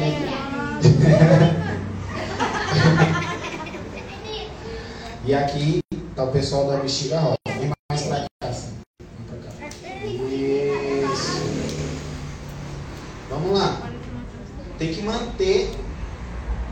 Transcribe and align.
e 5.26 5.34
aqui 5.34 5.80
tá 6.16 6.24
o 6.24 6.32
pessoal 6.32 6.68
da 6.68 6.78
bexiga 6.78 7.20
rosa. 7.20 7.36
Vem 7.46 7.70
mais 7.90 8.02
pra 8.02 8.20
cá, 8.20 8.26
assim. 8.48 8.78
Vem 8.98 9.26
pra 9.28 9.36
cá. 9.38 9.50
Isso. 10.06 11.42
Vamos 13.28 13.58
lá. 13.58 13.82
Tem 14.78 14.94
que 14.94 15.02
manter 15.02 15.70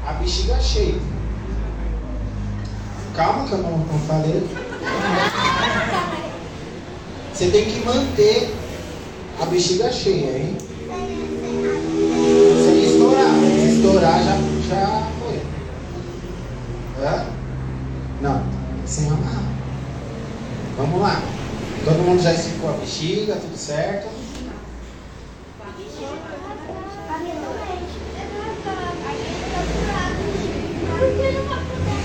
a 0.07 0.15
bexiga 0.15 0.59
cheia. 0.61 0.95
Calma 3.15 3.47
que 3.47 3.53
eu 3.53 3.59
não, 3.59 3.77
não 3.79 3.99
falei. 4.07 4.43
Você 7.35 7.51
tem 7.51 7.67
que 7.67 7.85
manter 7.85 8.55
a 9.41 9.47
bexiga 9.47 9.93
cheia, 9.93 10.39
hein? 10.39 10.57
Sem 12.65 12.85
estourar. 12.85 13.35
Estourar 13.99 14.23
já, 14.23 14.37
já 14.69 15.11
foi. 15.19 15.43
Hã? 17.03 17.27
Não, 18.21 18.45
sem 18.87 19.09
amarrar. 19.09 19.43
Vamos 20.77 21.01
lá. 21.01 21.21
Todo 21.85 22.05
mundo 22.05 22.23
já 22.23 22.33
esticou 22.33 22.71
a 22.71 22.75
bexiga, 22.75 23.35
tudo 23.35 23.57
certo? 23.57 24.09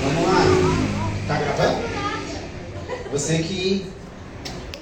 Vamos 0.01 0.23
lá. 0.25 0.39
Tá 1.27 1.37
gravando? 1.37 1.83
Você 3.11 3.37
que, 3.37 3.93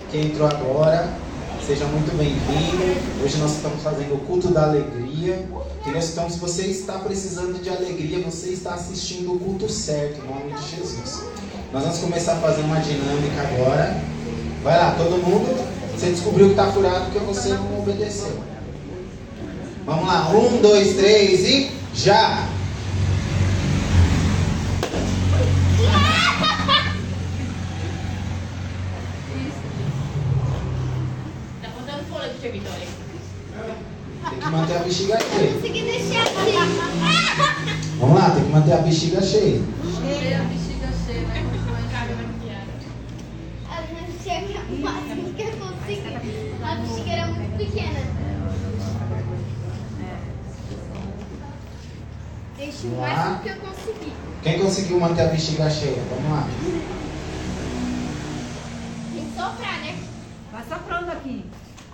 que 0.10 0.18
entrou 0.18 0.48
agora, 0.48 1.14
seja 1.66 1.86
muito 1.86 2.16
bem-vindo. 2.18 3.24
Hoje 3.24 3.38
nós 3.38 3.52
estamos 3.52 3.82
fazendo 3.84 4.16
o 4.16 4.20
culto 4.20 4.50
da 4.50 4.64
alegria. 4.64 5.48
Então, 5.86 6.30
se 6.30 6.40
você 6.40 6.64
está 6.68 7.00
precisando 7.00 7.62
de 7.62 7.70
alegria, 7.70 8.20
você 8.20 8.50
está 8.50 8.74
assistindo 8.74 9.34
o 9.34 9.40
culto 9.40 9.70
certo, 9.70 10.22
em 10.22 10.27
nome 10.27 10.54
de 10.54 10.76
Jesus. 10.76 11.24
Nós 11.72 11.84
vamos 11.84 12.00
começar 12.00 12.34
a 12.34 12.38
fazer 12.38 12.62
uma 12.62 12.80
dinâmica 12.80 13.41
agora. 13.41 14.04
Vai 14.63 14.77
lá, 14.77 14.96
todo 14.96 15.12
mundo. 15.18 15.72
Você 15.96 16.12
descobriu 16.12 16.48
que 16.48 16.54
está 16.54 16.72
furado 16.72 17.05
porque 17.05 17.20
você 17.20 17.50
não 17.50 17.80
obedeceu. 17.80 18.40
Vamos 19.85 20.07
lá, 20.07 20.30
um, 20.30 20.62
dois, 20.62 20.96
três 20.96 21.41
e 21.41 21.72
já! 21.94 22.48
Tá 31.62 31.70
contando 31.76 32.04
fôlego, 32.10 32.34
tia 32.40 32.52
Vitória. 32.52 32.88
Tem 34.29 34.40
que 34.40 34.41
manter 34.52 34.76
a 34.76 34.80
bexiga 34.80 35.18
cheia. 35.20 35.54
Consegui 35.54 35.82
deixar. 35.84 36.26
Vamos 37.99 38.20
lá, 38.20 38.30
tem 38.32 38.44
que 38.44 38.49
manter 38.49 38.74
a 38.74 38.77
bexiga 38.77 39.21
cheia. 39.21 39.62
Cheia, 39.96 40.41
a 40.41 40.44
bexiga 40.44 40.88
cheia, 41.05 41.26
vai 41.27 41.44
continuar 41.44 41.82
Cabe 41.91 42.13
enxergando. 42.13 42.34
maquiada. 42.34 42.72
A 43.70 44.24
chega 44.24 44.60
o 44.70 44.76
máximo 44.82 45.34
que 45.34 45.41
eu 45.41 45.52
consegui. 45.52 46.54
A 46.63 46.76
bexiga 46.76 47.12
era 47.12 47.27
muito 47.27 47.57
pequena. 47.57 47.99
Deixa 52.57 52.88
o 52.88 52.90
máximo 53.02 53.40
que 53.40 53.49
eu 53.49 53.55
consegui. 53.57 54.13
Quem 54.44 54.60
conseguiu 54.60 54.99
manter 54.99 55.22
a 55.22 55.27
bexiga 55.27 55.70
cheia? 55.70 56.02
Vamos 56.10 56.32
lá. 56.32 56.48
Tem 59.13 59.26
que 59.26 59.32
soprar, 59.35 59.79
né? 59.82 59.99
Vai 60.52 60.63
soprando 60.68 61.10
aqui. 61.12 61.46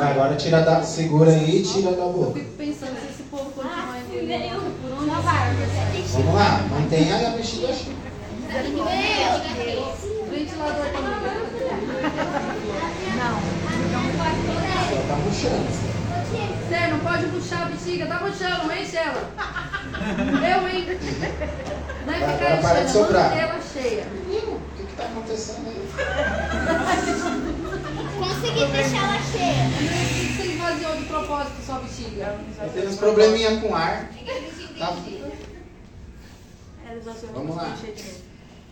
Agora 0.00 0.34
tira 0.36 0.60
da, 0.62 0.82
segura 0.82 1.30
aí 1.30 1.58
e 1.58 1.62
tira 1.62 1.92
da 1.92 2.02
Eu 2.02 2.12
boca. 2.12 2.32
fico 2.38 2.52
pensando 2.56 2.98
se 3.00 3.06
esse 3.10 3.22
povo 3.24 3.50
continuar 3.50 3.94
Ah, 3.94 3.98
entendendo 4.00 4.62
meu. 4.62 4.70
por 4.82 4.92
onde 5.02 5.10
sai. 5.22 5.56
Vamos 6.12 6.34
lá, 6.34 6.62
mantenha 6.70 7.16
a. 7.16 7.30
O 7.30 7.32
ventilador 10.30 10.86
tá 10.86 11.00
ligado? 11.00 11.48
Só 14.88 14.96
tá 15.08 15.16
murchando. 15.16 15.68
Você 16.68 16.78
não 16.88 16.98
pode 17.00 17.26
puxar 17.28 17.62
a 17.62 17.64
bexiga, 17.66 18.06
tá 18.06 18.18
puxando, 18.18 18.64
não 18.66 18.76
enche 18.76 18.96
ela. 18.96 19.30
Eu, 19.98 20.68
hein? 20.68 20.86
Não 22.06 22.14
é 22.14 22.18
Vai, 22.18 22.38
ficar 22.38 22.50
enchendo, 22.84 22.98
ela 23.38 23.58
cheia. 23.72 24.06
O 24.98 25.00
que 25.00 25.06
que 25.06 25.12
tá 25.12 25.20
acontecendo 25.20 25.68
aí? 25.68 25.88
Consegui 28.18 28.66
deixar 28.72 29.04
ela 29.04 29.22
cheia. 29.22 29.68
Você 30.36 30.42
esvaziou 30.48 30.96
de 30.96 31.04
propósito 31.04 31.62
sua 31.64 31.78
bexiga? 31.78 32.36
Tem 32.74 32.88
uns 32.88 32.96
probleminha 32.96 33.60
com 33.60 33.76
ar. 33.76 34.10
Tá? 34.76 34.96
Vamos 37.32 37.54
lá. 37.56 37.76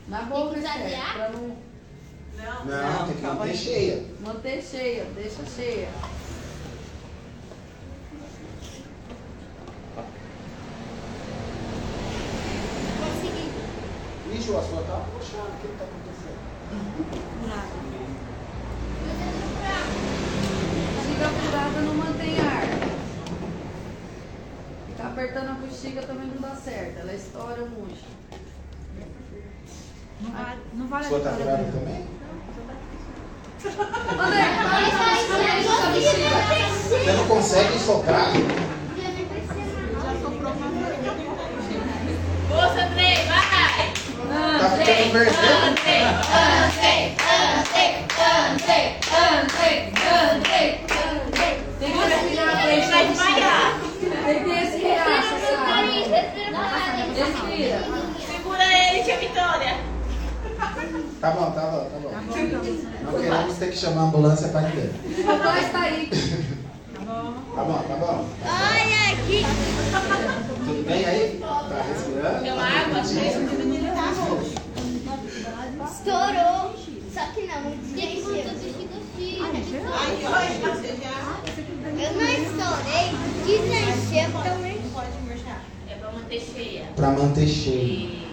Na 0.08 0.22
boca, 0.22 0.58
esvaziar? 0.58 1.14
pra 1.14 1.28
não 1.28 1.56
Não, 2.64 3.06
tem 3.06 3.16
que 3.16 3.22
manter 3.22 3.56
cheia. 3.56 4.04
manter 4.20 4.62
cheia, 4.62 5.04
deixa 5.14 5.46
cheia. 5.46 5.88
Consegui. 13.00 13.50
Ixi, 14.34 14.56
a 14.56 14.62
sua 14.62 14.82
tá 14.82 15.06
murchando. 15.12 15.48
O 15.48 15.60
que 15.60 15.68
tá 15.78 15.84
acontecendo? 15.84 16.05
Bexiga 20.94 21.28
furada 21.28 21.80
não 21.80 21.94
mantém 21.94 22.38
ar. 22.40 22.66
Ficar 24.88 25.08
apertando 25.08 25.50
a 25.50 25.54
bexiga 25.54 26.02
também 26.02 26.28
não 26.28 26.40
dá 26.40 26.54
certo, 26.54 26.98
ela 27.00 27.14
estoura 27.14 27.62
o 27.62 27.68
murcho. 27.70 28.04
Não 30.20 30.30
não 30.74 30.86
vale 30.88 31.06
A 31.06 31.08
sua 31.08 31.20
tá 31.20 31.30
furada 31.32 31.64
também? 31.64 32.06
André, 34.18 34.44
bexiga. 35.92 36.36
Você 37.04 37.12
não 37.12 37.26
consegue 37.26 37.78
soprar? 37.78 38.32
Força, 42.48 42.84
Andrei, 42.86 43.24
vai! 43.26 44.05
Tá 44.28 44.70
ficando 44.70 45.12
vermelho? 45.12 45.36
Tem 51.78 51.92
que 51.92 51.98
respirar, 51.98 52.66
Ele 52.66 52.86
vai 52.86 53.06
deixa 53.06 53.12
desmaiar. 53.12 53.80
Tem 54.24 54.44
que 54.44 54.50
respirar, 54.50 55.22
sabe. 55.22 55.96
Respira. 57.14 57.78
Segura 58.26 58.64
ele, 58.64 59.04
tia 59.04 59.16
Vitória. 59.18 59.74
Tá 61.20 61.30
bom, 61.30 61.50
tá 61.50 61.60
bom, 61.60 61.90
tá 61.90 61.98
bom. 62.02 62.10
Não 63.02 63.20
queremos 63.20 63.56
ter 63.56 63.70
que 63.70 63.76
chamar 63.76 64.02
a 64.02 64.04
ambulância 64.04 64.48
pra 64.48 64.62
ninguém. 64.62 64.90
O 65.18 65.24
papai 65.24 65.64
está 65.64 65.80
aí. 65.80 66.10
Tá 67.54 67.62
bom, 67.64 67.84
tá 67.88 67.94
bom. 67.94 68.28
Olha 68.44 69.12
aqui. 69.12 69.46
Tudo 70.64 70.86
bem 70.86 71.04
aí? 71.04 71.40
Tá 71.40 71.82
respirando? 71.88 72.42
Deu 72.42 72.54
água, 72.60 73.02
Estourou. 75.84 76.74
Só 77.12 77.22
que 77.32 77.46
não, 77.46 77.70
desceu. 77.94 78.36
Eu 81.98 82.12
não 82.12 82.28
estourei, 82.28 83.06
desencheu 83.46 84.28
também. 84.42 84.76
É 85.88 85.94
pra 85.94 86.12
manter 86.12 86.40
cheia. 86.40 86.84
Pra 86.94 87.10
manter. 87.10 87.44
Isso. 87.44 88.26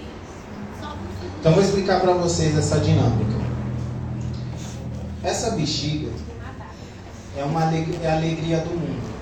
Então 1.39 1.53
vou 1.53 1.63
explicar 1.63 1.99
pra 2.01 2.13
vocês 2.13 2.57
essa 2.57 2.79
dinâmica. 2.79 3.43
Essa 5.23 5.51
bexiga 5.51 6.09
é 7.37 7.43
uma 7.43 7.63
é 7.63 8.07
a 8.07 8.15
alegria 8.15 8.57
do 8.59 8.69
mundo. 8.69 9.13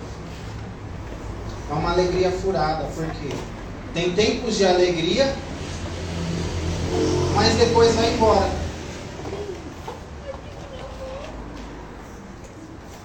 É 1.69 1.74
uma 1.74 1.92
alegria 1.92 2.31
furada, 2.31 2.83
porque 2.94 3.33
tem 3.94 4.13
tempos 4.13 4.57
de 4.57 4.65
alegria, 4.65 5.33
mas 7.36 7.56
depois 7.56 7.95
vai 7.95 8.13
embora. 8.13 8.50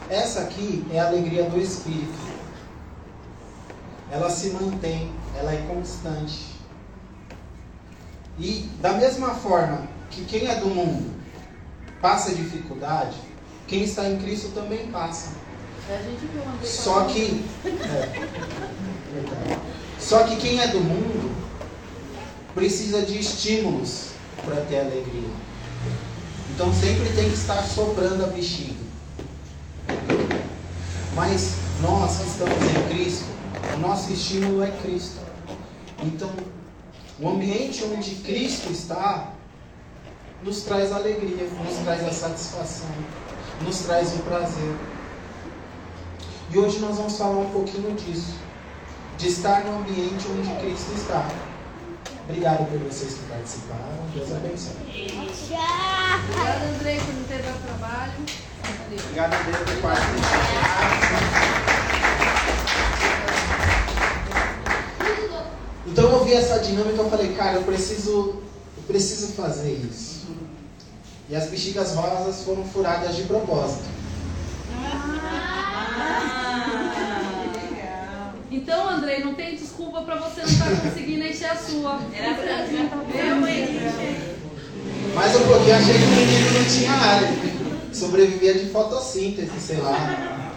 Essa 0.08 0.42
aqui 0.42 0.86
é 0.92 1.00
a 1.00 1.08
alegria 1.08 1.44
do 1.44 1.60
Espírito. 1.60 2.14
Ela 4.10 4.30
se 4.30 4.50
mantém, 4.50 5.12
ela 5.36 5.52
é 5.52 5.66
constante. 5.68 6.54
E 8.38 8.68
da 8.80 8.92
mesma 8.92 9.34
forma 9.34 9.88
que 10.10 10.24
quem 10.24 10.48
é 10.48 10.56
do 10.56 10.66
mundo 10.66 11.14
passa 12.00 12.34
dificuldade, 12.34 13.16
quem 13.66 13.82
está 13.82 14.08
em 14.08 14.18
Cristo 14.18 14.52
também 14.54 14.86
passa. 14.88 15.32
Vez 15.88 16.70
Só 16.70 17.04
que. 17.04 17.44
é. 17.64 19.58
Só 19.98 20.24
que 20.24 20.36
quem 20.36 20.60
é 20.60 20.68
do 20.68 20.80
mundo 20.80 21.34
precisa 22.54 23.02
de 23.02 23.18
estímulos 23.18 24.05
para 24.46 24.62
ter 24.62 24.78
alegria. 24.78 25.28
Então 26.54 26.72
sempre 26.72 27.12
tem 27.14 27.28
que 27.28 27.34
estar 27.34 27.62
sobrando 27.62 28.24
a 28.24 28.28
bexiga. 28.28 28.74
Mas 31.14 31.56
nós 31.82 32.16
que 32.18 32.26
estamos 32.28 32.56
em 32.56 32.88
Cristo, 32.88 33.26
o 33.74 33.78
nosso 33.78 34.12
estímulo 34.12 34.62
é 34.62 34.70
Cristo. 34.70 35.20
Então, 36.02 36.30
o 37.18 37.28
ambiente 37.28 37.84
onde 37.84 38.16
Cristo 38.16 38.70
está 38.70 39.32
nos 40.42 40.62
traz 40.62 40.92
alegria, 40.92 41.48
nos 41.64 41.76
traz 41.82 42.06
a 42.06 42.12
satisfação, 42.12 42.88
nos 43.62 43.78
traz 43.80 44.14
o 44.14 44.18
prazer. 44.20 44.76
E 46.50 46.58
hoje 46.58 46.78
nós 46.78 46.96
vamos 46.96 47.16
falar 47.16 47.38
um 47.38 47.50
pouquinho 47.50 47.94
disso, 47.96 48.34
de 49.18 49.28
estar 49.28 49.64
no 49.64 49.78
ambiente 49.78 50.26
onde 50.28 50.48
Cristo 50.60 50.92
está. 50.94 51.26
Obrigado 52.28 52.68
por 52.68 52.78
vocês 52.80 53.14
que 53.14 53.24
participaram. 53.26 54.04
Deus 54.12 54.32
abençoe. 54.32 54.74
Tchau. 55.48 56.18
Obrigada, 56.24 56.64
Andrei, 56.74 56.98
por 56.98 57.14
não 57.14 57.22
ter 57.22 57.42
dado 57.42 57.62
trabalho. 57.64 58.12
Obrigado 59.04 59.34
a 59.34 59.42
Deus 59.42 59.56
por 59.58 59.76
participar. 59.82 61.36
Então 65.86 66.10
eu 66.10 66.24
vi 66.24 66.32
essa 66.34 66.58
dinâmica 66.58 67.00
e 67.00 67.10
falei, 67.10 67.32
cara, 67.34 67.54
eu 67.54 67.62
preciso, 67.62 68.42
eu 68.76 68.82
preciso 68.88 69.32
fazer 69.34 69.72
isso. 69.72 70.26
E 71.28 71.36
as 71.36 71.48
bexigas 71.48 71.94
rosas 71.94 72.42
foram 72.42 72.64
furadas 72.64 73.14
de 73.14 73.22
propósito. 73.22 73.84
Então, 78.56 78.88
Andrei, 78.88 79.22
não 79.22 79.34
tem 79.34 79.54
desculpa 79.54 80.00
pra 80.00 80.16
você 80.16 80.40
não 80.40 80.48
estar 80.48 80.80
conseguindo 80.80 81.26
encher 81.26 81.50
a 81.50 81.56
sua. 81.56 82.00
Era 82.14 82.34
pra 82.34 82.44
eu 82.44 83.40
encher. 83.46 84.38
Mas 85.14 85.36
um 85.36 85.46
pouquinho 85.46 85.76
achei 85.76 85.94
que 85.94 86.04
o 86.04 86.08
menino 86.08 86.52
não 86.52 86.64
tinha 86.64 86.92
área. 86.92 87.28
Sobrevivia 87.92 88.54
de 88.54 88.70
fotossíntese, 88.70 89.60
sei 89.60 89.76
lá. 89.76 90.54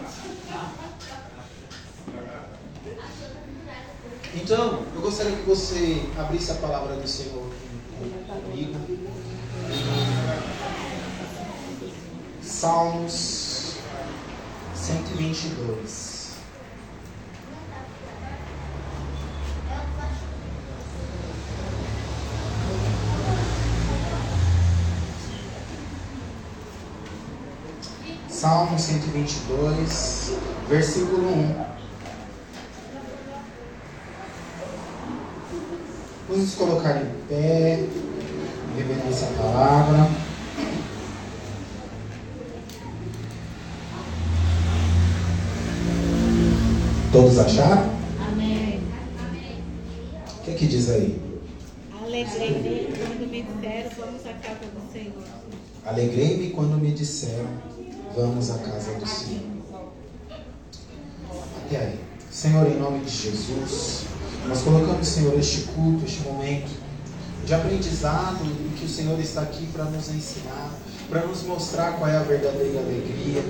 Então, 4.34 4.86
eu 4.96 5.02
gostaria 5.02 5.36
que 5.36 5.44
você 5.44 6.02
abrisse 6.18 6.52
a 6.52 6.56
palavra 6.56 6.96
do 6.96 7.08
Senhor 7.08 7.52
comigo. 8.46 8.80
Salmos 12.42 13.74
122. 14.74 16.09
Salmo 28.40 28.80
122, 28.80 30.32
versículo 30.70 31.28
1. 31.28 31.56
Vamos 36.30 36.46
nos 36.46 36.56
colocar 36.56 37.02
em 37.02 37.10
pé, 37.28 37.84
reverência 38.78 39.28
à 39.28 39.32
palavra. 39.32 40.10
Todos 47.12 47.40
acharam? 47.40 47.90
Amém. 48.32 48.82
O 50.40 50.44
que, 50.46 50.52
é 50.52 50.54
que 50.54 50.66
diz 50.66 50.90
aí? 50.90 51.22
Alegrei-me 52.02 52.94
quando 52.96 53.30
me 53.30 53.42
disseram, 53.42 53.90
vamos 54.00 54.26
à 54.26 54.32
casa 54.32 54.60
do 54.74 54.94
Senhor. 54.94 55.24
Alegrei-me 55.86 56.52
quando 56.52 56.78
me 56.78 56.92
disseram, 56.92 57.69
vamos 58.22 58.52
à 58.52 58.58
casa 58.58 58.94
do 58.94 59.08
Senhor. 59.08 59.42
Até 61.66 61.78
aí. 61.78 62.00
Senhor, 62.32 62.68
em 62.68 62.78
nome 62.80 63.00
de 63.00 63.10
Jesus, 63.10 64.04
nós 64.48 64.62
colocamos, 64.62 65.08
Senhor, 65.08 65.38
este 65.38 65.62
culto, 65.74 66.06
este 66.06 66.22
momento 66.22 66.72
de 67.46 67.54
aprendizado 67.54 68.46
em 68.46 68.70
que 68.78 68.86
o 68.86 68.90
Senhor 68.90 69.20
está 69.20 69.42
aqui 69.42 69.66
para 69.68 69.86
nos 69.86 70.10
ensinar, 70.10 70.72
para 71.10 71.26
nos 71.26 71.44
mostrar 71.44 71.94
qual 71.94 72.10
é 72.10 72.18
a 72.18 72.24
verdadeira 72.24 72.80
alegria. 72.80 73.44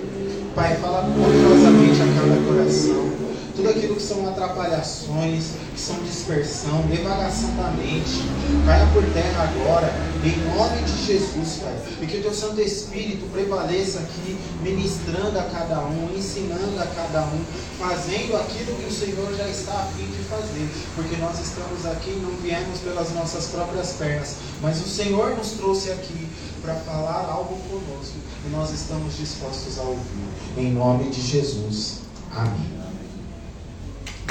Pai, 0.56 0.78
fala 0.78 1.04
poderosamente 1.04 2.02
a 2.02 2.06
cada 2.06 2.46
coração. 2.46 3.29
Tudo 3.60 3.72
aquilo 3.72 3.96
que 3.98 4.02
são 4.02 4.26
atrapalhações, 4.26 5.48
que 5.74 5.82
são 5.82 6.02
dispersão, 6.04 6.82
devagação 6.84 7.54
da 7.58 7.70
mente, 7.72 8.24
caia 8.66 8.88
por 8.94 9.04
terra 9.12 9.52
agora, 9.52 9.94
em 10.24 10.56
nome 10.56 10.82
de 10.84 11.06
Jesus, 11.06 11.58
Pai. 11.62 11.76
E 12.02 12.06
que 12.06 12.20
o 12.20 12.22
Teu 12.22 12.34
Santo 12.34 12.62
Espírito 12.62 13.30
prevaleça 13.34 14.00
aqui, 14.00 14.40
ministrando 14.64 15.38
a 15.38 15.44
cada 15.44 15.82
um, 15.82 16.10
ensinando 16.18 16.80
a 16.80 16.86
cada 16.86 17.24
um, 17.24 17.44
fazendo 17.78 18.38
aquilo 18.38 18.78
que 18.78 18.86
o 18.86 18.94
Senhor 18.94 19.36
já 19.36 19.50
está 19.50 19.74
a 19.74 19.86
fim 19.88 20.06
de 20.06 20.24
fazer. 20.30 20.70
Porque 20.96 21.18
nós 21.18 21.38
estamos 21.42 21.86
aqui 21.86 22.12
e 22.12 22.22
não 22.22 22.32
viemos 22.38 22.80
pelas 22.80 23.12
nossas 23.12 23.48
próprias 23.48 23.92
pernas, 23.92 24.38
mas 24.62 24.80
o 24.80 24.88
Senhor 24.88 25.36
nos 25.36 25.52
trouxe 25.52 25.92
aqui 25.92 26.30
para 26.62 26.76
falar 26.76 27.30
algo 27.30 27.58
conosco 27.70 28.16
e 28.48 28.50
nós 28.52 28.72
estamos 28.72 29.18
dispostos 29.18 29.78
a 29.78 29.82
ouvir. 29.82 30.30
Em 30.58 30.72
nome 30.72 31.10
de 31.10 31.20
Jesus. 31.20 32.00
Amém. 32.34 32.89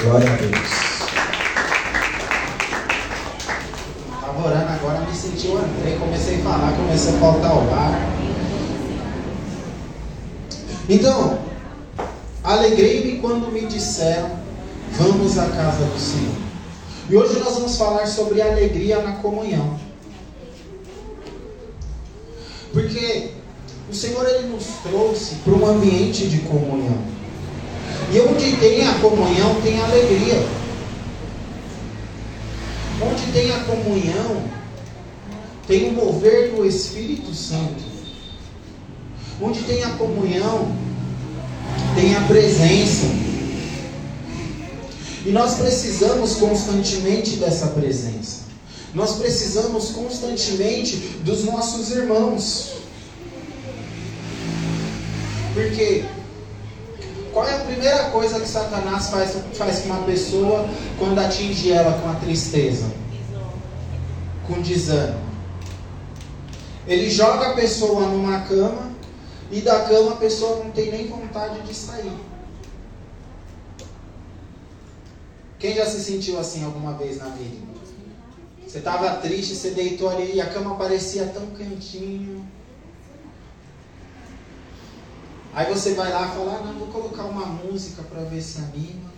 Glória 0.01 0.31
a 0.31 0.35
Deus. 0.37 0.53
Estava 4.13 4.47
orando 4.47 4.71
agora, 4.71 5.01
me 5.01 5.13
senti 5.13 5.47
o 5.47 5.57
André, 5.57 5.97
comecei 5.99 6.39
a 6.39 6.43
falar, 6.43 6.71
comecei 6.71 7.15
a 7.15 7.17
faltar 7.17 7.53
o 7.53 7.73
ar. 7.73 7.99
Então, 10.87 11.39
alegrei-me 12.41 13.19
quando 13.19 13.51
me 13.51 13.65
disseram, 13.65 14.31
vamos 14.93 15.37
à 15.37 15.49
casa 15.49 15.83
do 15.83 15.99
Senhor. 15.99 16.35
E 17.09 17.17
hoje 17.17 17.37
nós 17.39 17.55
vamos 17.55 17.75
falar 17.75 18.07
sobre 18.07 18.41
alegria 18.41 19.01
na 19.01 19.13
comunhão. 19.17 19.77
Porque 22.71 23.31
o 23.91 23.93
Senhor 23.93 24.25
ele 24.29 24.47
nos 24.47 24.65
trouxe 24.81 25.35
para 25.43 25.53
um 25.53 25.65
ambiente 25.65 26.29
de 26.29 26.39
comunhão. 26.39 27.18
E 28.11 28.19
onde 28.21 28.57
tem 28.57 28.87
a 28.87 28.93
comunhão, 28.95 29.61
tem 29.61 29.79
a 29.79 29.85
alegria. 29.85 30.47
Onde 33.01 33.31
tem 33.31 33.51
a 33.51 33.59
comunhão, 33.59 34.43
tem 35.67 35.89
o 35.89 35.93
mover 35.93 36.51
do 36.51 36.65
Espírito 36.65 37.33
Santo. 37.33 37.83
Onde 39.39 39.61
tem 39.61 39.83
a 39.83 39.91
comunhão, 39.91 40.75
tem 41.95 42.15
a 42.15 42.21
presença. 42.21 43.05
E 45.25 45.31
nós 45.31 45.55
precisamos 45.55 46.35
constantemente 46.35 47.35
dessa 47.35 47.67
presença. 47.67 48.39
Nós 48.93 49.17
precisamos 49.17 49.91
constantemente 49.91 50.95
dos 51.23 51.43
nossos 51.43 51.91
irmãos. 51.91 52.71
Porque 55.53 56.05
qual 57.33 57.47
é 57.47 57.55
a 57.55 57.65
primeira 57.65 58.09
coisa 58.09 58.39
que 58.39 58.47
Satanás 58.47 59.09
faz, 59.09 59.37
faz 59.53 59.79
com 59.79 59.89
uma 59.89 60.03
pessoa 60.03 60.67
quando 60.97 61.19
atinge 61.19 61.71
ela 61.71 61.99
com 61.99 62.09
a 62.09 62.15
tristeza? 62.15 62.85
Com 64.47 64.61
desânimo. 64.61 65.29
Ele 66.87 67.09
joga 67.09 67.49
a 67.49 67.53
pessoa 67.53 68.01
numa 68.07 68.41
cama 68.41 68.91
e 69.51 69.61
da 69.61 69.81
cama 69.81 70.13
a 70.13 70.15
pessoa 70.15 70.63
não 70.63 70.71
tem 70.71 70.91
nem 70.91 71.07
vontade 71.07 71.61
de 71.61 71.73
sair. 71.73 72.17
Quem 75.59 75.75
já 75.75 75.85
se 75.85 76.01
sentiu 76.01 76.39
assim 76.39 76.63
alguma 76.63 76.93
vez 76.93 77.17
na 77.17 77.27
vida? 77.29 77.67
Você 78.65 78.77
estava 78.77 79.15
triste, 79.17 79.55
você 79.55 79.71
deitou 79.71 80.09
ali 80.09 80.35
e 80.35 80.41
a 80.41 80.49
cama 80.49 80.75
parecia 80.75 81.25
tão 81.25 81.47
quentinho. 81.47 82.47
Aí 85.53 85.73
você 85.73 85.93
vai 85.95 86.11
lá 86.11 86.27
e 86.27 86.37
fala, 86.37 86.59
ah, 86.59 86.65
não, 86.65 86.73
vou 86.79 86.87
colocar 86.87 87.23
uma 87.23 87.45
música 87.45 88.03
para 88.03 88.23
ver 88.23 88.41
se 88.41 88.59
anima. 88.59 89.09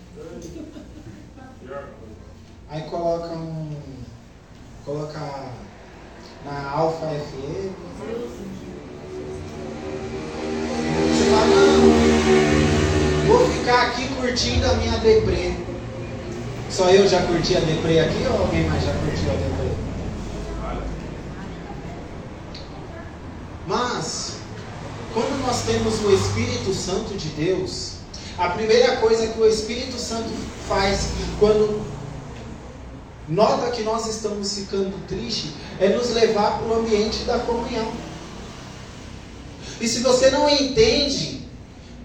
Aí 2.70 2.82
coloca 2.84 3.34
um. 3.34 3.76
Coloca 4.86 5.20
na 6.46 6.72
Alfa 6.72 7.08
FM. 7.08 7.72
Você 11.12 11.30
fala, 11.30 11.46
não, 11.46 11.82
vou 13.28 13.50
ficar 13.50 13.88
aqui 13.88 14.08
curtindo 14.16 14.66
a 14.66 14.74
minha 14.76 14.98
deprê. 15.00 15.54
Só 16.70 16.90
eu 16.90 17.06
já 17.08 17.22
curti 17.24 17.58
a 17.58 17.60
deprê 17.60 18.00
aqui 18.00 18.26
ou 18.32 18.40
alguém 18.44 18.68
mais 18.70 18.84
já 18.84 18.94
curtiu 18.94 19.30
a 19.30 19.34
deprê? 19.34 19.72
Mas, 23.68 24.41
quando 25.14 25.46
nós 25.46 25.64
temos 25.64 26.02
o 26.04 26.14
Espírito 26.14 26.74
Santo 26.74 27.16
de 27.16 27.30
Deus, 27.30 27.94
a 28.38 28.50
primeira 28.50 28.98
coisa 28.98 29.28
que 29.28 29.40
o 29.40 29.48
Espírito 29.48 29.98
Santo 29.98 30.30
faz 30.68 31.10
quando 31.40 31.86
nota 33.28 33.72
que 33.72 33.84
nós 33.84 34.08
estamos 34.08 34.54
ficando 34.56 34.96
tristes 35.08 35.52
é 35.80 35.90
nos 35.90 36.12
levar 36.12 36.60
para 36.60 36.68
o 36.68 36.80
ambiente 36.80 37.24
da 37.24 37.40
comunhão. 37.40 37.92
E 39.80 39.88
se 39.88 40.00
você 40.00 40.30
não 40.30 40.50
entende 40.50 41.48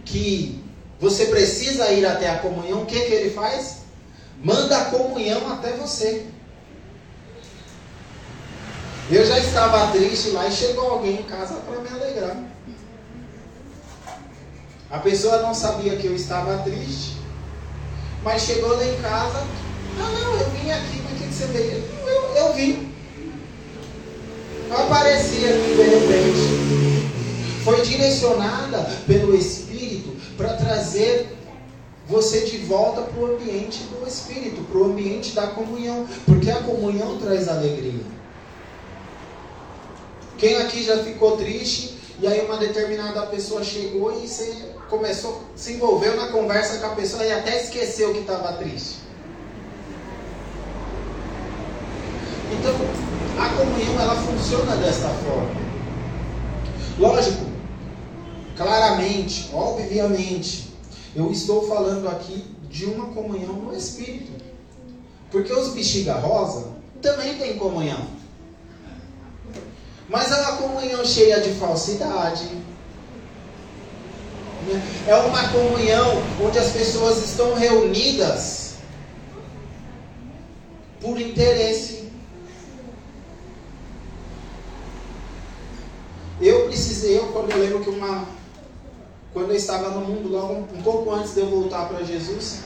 que 0.04 0.64
você 1.00 1.26
precisa 1.26 1.90
ir 1.92 2.06
até 2.06 2.30
a 2.30 2.38
comunhão, 2.38 2.82
o 2.82 2.86
que, 2.86 2.98
que 2.98 3.12
ele 3.12 3.30
faz? 3.30 3.78
Manda 4.42 4.78
a 4.78 4.84
comunhão 4.86 5.52
até 5.52 5.72
você. 5.72 6.26
Eu 9.10 9.25
já 9.25 9.38
estava 9.38 9.92
triste 9.92 10.30
lá 10.30 10.48
e 10.48 10.52
chegou 10.52 10.90
alguém 10.90 11.20
em 11.20 11.25
casa 11.25 11.54
para 11.54 11.80
me 11.80 11.88
alegrar. 11.88 12.55
A 14.90 14.98
pessoa 14.98 15.42
não 15.42 15.52
sabia 15.52 15.96
que 15.96 16.06
eu 16.06 16.14
estava 16.14 16.58
triste, 16.58 17.16
mas 18.22 18.42
chegou 18.42 18.76
lá 18.76 18.84
em 18.84 19.00
casa. 19.00 19.44
Ah, 19.98 20.10
não, 20.20 20.36
eu 20.38 20.50
vim 20.50 20.70
aqui, 20.70 21.00
o 21.00 21.16
que 21.16 21.34
você 21.34 21.46
veio? 21.46 21.84
Eu, 22.06 22.36
eu 22.36 22.52
vim. 22.52 22.94
Eu 24.70 24.76
apareci 24.76 25.44
aqui 25.44 25.74
de 25.74 25.82
repente. 25.82 27.62
Foi 27.64 27.80
direcionada 27.82 28.78
pelo 29.08 29.34
Espírito 29.34 30.14
para 30.36 30.54
trazer 30.54 31.36
você 32.08 32.42
de 32.42 32.58
volta 32.58 33.02
para 33.02 33.20
o 33.20 33.34
ambiente 33.34 33.82
do 33.84 34.06
Espírito, 34.06 34.62
para 34.70 34.78
o 34.78 34.84
ambiente 34.84 35.34
da 35.34 35.48
comunhão, 35.48 36.06
porque 36.24 36.48
a 36.48 36.62
comunhão 36.62 37.18
traz 37.18 37.48
alegria. 37.48 38.04
Quem 40.38 40.56
aqui 40.58 40.84
já 40.84 41.02
ficou 41.02 41.36
triste 41.36 41.95
e 42.18 42.26
aí 42.26 42.44
uma 42.44 42.56
determinada 42.56 43.26
pessoa 43.26 43.62
chegou 43.62 44.23
e 44.23 44.26
você 44.26 44.75
começou, 44.88 45.42
se 45.54 45.75
envolveu 45.75 46.16
na 46.16 46.28
conversa 46.28 46.78
com 46.78 46.87
a 46.87 46.94
pessoa 46.94 47.25
e 47.25 47.32
até 47.32 47.62
esqueceu 47.62 48.12
que 48.12 48.20
estava 48.20 48.54
triste? 48.54 49.00
Então, 52.52 52.73
a 53.38 53.49
comunhão 53.50 54.00
ela 54.00 54.14
funciona 54.14 54.76
desta 54.76 55.08
forma. 55.08 55.50
Lógico, 56.99 57.44
claramente, 58.56 59.50
obviamente, 59.52 60.73
eu 61.14 61.30
estou 61.30 61.68
falando 61.68 62.08
aqui 62.08 62.44
de 62.70 62.87
uma 62.87 63.06
comunhão 63.08 63.52
no 63.52 63.76
Espírito. 63.76 64.32
Porque 65.30 65.52
os 65.52 65.75
bexiga 65.75 66.14
rosa 66.14 66.68
também 67.02 67.37
têm 67.37 67.58
comunhão. 67.58 68.15
Mas 70.08 70.30
é 70.30 70.36
uma 70.36 70.56
comunhão 70.56 71.04
cheia 71.04 71.40
de 71.40 71.54
falsidade. 71.54 72.48
É 75.06 75.14
uma 75.16 75.48
comunhão 75.48 76.22
onde 76.44 76.58
as 76.58 76.70
pessoas 76.70 77.25
estão 77.25 77.54
reunidas 77.54 78.75
por 81.00 81.20
interesse. 81.20 82.10
Eu 86.40 86.66
precisei, 86.66 87.18
eu 87.18 87.28
quando 87.28 87.50
eu 87.50 87.58
lembro 87.58 87.80
que 87.80 87.90
uma. 87.90 88.26
Quando 89.32 89.50
eu 89.50 89.56
estava 89.56 89.90
no 89.90 90.00
mundo, 90.00 90.28
logo 90.28 90.54
um 90.54 90.82
pouco 90.82 91.12
antes 91.12 91.34
de 91.34 91.40
eu 91.40 91.46
voltar 91.46 91.88
para 91.88 92.02
Jesus, 92.02 92.60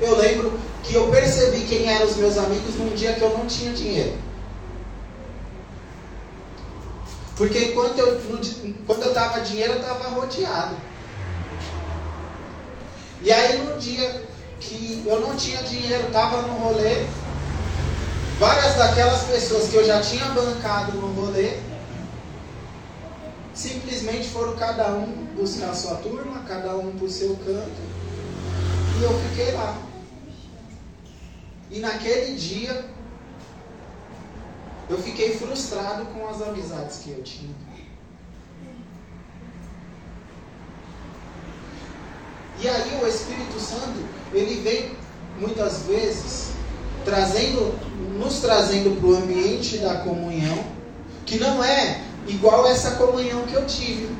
eu 0.00 0.16
lembro 0.16 0.58
que 0.82 0.94
eu 0.94 1.08
percebi 1.08 1.60
quem 1.66 1.88
eram 1.88 2.06
os 2.06 2.16
meus 2.16 2.36
amigos 2.36 2.74
num 2.76 2.94
dia 2.94 3.12
que 3.12 3.22
eu 3.22 3.36
não 3.36 3.46
tinha 3.46 3.72
dinheiro. 3.72 4.29
Porque 7.40 7.58
enquanto 7.70 7.98
eu, 7.98 8.20
quando 8.86 9.02
eu 9.02 9.08
estava 9.08 9.40
dinheiro, 9.40 9.72
eu 9.72 9.80
estava 9.80 10.10
rodeado. 10.10 10.76
E 13.22 13.32
aí 13.32 13.62
no 13.62 13.78
dia 13.78 14.26
que 14.60 15.02
eu 15.06 15.20
não 15.20 15.34
tinha 15.34 15.62
dinheiro, 15.62 16.08
estava 16.08 16.42
no 16.42 16.58
rolê, 16.58 17.06
várias 18.38 18.74
daquelas 18.74 19.22
pessoas 19.22 19.70
que 19.70 19.76
eu 19.76 19.86
já 19.86 20.02
tinha 20.02 20.26
bancado 20.26 20.92
no 20.98 21.14
rolê, 21.14 21.56
simplesmente 23.54 24.28
foram 24.28 24.54
cada 24.56 24.88
um 24.92 25.06
buscar 25.34 25.70
a 25.70 25.74
sua 25.74 25.94
turma, 25.94 26.44
cada 26.46 26.76
um 26.76 26.92
para 26.92 27.06
o 27.06 27.10
seu 27.10 27.36
canto, 27.36 27.80
e 28.98 29.02
eu 29.02 29.18
fiquei 29.18 29.52
lá. 29.52 29.78
E 31.70 31.78
naquele 31.78 32.34
dia 32.34 32.84
eu 34.90 34.98
fiquei 34.98 35.36
frustrado 35.36 36.04
com 36.06 36.28
as 36.28 36.42
amizades 36.42 36.98
que 36.98 37.10
eu 37.10 37.22
tinha. 37.22 37.54
E 42.60 42.68
aí 42.68 43.00
o 43.00 43.06
Espírito 43.06 43.58
Santo, 43.60 44.04
ele 44.34 44.60
vem 44.62 44.96
muitas 45.38 45.84
vezes 45.84 46.50
trazendo, 47.04 47.72
nos 48.18 48.40
trazendo 48.40 49.00
para 49.00 49.08
o 49.08 49.16
ambiente 49.16 49.78
da 49.78 49.98
comunhão, 49.98 50.58
que 51.24 51.38
não 51.38 51.62
é 51.62 52.02
igual 52.26 52.66
essa 52.66 52.96
comunhão 52.96 53.46
que 53.46 53.54
eu 53.54 53.64
tive. 53.66 54.10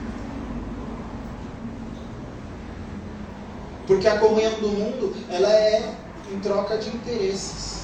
Porque 3.89 4.07
a 4.07 4.21
comunhão 4.21 4.53
do 4.61 4.69
mundo, 4.69 5.17
ela 5.29 5.53
é 5.53 5.95
em 6.33 6.39
troca 6.39 6.79
de 6.79 6.89
interesses. 6.91 7.80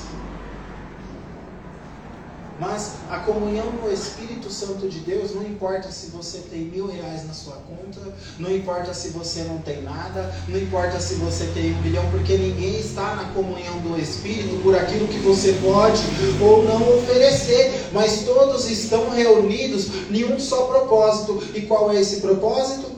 Mas 2.58 2.92
a 3.10 3.18
comunhão 3.18 3.70
no 3.72 3.92
Espírito 3.92 4.50
Santo 4.50 4.88
de 4.88 5.00
Deus 5.00 5.34
não 5.34 5.42
importa 5.42 5.90
se 5.90 6.06
você 6.06 6.38
tem 6.38 6.62
mil 6.62 6.86
reais 6.86 7.26
na 7.26 7.34
sua 7.34 7.56
conta, 7.56 8.00
não 8.38 8.50
importa 8.50 8.94
se 8.94 9.10
você 9.10 9.42
não 9.42 9.58
tem 9.58 9.82
nada, 9.82 10.34
não 10.48 10.58
importa 10.58 10.98
se 10.98 11.16
você 11.16 11.44
tem 11.48 11.74
um 11.74 11.82
milhão, 11.82 12.10
porque 12.10 12.34
ninguém 12.38 12.80
está 12.80 13.14
na 13.14 13.24
comunhão 13.34 13.78
do 13.80 14.00
Espírito 14.00 14.62
por 14.62 14.74
aquilo 14.74 15.06
que 15.06 15.18
você 15.18 15.52
pode 15.62 16.02
ou 16.40 16.64
não 16.64 16.96
oferecer, 16.96 17.90
mas 17.92 18.24
todos 18.24 18.70
estão 18.70 19.10
reunidos 19.10 19.88
em 20.10 20.24
um 20.24 20.40
só 20.40 20.66
propósito. 20.66 21.42
E 21.54 21.60
qual 21.62 21.92
é 21.92 22.00
esse 22.00 22.22
propósito? 22.22 22.90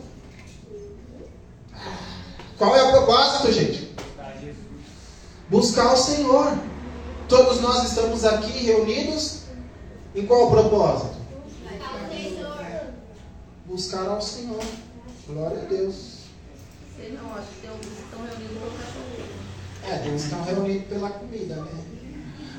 Qual 2.56 2.76
é 2.76 2.82
o 2.84 2.90
propósito, 2.92 3.52
gente? 3.52 3.92
Buscar 5.48 5.94
o 5.94 5.96
Senhor. 5.96 6.56
Todos 7.28 7.60
nós 7.60 7.88
estamos 7.88 8.24
aqui 8.24 8.64
reunidos 8.64 9.37
em 10.18 10.26
qual 10.26 10.50
propósito? 10.50 11.16
Buscar 13.66 14.08
ao 14.08 14.20
Senhor. 14.20 14.64
Glória 15.28 15.62
a 15.62 15.64
Deus. 15.66 16.18
Sei 16.96 17.12
não, 17.12 17.32
acho 17.34 17.46
que 17.60 17.66
estão 17.66 18.24
reunidos 18.24 18.58
pelo 18.58 18.70
cachorro. 18.72 19.28
É, 19.88 19.98
que 19.98 20.16
estão 20.16 20.42
reunidos 20.42 20.88
pela 20.88 21.10
comida, 21.10 21.54
né? 21.54 21.84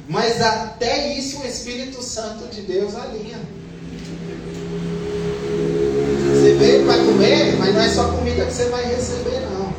Mas 0.08 0.42
até 0.42 1.14
isso 1.14 1.42
o 1.42 1.46
Espírito 1.46 2.02
Santo 2.02 2.48
de 2.48 2.62
Deus 2.62 2.96
alinha. 2.96 3.40
Você 6.32 6.56
veio 6.56 6.86
para 6.86 7.04
comer, 7.04 7.58
mas 7.58 7.74
não 7.74 7.82
é 7.82 7.90
só 7.90 8.12
comida 8.14 8.46
que 8.46 8.54
você 8.54 8.70
vai 8.70 8.86
receber, 8.86 9.42
não. 9.52 9.74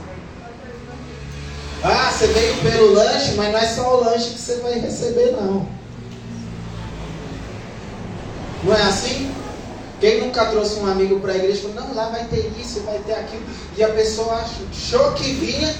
Ah, 1.82 2.12
você 2.12 2.26
veio 2.26 2.60
pelo 2.60 2.92
lanche, 2.92 3.32
mas 3.36 3.52
não 3.52 3.58
é 3.58 3.66
só 3.66 3.96
o 3.96 4.04
lanche 4.04 4.30
que 4.30 4.38
você 4.38 4.56
vai 4.56 4.78
receber, 4.78 5.32
não. 5.32 5.79
Não 8.62 8.74
é 8.74 8.82
assim? 8.82 9.32
Quem 10.00 10.20
nunca 10.20 10.46
trouxe 10.46 10.80
um 10.80 10.86
amigo 10.86 11.20
para 11.20 11.32
a 11.32 11.36
igreja 11.36 11.62
falou, 11.62 11.76
não, 11.76 11.94
lá 11.94 12.08
vai 12.08 12.24
ter 12.24 12.50
isso, 12.58 12.80
vai 12.80 12.98
ter 13.00 13.12
aquilo. 13.12 13.42
E 13.76 13.84
a 13.84 13.90
pessoa 13.90 14.34
achou 14.34 15.12
que 15.12 15.32
vinha 15.34 15.74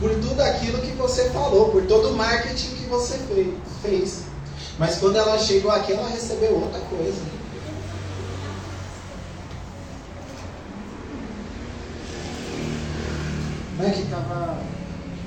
por 0.00 0.10
tudo 0.16 0.40
aquilo 0.40 0.78
que 0.78 0.90
você 0.92 1.30
falou, 1.30 1.68
por 1.70 1.86
todo 1.86 2.10
o 2.10 2.16
marketing 2.16 2.74
que 2.74 2.86
você 2.86 3.20
fez. 3.80 4.22
Mas 4.76 4.96
quando 4.96 5.16
ela 5.16 5.38
chegou 5.38 5.70
aqui, 5.70 5.92
ela 5.92 6.08
recebeu 6.08 6.54
outra 6.54 6.80
coisa. 6.80 7.22
Não 13.78 13.86
é 13.86 13.90
que 13.90 14.02
tava, 14.06 14.58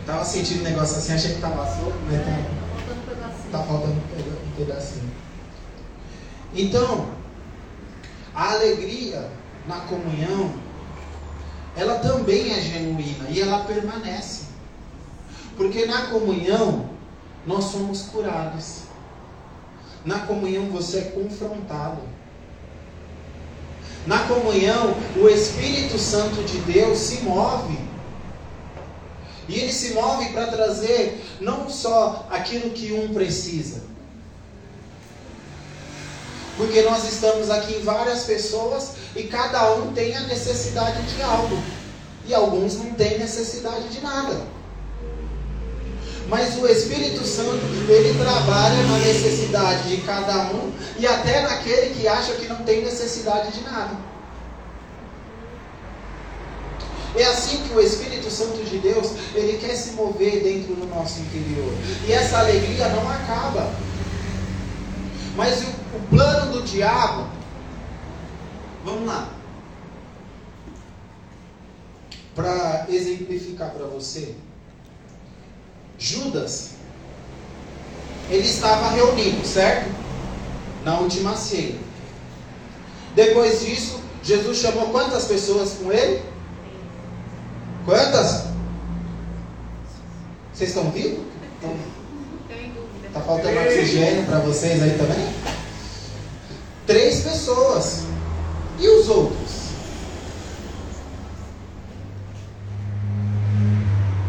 tava 0.06 0.26
sentindo 0.26 0.62
um 0.62 0.64
negócio 0.64 0.98
assim, 0.98 1.14
achei 1.14 1.36
que 1.36 1.42
tava 1.42 1.66
solto, 1.66 1.96
mas 2.10 2.20
tá, 2.22 3.58
tá 3.58 3.64
faltando 3.64 3.94
um 3.94 4.56
pedacinho. 4.58 5.15
Então, 6.56 7.10
a 8.34 8.54
alegria 8.54 9.30
na 9.68 9.82
comunhão, 9.82 10.54
ela 11.76 12.00
também 12.00 12.54
é 12.54 12.62
genuína 12.62 13.30
e 13.30 13.42
ela 13.42 13.66
permanece. 13.66 14.46
Porque 15.58 15.86
na 15.86 16.08
comunhão 16.08 16.90
nós 17.46 17.66
somos 17.66 18.04
curados. 18.04 18.84
Na 20.06 20.20
comunhão 20.20 20.70
você 20.70 21.00
é 21.00 21.02
confrontado. 21.02 22.02
Na 24.08 24.20
comunhão, 24.20 24.96
o 25.18 25.28
Espírito 25.28 25.98
Santo 25.98 26.44
de 26.44 26.60
Deus 26.60 27.00
se 27.00 27.24
move. 27.24 27.78
E 29.48 29.60
ele 29.60 29.72
se 29.72 29.94
move 29.94 30.30
para 30.30 30.48
trazer 30.48 31.24
não 31.42 31.70
só 31.70 32.28
aquilo 32.30 32.72
que 32.72 32.94
um 32.94 33.14
precisa, 33.14 33.82
porque 36.58 36.82
nós 36.84 37.04
estamos 37.04 37.50
aqui 37.50 37.82
várias 37.84 38.24
pessoas 38.24 38.92
e 39.16 39.24
cada 39.24 39.74
um 39.76 39.94
tem 39.94 40.16
a 40.16 40.22
necessidade 40.22 41.02
de 41.04 41.22
algo. 41.22 41.58
E 42.28 42.34
alguns 42.34 42.76
não 42.76 42.92
têm 42.94 43.20
necessidade 43.20 43.90
de 43.90 44.02
nada. 44.02 44.42
Mas 46.28 46.58
o 46.58 46.66
Espírito 46.68 47.24
Santo, 47.24 47.62
ele 47.88 48.18
trabalha 48.18 48.84
na 48.84 48.98
necessidade 48.98 49.90
de 49.90 50.02
cada 50.02 50.50
um 50.52 50.72
e 50.98 51.06
até 51.06 51.42
naquele 51.42 51.94
que 51.94 52.08
acha 52.08 52.34
que 52.34 52.48
não 52.48 52.64
tem 52.64 52.84
necessidade 52.84 53.52
de 53.52 53.62
nada. 53.62 53.96
É 57.16 57.24
assim 57.26 57.64
que 57.64 57.74
o 57.74 57.80
Espírito 57.80 58.30
Santo 58.30 58.64
de 58.64 58.78
Deus, 58.80 59.12
ele 59.36 59.58
quer 59.58 59.76
se 59.76 59.92
mover 59.92 60.44
dentro 60.44 60.76
do 60.76 60.86
nosso 60.88 61.20
interior. 61.20 61.74
E 62.06 62.12
essa 62.12 62.40
alegria 62.40 62.90
não 62.90 63.10
acaba. 63.10 63.72
Mas 65.36 65.64
o, 65.64 65.68
o 65.98 66.08
plano 66.10 66.54
do 66.54 66.64
diabo, 66.64 67.28
vamos 68.84 69.08
lá. 69.08 69.30
Para 72.34 72.86
exemplificar 72.90 73.72
para 73.72 73.86
você, 73.86 74.36
Judas, 75.98 76.72
ele 78.30 78.48
estava 78.48 78.90
reunido, 78.90 79.46
certo? 79.46 79.90
Na 80.84 81.00
última 81.00 81.36
ceia. 81.36 81.78
Depois 83.14 83.62
disso, 83.62 84.02
Jesus 84.22 84.58
chamou 84.58 84.90
quantas 84.90 85.26
pessoas 85.26 85.74
com 85.74 85.92
ele? 85.92 86.24
Quantas? 87.86 88.46
Vocês 90.54 90.70
estão 90.70 90.92
vivos? 90.92 91.26
Está 91.62 91.68
faltando 93.26 93.60
oxigênio 93.60 94.24
para 94.26 94.40
vocês 94.40 94.82
aí 94.82 94.98
também? 94.98 95.34
Três 96.86 97.22
pessoas. 97.22 98.04
E 98.80 98.88
os 98.88 99.10
outros? 99.10 99.66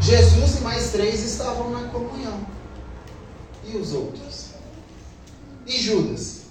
Jesus 0.00 0.58
e 0.58 0.60
mais 0.60 0.90
três 0.92 1.22
estavam 1.22 1.70
na 1.70 1.88
comunhão. 1.88 2.46
E 3.66 3.76
os 3.76 3.92
outros? 3.92 4.46
E 5.66 5.76
Judas? 5.78 6.42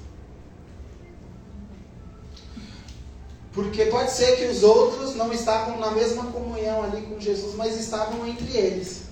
Porque 3.53 3.85
pode 3.85 4.11
ser 4.11 4.35
que 4.35 4.45
os 4.47 4.61
outros 4.63 5.15
não 5.15 5.31
estavam 5.31 5.79
na 5.79 5.91
mesma 5.91 6.25
comunhão 6.25 6.83
ali 6.83 7.03
com 7.03 7.19
Jesus, 7.19 7.55
mas 7.55 7.79
estavam 7.79 8.27
entre 8.27 8.57
eles. 8.57 9.04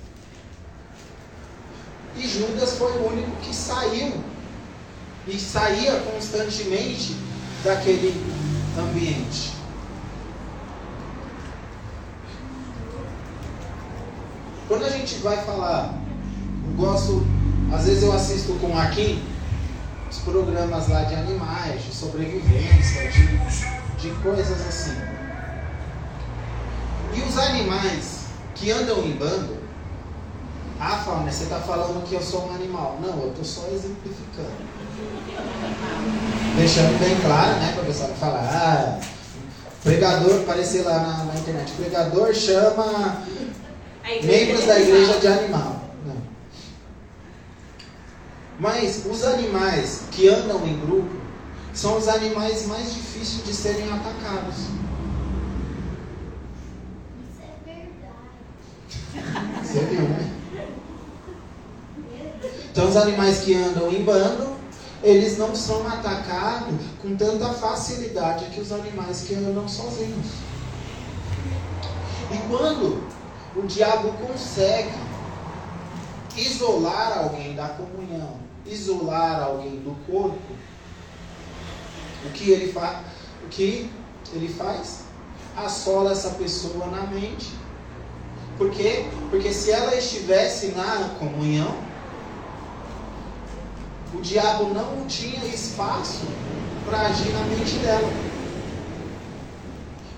E 2.15 2.27
Judas 2.27 2.77
foi 2.77 2.91
o 2.91 3.07
único 3.07 3.31
que 3.41 3.55
saiu 3.55 4.13
e 5.27 5.39
saía 5.39 5.99
constantemente 6.01 7.15
daquele 7.63 8.13
ambiente. 8.77 9.53
Quando 14.67 14.85
a 14.85 14.89
gente 14.89 15.15
vai 15.15 15.37
falar, 15.43 15.93
eu 16.67 16.73
gosto, 16.75 17.25
às 17.73 17.85
vezes 17.85 18.03
eu 18.03 18.13
assisto 18.13 18.53
com 18.53 18.77
aqui 18.77 19.23
os 20.09 20.17
programas 20.19 20.87
lá 20.87 21.03
de 21.03 21.15
animais, 21.15 21.83
de 21.83 21.93
sobrevivência, 21.93 23.11
de 23.11 23.83
de 24.03 24.11
coisas 24.15 24.67
assim. 24.67 24.97
E 27.15 27.21
os 27.21 27.37
animais 27.37 28.25
que 28.53 28.69
andam 28.69 29.01
em 29.05 29.13
bando, 29.13 29.62
ah, 30.83 30.97
Fauna, 30.97 31.31
você 31.31 31.43
está 31.43 31.59
falando 31.59 32.05
que 32.07 32.13
eu 32.13 32.21
sou 32.21 32.49
um 32.49 32.55
animal. 32.55 32.99
Não, 33.01 33.21
eu 33.21 33.29
estou 33.29 33.45
só 33.45 33.67
exemplificando. 33.67 34.51
Deixando 36.57 36.99
bem 36.99 37.15
claro, 37.21 37.55
né, 37.55 37.71
para 37.73 37.83
o 37.83 37.85
pessoal 37.85 38.09
não 38.09 38.15
falar, 38.17 38.41
ah, 38.41 38.99
pregador, 39.81 40.41
aparecer 40.41 40.83
lá 40.83 40.99
na, 40.99 41.23
na 41.23 41.39
internet, 41.39 41.71
pregador 41.71 42.33
chama 42.33 43.23
membros 44.21 44.65
da 44.65 44.79
igreja 44.79 45.19
de 45.19 45.27
animal. 45.27 45.83
Não. 46.05 46.17
Mas 48.59 49.05
os 49.05 49.23
animais 49.23 50.03
que 50.11 50.27
andam 50.27 50.67
em 50.67 50.77
grupo, 50.81 51.23
são 51.73 51.97
os 51.97 52.07
animais 52.07 52.67
mais 52.67 52.93
difíceis 52.93 53.43
de 53.43 53.53
serem 53.53 53.91
atacados. 53.91 54.57
Isso 57.31 57.41
é 57.41 57.55
verdade. 57.65 59.63
Você 59.63 59.79
viu, 59.79 60.01
né? 60.01 60.42
Então, 62.73 62.89
os 62.89 62.97
animais 62.97 63.41
que 63.41 63.53
andam 63.53 63.87
em 63.91 64.03
bando, 64.03 64.55
eles 65.03 65.37
não 65.37 65.55
são 65.55 65.87
atacados 65.87 66.73
com 67.03 67.15
tanta 67.15 67.53
facilidade 67.53 68.45
que 68.45 68.59
os 68.59 68.71
animais 68.71 69.21
que 69.27 69.35
andam 69.35 69.67
sozinhos. 69.67 70.25
E 72.31 72.37
quando 72.49 73.07
o 73.55 73.61
diabo 73.67 74.13
consegue 74.13 74.97
isolar 76.35 77.19
alguém 77.19 77.53
da 77.53 77.67
comunhão, 77.67 78.39
isolar 78.65 79.43
alguém 79.43 79.75
do 79.81 79.95
corpo, 80.11 80.41
o 82.25 82.29
que 82.31 82.49
ele, 82.49 82.73
fa 82.73 83.03
o 83.43 83.49
que 83.49 83.87
ele 84.33 84.51
faz? 84.51 85.01
Assola 85.55 86.11
essa 86.11 86.31
pessoa 86.31 86.87
na 86.87 87.03
mente. 87.03 87.51
Por 88.57 88.71
quê? 88.71 89.05
Porque 89.29 89.53
se 89.53 89.69
ela 89.69 89.95
estivesse 89.95 90.69
na 90.69 91.11
comunhão, 91.19 91.92
o 94.13 94.21
diabo 94.21 94.73
não 94.73 95.05
tinha 95.07 95.45
espaço 95.45 96.25
para 96.85 97.01
agir 97.07 97.31
na 97.31 97.45
mente 97.45 97.75
dela. 97.77 98.09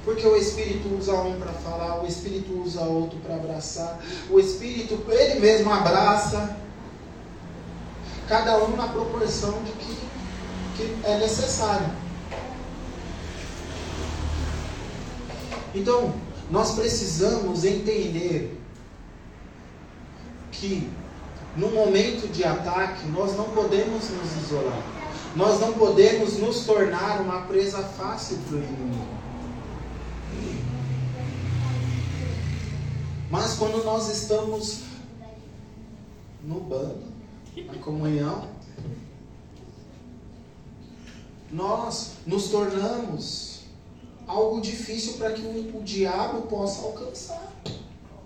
Porque 0.04 0.28
o 0.28 0.36
Espírito 0.36 0.96
usa 0.96 1.14
um 1.14 1.40
para 1.40 1.52
falar, 1.52 2.04
o 2.04 2.08
Espírito 2.08 2.62
usa 2.62 2.82
outro 2.82 3.18
para 3.20 3.36
abraçar, 3.36 4.00
o 4.30 4.40
Espírito, 4.40 5.04
ele 5.10 5.40
mesmo 5.40 5.74
abraça. 5.74 6.58
Cada 8.28 8.64
um 8.64 8.76
na 8.76 8.88
proporção 8.88 9.62
de 9.64 9.72
que 9.72 10.06
que 10.76 10.96
é 11.04 11.18
necessário. 11.18 11.90
Então, 15.74 16.14
nós 16.50 16.76
precisamos 16.76 17.64
entender 17.64 18.60
que 20.52 20.90
no 21.58 21.70
momento 21.70 22.28
de 22.32 22.44
ataque 22.44 23.08
nós 23.08 23.36
não 23.36 23.46
podemos 23.46 24.10
nos 24.10 24.44
isolar. 24.44 24.84
Nós 25.36 25.60
não 25.60 25.74
podemos 25.74 26.38
nos 26.38 26.66
tornar 26.66 27.20
uma 27.20 27.42
presa 27.42 27.84
fácil 27.84 28.38
para 28.48 28.56
o 28.56 28.60
inimigo. 28.60 29.16
Mas 33.30 33.56
quando 33.56 33.84
nós 33.84 34.10
estamos 34.10 34.84
no 36.44 36.62
bando, 36.62 37.04
na 37.66 37.74
comunhão, 37.76 38.48
nós 41.52 42.12
nos 42.26 42.50
tornamos 42.50 43.62
algo 44.28 44.62
difícil 44.62 45.14
para 45.14 45.32
que 45.32 45.42
o, 45.42 45.78
o 45.78 45.84
diabo 45.84 46.44
possa 46.44 46.82
alcançar. 46.82 47.52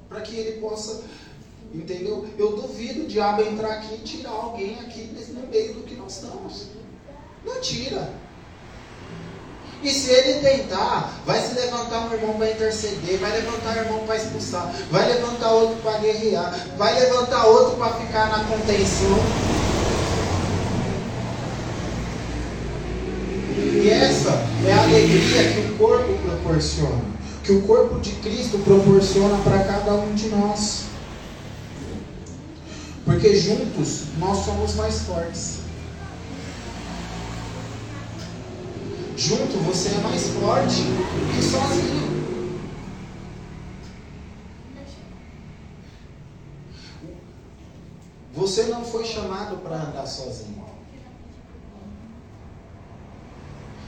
Para 0.08 0.22
que 0.22 0.36
ele 0.36 0.60
possa. 0.60 1.04
Entendeu? 1.74 2.26
Eu 2.38 2.56
duvido 2.56 3.04
o 3.04 3.08
diabo 3.08 3.44
entrar 3.44 3.74
aqui 3.74 3.96
e 3.96 4.00
tirar 4.00 4.32
alguém 4.32 4.80
aqui 4.80 5.12
no 5.30 5.48
meio 5.48 5.74
do 5.76 5.84
que 5.84 5.96
nós 5.96 6.16
estamos. 6.16 6.68
Não 7.46 7.62
tira. 7.62 8.12
E 9.82 9.90
se 9.90 10.12
ele 10.12 10.40
tentar, 10.40 11.14
vai 11.26 11.40
se 11.40 11.54
levantar 11.54 12.10
um 12.10 12.14
irmão 12.14 12.34
para 12.34 12.52
interceder, 12.52 13.18
vai 13.18 13.32
levantar 13.32 13.78
um 13.78 13.82
irmão 13.82 14.00
para 14.06 14.18
expulsar, 14.18 14.74
vai 14.92 15.08
levantar 15.08 15.52
outro 15.52 15.78
para 15.78 16.00
guerrear, 16.00 16.68
vai 16.78 17.00
levantar 17.00 17.46
outro 17.46 17.78
para 17.78 17.94
ficar 17.94 18.30
na 18.30 18.44
contenção. 18.44 19.18
E 23.82 23.90
essa 23.90 24.32
é 24.68 24.74
a 24.74 24.84
alegria 24.84 25.54
que 25.54 25.72
o 25.72 25.78
corpo 25.78 26.14
proporciona, 26.24 27.02
que 27.44 27.52
o 27.54 27.62
corpo 27.62 28.00
de 28.02 28.12
Cristo 28.16 28.60
proporciona 28.60 29.38
para 29.44 29.64
cada 29.64 29.94
um 29.94 30.14
de 30.14 30.28
nós. 30.28 30.89
Porque 33.10 33.36
juntos 33.36 34.04
nós 34.20 34.46
somos 34.46 34.76
mais 34.76 35.00
fortes. 35.00 35.62
Junto 39.18 39.58
você 39.66 39.90
é 39.90 39.98
mais 40.02 40.28
forte 40.28 40.84
que 41.34 41.42
sozinho. 41.42 42.30
Você 48.36 48.64
não 48.66 48.86
foi 48.86 49.04
chamado 49.04 49.58
para 49.58 49.78
andar 49.78 50.06
sozinho. 50.06 50.64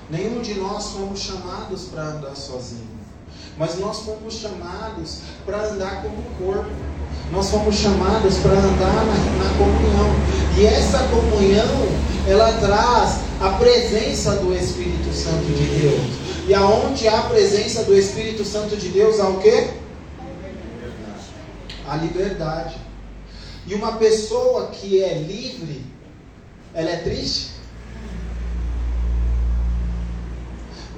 Nenhum 0.10 0.42
de 0.42 0.56
nós 0.56 0.94
fomos 0.94 1.20
chamados 1.20 1.84
para 1.90 2.06
andar 2.06 2.36
sozinho. 2.36 2.90
Mas 3.56 3.78
nós 3.78 4.00
fomos 4.00 4.34
chamados 4.34 5.22
para 5.46 5.70
andar 5.70 6.02
como 6.02 6.24
corpo. 6.40 7.01
Nós 7.32 7.50
fomos 7.50 7.76
chamados 7.76 8.38
para 8.40 8.52
andar 8.52 9.06
na, 9.06 9.44
na 9.44 9.58
comunhão. 9.58 10.10
E 10.58 10.66
essa 10.66 11.00
comunhão, 11.08 11.88
ela 12.28 12.52
traz 12.54 13.22
a 13.40 13.50
presença 13.58 14.36
do 14.36 14.54
Espírito 14.54 15.14
Santo 15.14 15.46
de 15.46 15.80
Deus. 15.80 16.22
E 16.48 16.54
aonde 16.54 17.08
há 17.08 17.20
a 17.20 17.30
presença 17.30 17.84
do 17.84 17.98
Espírito 17.98 18.44
Santo 18.44 18.76
de 18.76 18.90
Deus, 18.90 19.20
há 19.20 19.30
o 19.30 19.40
quê? 19.40 19.70
A 21.88 21.96
liberdade. 21.96 22.76
E 23.66 23.74
uma 23.76 23.94
pessoa 23.94 24.68
que 24.68 25.02
é 25.02 25.14
livre, 25.14 25.86
ela 26.74 26.90
é 26.90 26.98
triste? 26.98 27.52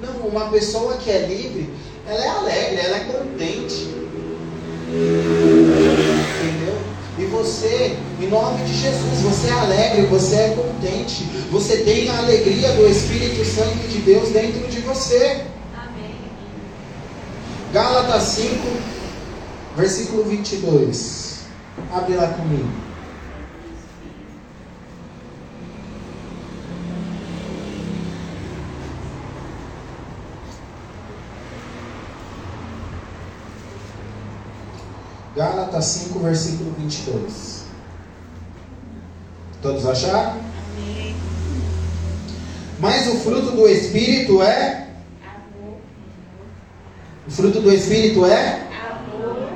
Não, 0.00 0.26
uma 0.26 0.48
pessoa 0.50 0.96
que 0.96 1.10
é 1.10 1.26
livre, 1.26 1.72
ela 2.06 2.24
é 2.24 2.28
alegre, 2.28 2.80
ela 2.80 2.96
é 2.96 3.04
contente. 3.04 3.94
Você, 7.34 7.96
em 8.20 8.28
nome 8.28 8.62
de 8.64 8.72
Jesus, 8.72 9.20
você 9.22 9.48
é 9.48 9.52
alegre, 9.52 10.06
você 10.06 10.36
é 10.36 10.54
contente, 10.54 11.24
você 11.50 11.78
tem 11.78 12.08
a 12.08 12.18
alegria 12.18 12.72
do 12.74 12.86
Espírito 12.86 13.44
Santo 13.44 13.88
de 13.88 13.98
Deus 13.98 14.28
dentro 14.28 14.68
de 14.68 14.80
você. 14.82 15.42
Amém. 15.76 16.14
Gálatas 17.72 18.22
5, 18.22 18.54
versículo 19.76 20.24
22. 20.24 21.40
Abre 21.92 22.14
lá 22.14 22.28
comigo. 22.28 22.93
Gálatas 35.74 35.84
5, 35.86 36.18
versículo 36.20 36.72
22. 36.78 37.64
Todos 39.60 39.84
acharam? 39.86 40.38
Amém. 40.76 41.16
Mas 42.78 43.08
o 43.08 43.16
fruto 43.18 43.50
do 43.50 43.66
Espírito 43.66 44.40
é? 44.40 44.88
Amor. 45.24 45.78
O 47.26 47.30
fruto 47.30 47.60
do 47.60 47.72
Espírito 47.72 48.24
é? 48.24 48.68
Amor, 48.88 49.48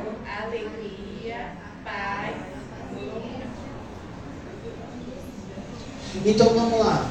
alegria, 0.43 1.53
paz, 1.85 2.35
amor. 2.91 3.23
Então 6.27 6.49
vamos 6.49 6.81
lá. 6.81 7.11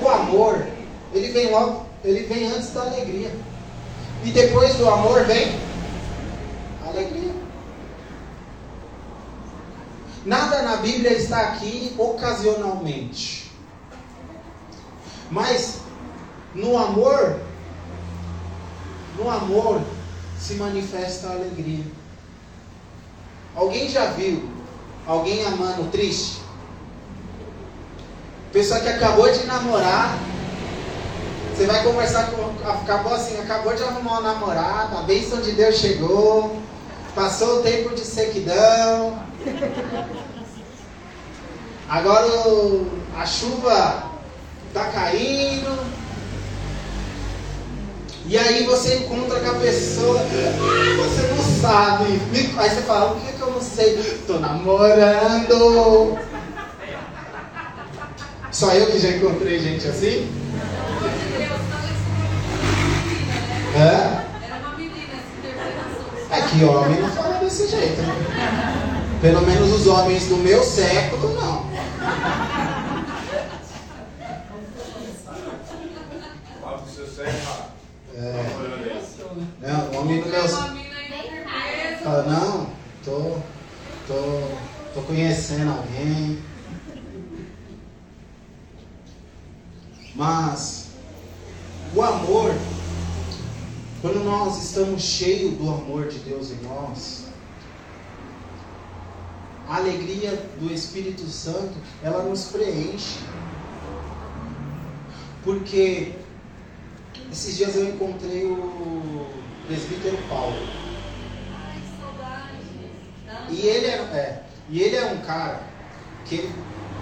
O 0.00 0.08
amor, 0.08 0.64
ele 1.12 1.28
vem 1.32 1.50
logo, 1.50 1.86
ele 2.04 2.20
vem 2.26 2.46
antes 2.46 2.72
da 2.72 2.82
alegria. 2.82 3.32
E 4.22 4.30
depois 4.30 4.76
do 4.76 4.88
amor 4.88 5.24
vem 5.24 5.58
alegria. 6.86 7.43
Nada 10.24 10.62
na 10.62 10.76
Bíblia 10.76 11.12
está 11.12 11.40
aqui 11.40 11.94
ocasionalmente. 11.98 13.52
Mas 15.30 15.80
no 16.54 16.78
amor, 16.78 17.40
no 19.18 19.30
amor 19.30 19.82
se 20.38 20.54
manifesta 20.54 21.28
a 21.28 21.32
alegria. 21.32 21.84
Alguém 23.54 23.88
já 23.88 24.06
viu 24.06 24.48
alguém 25.06 25.44
amando 25.44 25.90
triste? 25.90 26.42
Pessoa 28.52 28.80
que 28.80 28.88
acabou 28.88 29.30
de 29.30 29.44
namorar, 29.44 30.16
você 31.54 31.66
vai 31.66 31.82
conversar 31.82 32.30
com. 32.30 32.68
Acabou 32.68 33.14
assim, 33.14 33.38
acabou 33.40 33.74
de 33.74 33.82
arrumar 33.82 34.20
uma 34.20 34.32
namorada, 34.32 34.98
a 34.98 35.02
bênção 35.02 35.40
de 35.40 35.52
Deus 35.52 35.76
chegou, 35.76 36.56
passou 37.14 37.60
o 37.60 37.62
tempo 37.62 37.94
de 37.94 38.00
sequidão. 38.00 39.18
Agora 41.88 42.26
a 43.16 43.26
chuva 43.26 44.10
está 44.68 44.84
caindo. 44.86 45.78
E 48.26 48.38
aí 48.38 48.64
você 48.64 49.00
encontra 49.00 49.38
com 49.38 49.50
a 49.50 49.54
pessoa, 49.54 50.18
ah, 50.18 50.24
você 50.96 51.26
não 51.28 51.60
sabe. 51.60 52.20
Aí 52.56 52.70
você 52.70 52.82
fala, 52.82 53.12
o 53.12 53.20
que 53.20 53.28
é 53.28 53.32
que 53.32 53.40
eu 53.42 53.50
não 53.50 53.60
sei? 53.60 53.96
Tô 54.26 54.38
namorando. 54.38 56.18
Só 58.50 58.72
eu 58.72 58.86
que 58.86 58.98
já 58.98 59.10
encontrei 59.10 59.58
gente 59.58 59.86
assim? 59.86 60.32
É? 63.76 64.24
Era 64.46 64.56
uma 64.60 64.76
menina 64.78 65.12
essa 65.12 65.36
interpretação. 65.38 66.06
É 66.30 66.40
que 66.42 66.64
homem 66.64 67.00
não 67.00 67.10
fala 67.10 67.34
desse 67.40 67.68
jeito. 67.68 68.00
né? 68.00 69.03
Pelo 69.20 69.40
menos 69.46 69.72
os 69.72 69.86
homens 69.86 70.26
do 70.28 70.36
meu 70.36 70.62
século, 70.62 71.34
não. 71.34 71.64
Fala. 76.60 77.74
É, 78.16 78.44
não, 79.60 79.90
o 79.90 80.00
homem 80.00 80.20
do 80.20 80.28
meu 80.28 80.40
Uma 80.40 80.48
século. 80.48 80.74
mina 80.74 81.00
interpreta. 81.04 82.04
Fala, 82.04 82.22
não, 82.24 82.66
tô, 83.04 83.38
tô, 84.06 84.94
tô 84.94 85.00
conhecendo 85.06 85.70
alguém. 85.70 86.38
Mas 90.14 90.88
o 91.94 92.02
amor, 92.02 92.54
quando 94.00 94.22
nós 94.24 94.62
estamos 94.62 95.02
cheios 95.02 95.54
do 95.54 95.68
amor 95.70 96.08
de 96.08 96.18
Deus 96.20 96.50
em 96.50 96.62
nós, 96.62 97.23
a 99.68 99.76
alegria 99.76 100.30
do 100.58 100.72
Espírito 100.72 101.26
Santo, 101.26 101.74
ela 102.02 102.22
nos 102.22 102.46
preenche. 102.46 103.18
Porque 105.42 106.14
esses 107.30 107.56
dias 107.56 107.76
eu 107.76 107.88
encontrei 107.88 108.44
o 108.44 109.26
presbítero 109.66 110.18
Paulo. 110.28 110.56
E 113.50 113.60
ele 113.66 113.86
era, 113.86 114.02
é, 114.16 114.42
e 114.68 114.82
ele 114.82 114.96
é 114.96 115.04
um 115.06 115.18
cara 115.18 115.62
que 116.24 116.50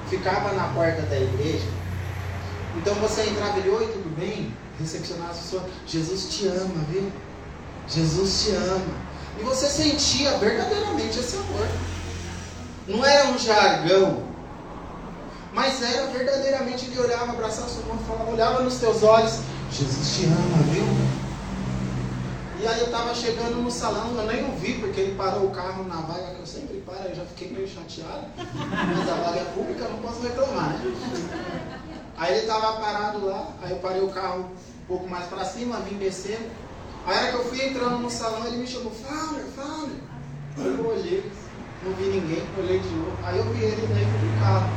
ficava 0.09 0.53
na 0.53 0.69
porta 0.69 1.03
da 1.03 1.19
igreja. 1.19 1.67
Então 2.77 2.95
você 2.97 3.23
entrava 3.23 3.61
e 3.61 3.69
oi, 3.69 3.87
tudo 3.87 4.15
bem? 4.19 4.53
Recepcionava 4.79 5.33
a 5.33 5.35
pessoa, 5.35 5.69
Jesus 5.87 6.35
te 6.35 6.47
ama, 6.47 6.85
viu? 6.91 7.13
Jesus 7.89 8.45
te 8.45 8.51
ama. 8.53 9.13
E 9.39 9.43
você 9.43 9.67
sentia 9.67 10.37
verdadeiramente 10.39 11.19
esse 11.19 11.37
amor. 11.37 11.69
Não 12.93 13.03
era 13.07 13.29
um 13.29 13.39
jargão, 13.39 14.23
mas 15.55 15.83
era 15.83 16.09
verdadeiramente 16.09 16.85
ele 16.85 17.01
olhava, 17.01 17.33
abraçava 17.33 17.67
sua 17.67 17.85
mão 17.87 17.97
falava, 18.07 18.31
olhava 18.31 18.63
nos 18.63 18.77
teus 18.77 19.03
olhos, 19.03 19.41
Jesus 19.71 20.15
te 20.15 20.27
ama, 20.27 20.63
viu? 20.71 20.85
E 22.61 22.67
aí 22.67 22.81
eu 22.81 22.91
tava 22.91 23.15
chegando 23.15 23.63
no 23.63 23.71
salão, 23.71 24.15
eu 24.15 24.27
nem 24.27 24.45
ouvi, 24.45 24.75
porque 24.75 25.01
ele 25.01 25.15
parou 25.17 25.47
o 25.47 25.51
carro 25.51 25.85
na 25.85 26.03
vaga 26.03 26.35
que 26.35 26.41
eu 26.41 26.47
sempre 26.47 26.83
paro, 26.87 27.09
eu 27.09 27.15
já 27.15 27.25
fiquei 27.25 27.51
meio 27.51 27.67
chateado. 27.67 28.27
Mas 28.37 29.09
a 29.09 29.15
vaga 29.15 29.41
é 29.41 29.45
pública, 29.55 29.89
não 29.89 29.99
posso 29.99 30.21
reclamar, 30.23 30.75
né? 30.75 30.93
Aí 32.19 32.39
ele 32.39 32.47
tava 32.47 32.75
parado 32.75 33.25
lá, 33.25 33.49
aí 33.63 33.71
eu 33.71 33.79
parei 33.79 34.03
o 34.03 34.11
carro 34.11 34.41
um 34.41 34.87
pouco 34.87 35.09
mais 35.09 35.25
pra 35.27 35.47
cima, 35.47 35.81
vim 35.81 35.97
descendo. 35.97 36.51
Aí 37.07 37.17
hora 37.17 37.29
que 37.31 37.37
eu 37.39 37.45
fui 37.47 37.65
entrando 37.65 37.99
no 37.99 38.11
salão, 38.11 38.47
ele 38.47 38.59
me 38.59 38.67
chamou, 38.67 38.93
Fowler. 38.93 39.47
Aí 40.59 40.67
eu 40.67 40.87
olhei, 40.87 41.33
não 41.85 41.93
vi 41.95 42.05
ninguém, 42.05 42.43
olhei 42.59 42.79
de 42.79 42.89
novo. 42.89 43.19
Aí 43.25 43.39
eu 43.39 43.45
vi 43.53 43.65
ele 43.65 43.87
dentro 43.87 44.19
do 44.19 44.41
carro. 44.41 44.71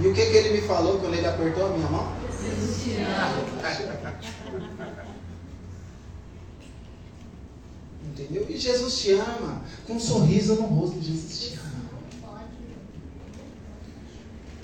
E 0.00 0.08
o 0.08 0.14
que, 0.14 0.26
que 0.26 0.36
ele 0.36 0.60
me 0.60 0.66
falou 0.66 0.98
quando 0.98 1.14
ele 1.14 1.26
apertou 1.26 1.66
a 1.66 1.68
minha 1.70 1.88
mão? 1.88 2.12
Entendeu? 8.04 8.46
E 8.48 8.58
Jesus 8.58 8.98
te 8.98 9.12
ama. 9.12 9.62
Com 9.86 9.94
um 9.94 10.00
sorriso 10.00 10.56
no 10.56 10.62
rosto, 10.62 11.00
Jesus 11.00 11.38
te 11.38 11.58
ama. 11.58 12.40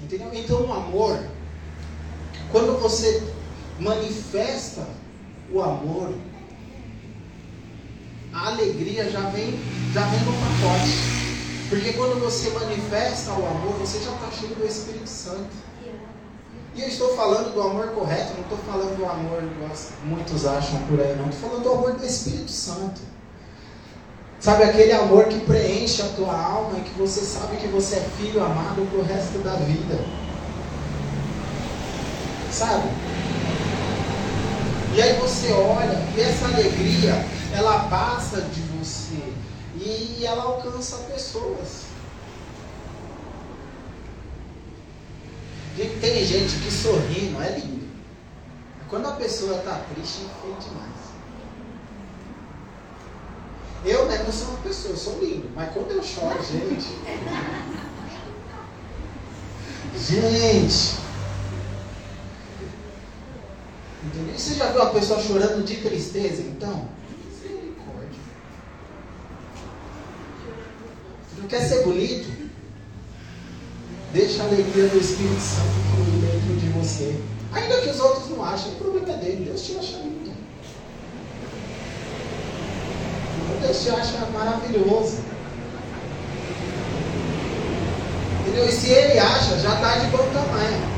Entendeu? 0.02 0.30
Então 0.32 0.66
o 0.66 0.72
amor, 0.72 1.24
quando 2.50 2.80
você 2.80 3.22
manifesta 3.78 4.88
o 5.52 5.62
amor, 5.62 6.14
a 8.36 8.48
alegria 8.48 9.10
já 9.10 9.20
vem, 9.30 9.58
já 9.94 10.02
vem 10.02 10.20
no 10.20 10.32
pacote. 10.32 11.26
Porque 11.70 11.94
quando 11.94 12.20
você 12.20 12.50
manifesta 12.50 13.30
o 13.32 13.46
amor, 13.46 13.72
você 13.80 13.98
já 13.98 14.12
está 14.12 14.30
cheio 14.30 14.54
do 14.54 14.66
Espírito 14.66 15.08
Santo. 15.08 15.66
E 16.74 16.82
eu 16.82 16.88
estou 16.88 17.16
falando 17.16 17.54
do 17.54 17.62
amor 17.62 17.88
correto, 17.88 18.34
não 18.34 18.42
estou 18.42 18.58
falando 18.58 18.94
do 18.98 19.06
amor 19.06 19.40
que 19.40 20.06
muitos 20.06 20.44
acham 20.44 20.82
por 20.82 21.00
aí, 21.00 21.16
não. 21.16 21.30
Estou 21.30 21.48
falando 21.48 21.62
do 21.62 21.72
amor 21.72 21.92
do 21.94 22.04
Espírito 22.04 22.50
Santo. 22.50 23.00
Sabe 24.38 24.64
aquele 24.64 24.92
amor 24.92 25.24
que 25.24 25.40
preenche 25.40 26.02
a 26.02 26.08
tua 26.08 26.38
alma 26.38 26.78
e 26.78 26.82
que 26.82 26.98
você 26.98 27.22
sabe 27.22 27.56
que 27.56 27.68
você 27.68 27.96
é 27.96 28.06
filho 28.18 28.44
amado 28.44 28.86
pro 28.90 29.02
resto 29.02 29.38
da 29.38 29.54
vida. 29.54 29.98
Sabe? 32.52 32.90
E 34.94 35.02
aí 35.02 35.14
você 35.14 35.50
olha 35.52 35.98
e 36.16 36.20
essa 36.20 36.46
alegria, 36.46 37.24
ela 37.54 37.88
passa 37.88 38.42
de 38.42 38.60
você 38.62 39.32
e 39.76 40.24
ela 40.24 40.42
alcança 40.42 40.96
pessoas. 41.12 41.84
Tem 45.76 46.24
gente 46.24 46.56
que 46.56 46.70
sorri, 46.70 47.30
não 47.30 47.42
é 47.42 47.58
lindo. 47.58 47.86
Quando 48.88 49.08
a 49.08 49.12
pessoa 49.12 49.58
está 49.58 49.80
triste, 49.94 50.26
é 50.44 50.60
demais. 50.60 50.96
Eu, 53.84 54.06
né, 54.06 54.22
não 54.24 54.32
sou 54.32 54.48
uma 54.48 54.58
pessoa, 54.58 54.96
sou 54.96 55.18
lindo. 55.20 55.50
Mas 55.54 55.72
quando 55.72 55.90
eu 55.90 56.02
choro, 56.02 56.38
gente. 56.42 56.86
Gente. 59.96 60.96
Entendeu? 64.04 64.38
Você 64.38 64.54
já 64.54 64.70
viu 64.72 64.82
a 64.82 64.90
pessoa 64.90 65.20
chorando 65.20 65.64
de 65.64 65.76
tristeza, 65.76 66.42
então? 66.42 66.88
Misericórdia. 67.26 68.20
Quer 71.48 71.60
ser 71.60 71.84
bonito? 71.84 72.28
Deixa 74.12 74.42
a 74.42 74.46
alegria 74.46 74.88
do 74.88 74.98
Espírito 74.98 75.40
Santo 75.40 75.68
fluir 75.94 76.20
dentro 76.20 76.56
de 76.56 76.68
você. 76.70 77.20
Ainda 77.52 77.80
que 77.82 77.90
os 77.90 78.00
outros 78.00 78.30
não 78.30 78.44
achem, 78.44 78.72
o 78.72 78.76
problema 78.76 79.12
é 79.12 79.16
dele. 79.18 79.44
Deus 79.44 79.64
te 79.64 79.76
acha 79.78 79.98
lindo. 79.98 80.32
Deus 83.60 83.82
te 83.82 83.90
acha 83.90 84.26
maravilhoso. 84.32 85.18
Entendeu? 88.40 88.68
E 88.68 88.72
se 88.72 88.90
ele 88.90 89.18
acha, 89.18 89.58
já 89.58 89.74
está 89.74 89.98
de 89.98 90.06
bom 90.08 90.28
tamanho. 90.32 90.96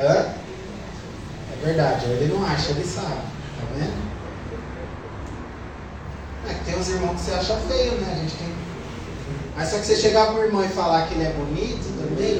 Hã? 0.00 0.34
É 1.52 1.64
verdade, 1.64 2.06
ele 2.06 2.32
não 2.32 2.44
acha, 2.44 2.70
ele 2.70 2.84
sabe. 2.84 3.06
Tá 3.06 3.66
vendo? 3.76 4.07
É 6.48 6.54
que 6.54 6.64
tem 6.64 6.78
uns 6.78 6.88
irmãos 6.88 7.14
que 7.14 7.20
você 7.20 7.32
acha 7.32 7.56
feio, 7.56 7.92
né? 8.00 8.12
A 8.12 8.20
gente 8.20 8.34
tem. 8.36 8.48
Mas 9.56 9.68
só 9.68 9.78
que 9.78 9.86
você 9.86 9.96
chegar 9.96 10.32
pro 10.32 10.44
irmão 10.44 10.64
e 10.64 10.68
falar 10.68 11.06
que 11.08 11.14
ele 11.14 11.24
é 11.24 11.32
bonito 11.32 11.84
também, 11.98 12.36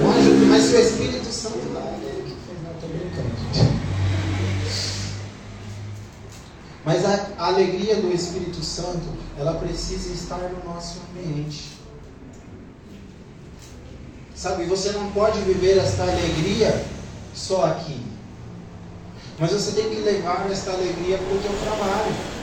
um 0.00 0.10
anjo, 0.10 0.46
mas 0.46 0.72
o 0.72 0.76
Espírito 0.76 1.26
Santo 1.26 1.72
lá, 1.74 1.92
ele 2.00 2.22
que 2.22 2.36
fez, 2.46 2.62
não, 2.62 2.72
tô 2.80 2.86
brincando, 2.86 3.34
gente. 3.52 3.78
Mas 6.84 7.04
a, 7.04 7.30
a 7.36 7.46
alegria 7.48 7.96
do 7.96 8.14
Espírito 8.14 8.64
Santo, 8.64 9.08
ela 9.36 9.54
precisa 9.54 10.12
estar 10.12 10.38
no 10.38 10.72
nosso 10.72 11.00
ambiente. 11.10 11.78
Sabe, 14.36 14.66
você 14.66 14.92
não 14.92 15.10
pode 15.10 15.40
viver 15.40 15.78
esta 15.78 16.04
alegria 16.04 16.84
só 17.34 17.66
aqui. 17.66 18.00
Mas 19.36 19.50
você 19.50 19.72
tem 19.72 19.90
que 19.90 20.00
levar 20.00 20.48
esta 20.48 20.70
alegria 20.70 21.18
para 21.18 21.34
o 21.34 21.40
teu 21.40 21.52
trabalho. 21.60 22.37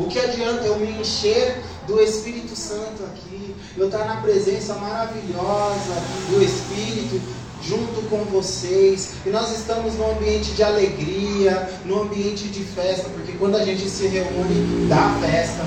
O 0.00 0.08
que 0.08 0.18
adianta 0.18 0.64
eu 0.64 0.78
me 0.78 0.98
encher 0.98 1.60
do 1.86 2.00
Espírito 2.00 2.56
Santo 2.56 3.04
aqui, 3.04 3.54
eu 3.76 3.86
estar 3.86 4.06
na 4.06 4.16
presença 4.22 4.74
maravilhosa 4.76 5.94
do 6.30 6.42
Espírito 6.42 7.20
junto 7.62 8.08
com 8.08 8.24
vocês, 8.24 9.10
e 9.26 9.28
nós 9.28 9.54
estamos 9.54 9.94
num 9.96 10.10
ambiente 10.10 10.52
de 10.52 10.62
alegria, 10.62 11.68
num 11.84 12.00
ambiente 12.00 12.48
de 12.48 12.64
festa, 12.64 13.10
porque 13.10 13.32
quando 13.32 13.56
a 13.56 13.64
gente 13.64 13.90
se 13.90 14.06
reúne, 14.06 14.88
dá 14.88 15.18
festa, 15.20 15.62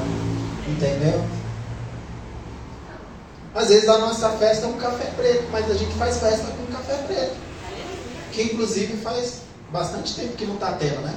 entendeu? 0.67 1.23
Às 3.53 3.67
vezes 3.67 3.87
a 3.87 3.99
nossa 3.99 4.29
festa 4.31 4.65
é 4.65 4.69
um 4.69 4.77
café 4.77 5.11
preto, 5.15 5.43
mas 5.51 5.69
a 5.69 5.75
gente 5.75 5.93
faz 5.93 6.17
festa 6.17 6.47
com 6.47 6.73
café 6.73 6.95
preto. 7.05 7.35
Que 8.31 8.41
inclusive 8.41 8.97
faz 8.97 9.41
bastante 9.71 10.15
tempo 10.15 10.35
que 10.35 10.45
não 10.45 10.55
está 10.55 10.71
tendo, 10.71 11.01
né? 11.01 11.13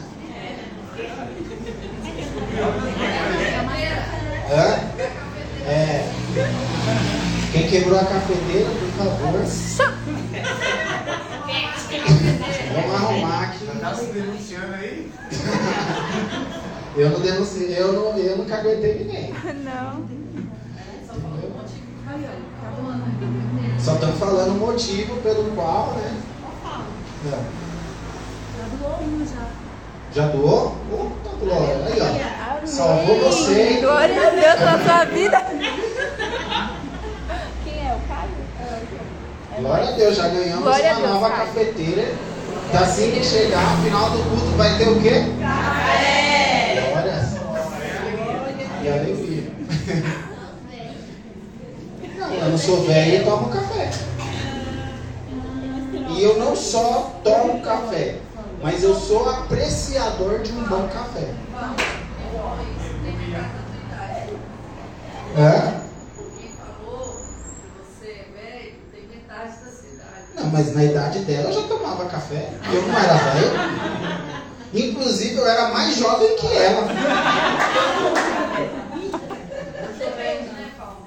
É. 4.48 5.70
é. 5.70 6.12
Quem 7.52 7.68
quebrou 7.68 7.98
a 7.98 8.04
cafeteira, 8.04 8.70
por 8.70 8.88
favor. 8.96 9.40
Vamos 12.74 12.94
arrumar 12.94 13.42
aqui. 13.42 13.66
Tá 13.80 13.94
se 13.94 14.06
denunciando 14.06 14.74
aí? 14.74 15.10
Eu 16.96 17.10
não 17.10 17.20
denunciei, 17.20 17.78
eu 17.78 17.92
não, 17.92 18.16
eu 18.16 18.38
nunca 18.38 18.56
aguentei 18.56 18.98
ninguém. 19.00 19.34
Não. 19.62 20.06
Só 23.78 23.94
estamos 23.94 24.18
falando 24.18 24.52
o 24.52 24.58
motivo 24.58 25.16
pelo 25.20 25.50
qual, 25.54 25.94
né? 25.94 26.22
Não. 27.24 27.30
Já 28.56 28.66
doou 28.78 29.02
um 29.02 29.26
já. 29.26 29.65
Já 30.16 30.26
doou? 30.28 30.74
Opa, 30.90 31.36
Glória. 31.38 31.76
Aí, 31.86 32.00
ó. 32.00 32.66
Salvou 32.66 33.18
você. 33.20 33.80
Glória 33.82 34.26
a 34.26 34.30
Deus 34.30 34.60
na 34.60 34.78
sua 34.82 35.04
vida. 35.04 35.38
Quem 37.62 37.86
é? 37.86 37.92
O 37.94 38.00
Caio? 38.08 38.30
Glória 39.60 39.88
a 39.88 39.90
Deus, 39.90 40.16
já 40.16 40.28
ganhamos 40.28 40.62
Glória 40.62 40.90
a 40.90 40.92
uma 40.94 41.00
Deus, 41.06 41.12
nova 41.12 41.28
Caio. 41.28 41.46
cafeteira. 41.48 42.14
Que 42.70 42.76
assim 42.78 43.10
que 43.10 43.22
chegar, 43.22 43.76
no 43.76 43.84
final 43.84 44.08
do 44.10 44.18
culto 44.30 44.56
vai 44.56 44.78
ter 44.78 44.88
o 44.88 44.98
quê? 45.02 45.22
Café! 45.38 46.82
Glória 46.90 47.28
e 48.82 48.88
alegria. 48.88 49.52
Não, 52.18 52.32
eu 52.32 52.50
não 52.50 52.58
sou 52.58 52.82
velho 52.86 53.20
e 53.20 53.24
tomo 53.24 53.50
café. 53.50 53.90
E 56.08 56.22
eu 56.22 56.38
não 56.38 56.56
só 56.56 57.12
tomo 57.22 57.60
café, 57.60 58.16
mas 58.66 58.82
eu 58.82 58.96
sou 58.96 59.30
apreciador 59.30 60.40
de 60.40 60.50
um 60.50 60.64
bom 60.64 60.88
café. 60.88 61.32
Hã? 65.38 65.82
Quem 66.36 66.50
falou 66.50 67.14
que 67.14 67.70
você 67.78 68.08
é 68.08 68.26
velho 68.34 68.74
tem 68.90 69.06
metade 69.06 69.52
da 69.52 69.70
cidade. 69.70 70.34
Não, 70.34 70.46
mas 70.46 70.74
na 70.74 70.82
idade 70.82 71.20
dela 71.20 71.48
eu 71.48 71.52
já 71.52 71.68
tomava 71.68 72.06
café. 72.06 72.50
Eu 72.72 72.82
não 72.88 72.98
era 72.98 73.14
velho. 73.14 73.52
Inclusive 74.74 75.36
eu 75.36 75.46
era 75.46 75.68
mais 75.68 75.96
jovem 75.96 76.34
que 76.34 76.52
ela. 76.52 76.88
Depende, 79.96 80.48
né, 80.54 80.72
Paulo? 80.76 81.06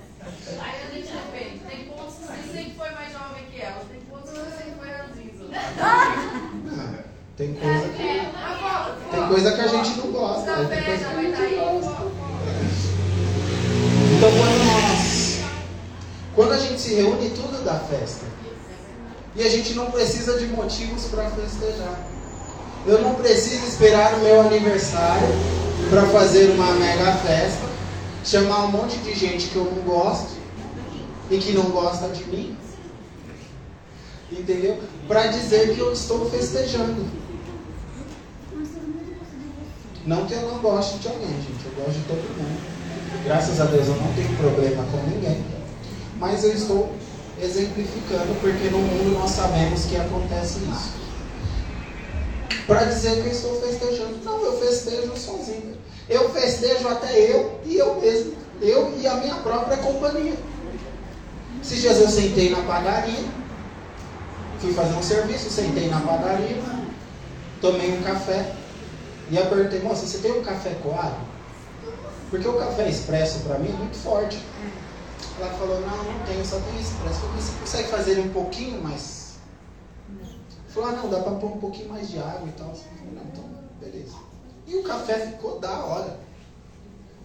Aí 0.61 0.81
a 0.87 0.95
gente 0.95 1.11
depende. 1.11 1.59
Tem 1.67 1.83
pontos 1.89 2.15
que 2.15 2.23
você 2.23 2.41
sempre 2.53 2.73
foi 2.77 2.89
mais 2.91 3.11
jovem 3.11 3.43
que 3.51 3.61
ela. 3.61 3.81
Tem 3.91 3.99
pontos 4.09 4.29
que 4.29 4.37
você 4.37 4.49
sempre 4.63 4.75
foi 4.79 4.87
ranzinza. 4.91 5.43
Tem 7.39 7.53
coisa 7.53 7.87
que, 7.87 9.15
tem 9.15 9.27
coisa 9.29 9.51
que 9.53 9.61
a 9.61 9.67
gente 9.67 9.97
não 9.97 10.11
gosta. 10.11 10.57
Né? 10.57 10.75
Tem 10.75 10.83
coisa 10.83 11.05
que 11.05 11.15
a 11.15 11.21
gente 11.21 11.55
gosta. 11.55 12.03
Então 14.17 14.29
quando 14.29 14.65
nós, 14.65 15.39
quando 16.35 16.51
a 16.51 16.57
gente 16.57 16.81
se 16.81 16.95
reúne, 16.95 17.29
tudo 17.29 17.63
dá 17.63 17.75
festa. 17.75 18.25
E 19.37 19.41
a 19.41 19.49
gente 19.49 19.73
não 19.73 19.89
precisa 19.89 20.37
de 20.37 20.47
motivos 20.47 21.05
para 21.05 21.29
festejar. 21.29 21.97
Eu 22.85 23.01
não 23.01 23.15
preciso 23.15 23.67
esperar 23.67 24.15
o 24.15 24.19
meu 24.19 24.41
aniversário 24.41 25.29
para 25.89 26.07
fazer 26.07 26.49
uma 26.49 26.73
mega 26.73 27.13
festa, 27.19 27.65
chamar 28.25 28.65
um 28.65 28.71
monte 28.71 28.97
de 28.97 29.15
gente 29.15 29.47
que 29.47 29.55
eu 29.55 29.63
não 29.63 29.81
gosto 29.83 30.35
e 31.31 31.37
que 31.37 31.53
não 31.53 31.69
gosta 31.69 32.09
de 32.09 32.25
mim. 32.25 32.57
Entendeu? 34.29 34.77
Para 35.07 35.27
dizer 35.27 35.73
que 35.73 35.79
eu 35.79 35.93
estou 35.93 36.29
festejando. 36.29 37.18
Não 40.09 40.25
que 40.25 40.33
eu 40.33 40.41
não 40.41 40.57
goste 40.57 40.97
de 40.97 41.07
alguém, 41.07 41.27
gente. 41.27 41.65
Eu 41.65 41.85
gosto 41.85 41.99
de 41.99 42.05
todo 42.05 42.17
mundo. 42.35 42.59
Graças 43.23 43.61
a 43.61 43.65
Deus 43.65 43.89
eu 43.89 43.95
não 43.95 44.11
tenho 44.13 44.35
problema 44.37 44.83
com 44.85 44.97
ninguém. 45.07 45.45
Mas 46.17 46.43
eu 46.43 46.51
estou 46.51 46.91
exemplificando 47.39 48.33
porque 48.41 48.69
no 48.69 48.79
mundo 48.79 49.19
nós 49.19 49.29
sabemos 49.29 49.85
que 49.85 49.95
acontece 49.95 50.61
isso. 50.61 50.93
Para 52.65 52.85
dizer 52.85 53.21
que 53.21 53.27
eu 53.27 53.31
estou 53.31 53.61
festejando. 53.61 54.17
Não, 54.25 54.43
eu 54.45 54.59
festejo 54.59 55.15
sozinho. 55.15 55.77
Eu 56.09 56.27
festejo 56.31 56.87
até 56.87 57.15
eu 57.15 57.59
e 57.63 57.77
eu 57.77 58.01
mesmo. 58.01 58.33
Eu 58.59 58.97
e 58.99 59.05
a 59.05 59.13
minha 59.13 59.35
própria 59.35 59.77
companhia. 59.77 60.33
Esses 61.61 61.81
dias 61.81 61.99
eu 61.99 62.09
sentei 62.09 62.49
na 62.49 62.63
padaria. 62.63 63.25
Fui 64.59 64.73
fazer 64.73 64.95
um 64.95 65.03
serviço, 65.03 65.51
sentei 65.51 65.87
na 65.87 65.99
padaria. 65.99 66.57
Tomei 67.61 67.91
um 67.91 68.01
café. 68.01 68.55
E 69.29 69.37
eu 69.37 69.45
perguntei, 69.47 69.79
moça, 69.81 70.07
você 70.07 70.17
tem 70.19 70.31
um 70.31 70.43
café 70.43 70.73
coado? 70.81 71.17
Porque 72.29 72.47
o 72.47 72.57
café 72.57 72.89
expresso 72.89 73.39
para 73.41 73.59
mim 73.59 73.69
é 73.69 73.73
muito 73.73 73.97
forte. 73.97 74.39
Ela 75.39 75.51
falou, 75.53 75.79
não, 75.81 76.03
não 76.03 76.25
tenho, 76.25 76.45
só 76.45 76.59
tenho 76.59 76.79
expresso. 76.79 77.19
Falei, 77.19 77.41
você 77.41 77.59
consegue 77.59 77.87
fazer 77.89 78.19
um 78.19 78.29
pouquinho 78.29 78.81
mais? 78.81 79.35
Falou, 80.69 80.89
ah, 80.89 80.91
não, 80.93 81.09
dá 81.09 81.21
para 81.21 81.33
pôr 81.35 81.51
um 81.51 81.59
pouquinho 81.59 81.89
mais 81.89 82.09
de 82.09 82.19
água 82.19 82.47
e 82.47 82.51
tal. 82.51 82.73
Falei, 82.75 83.13
não, 83.13 83.23
então, 83.23 83.43
beleza. 83.79 84.15
E 84.67 84.75
o 84.75 84.83
café 84.83 85.27
ficou 85.27 85.59
da 85.59 85.85
hora. 85.85 86.19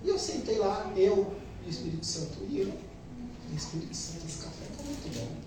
E 0.03 0.09
eu 0.09 0.19
sentei 0.19 0.59
lá, 0.59 0.91
eu 0.97 1.35
e 1.65 1.69
o 1.69 1.71
Espírito 1.71 2.05
Santo. 2.05 2.39
E 2.49 2.61
eu, 2.61 2.73
Espírito 3.55 3.95
Santo, 3.95 4.27
esse 4.27 4.39
café 4.39 4.65
tá 4.77 4.83
muito 4.85 5.19
bom. 5.19 5.44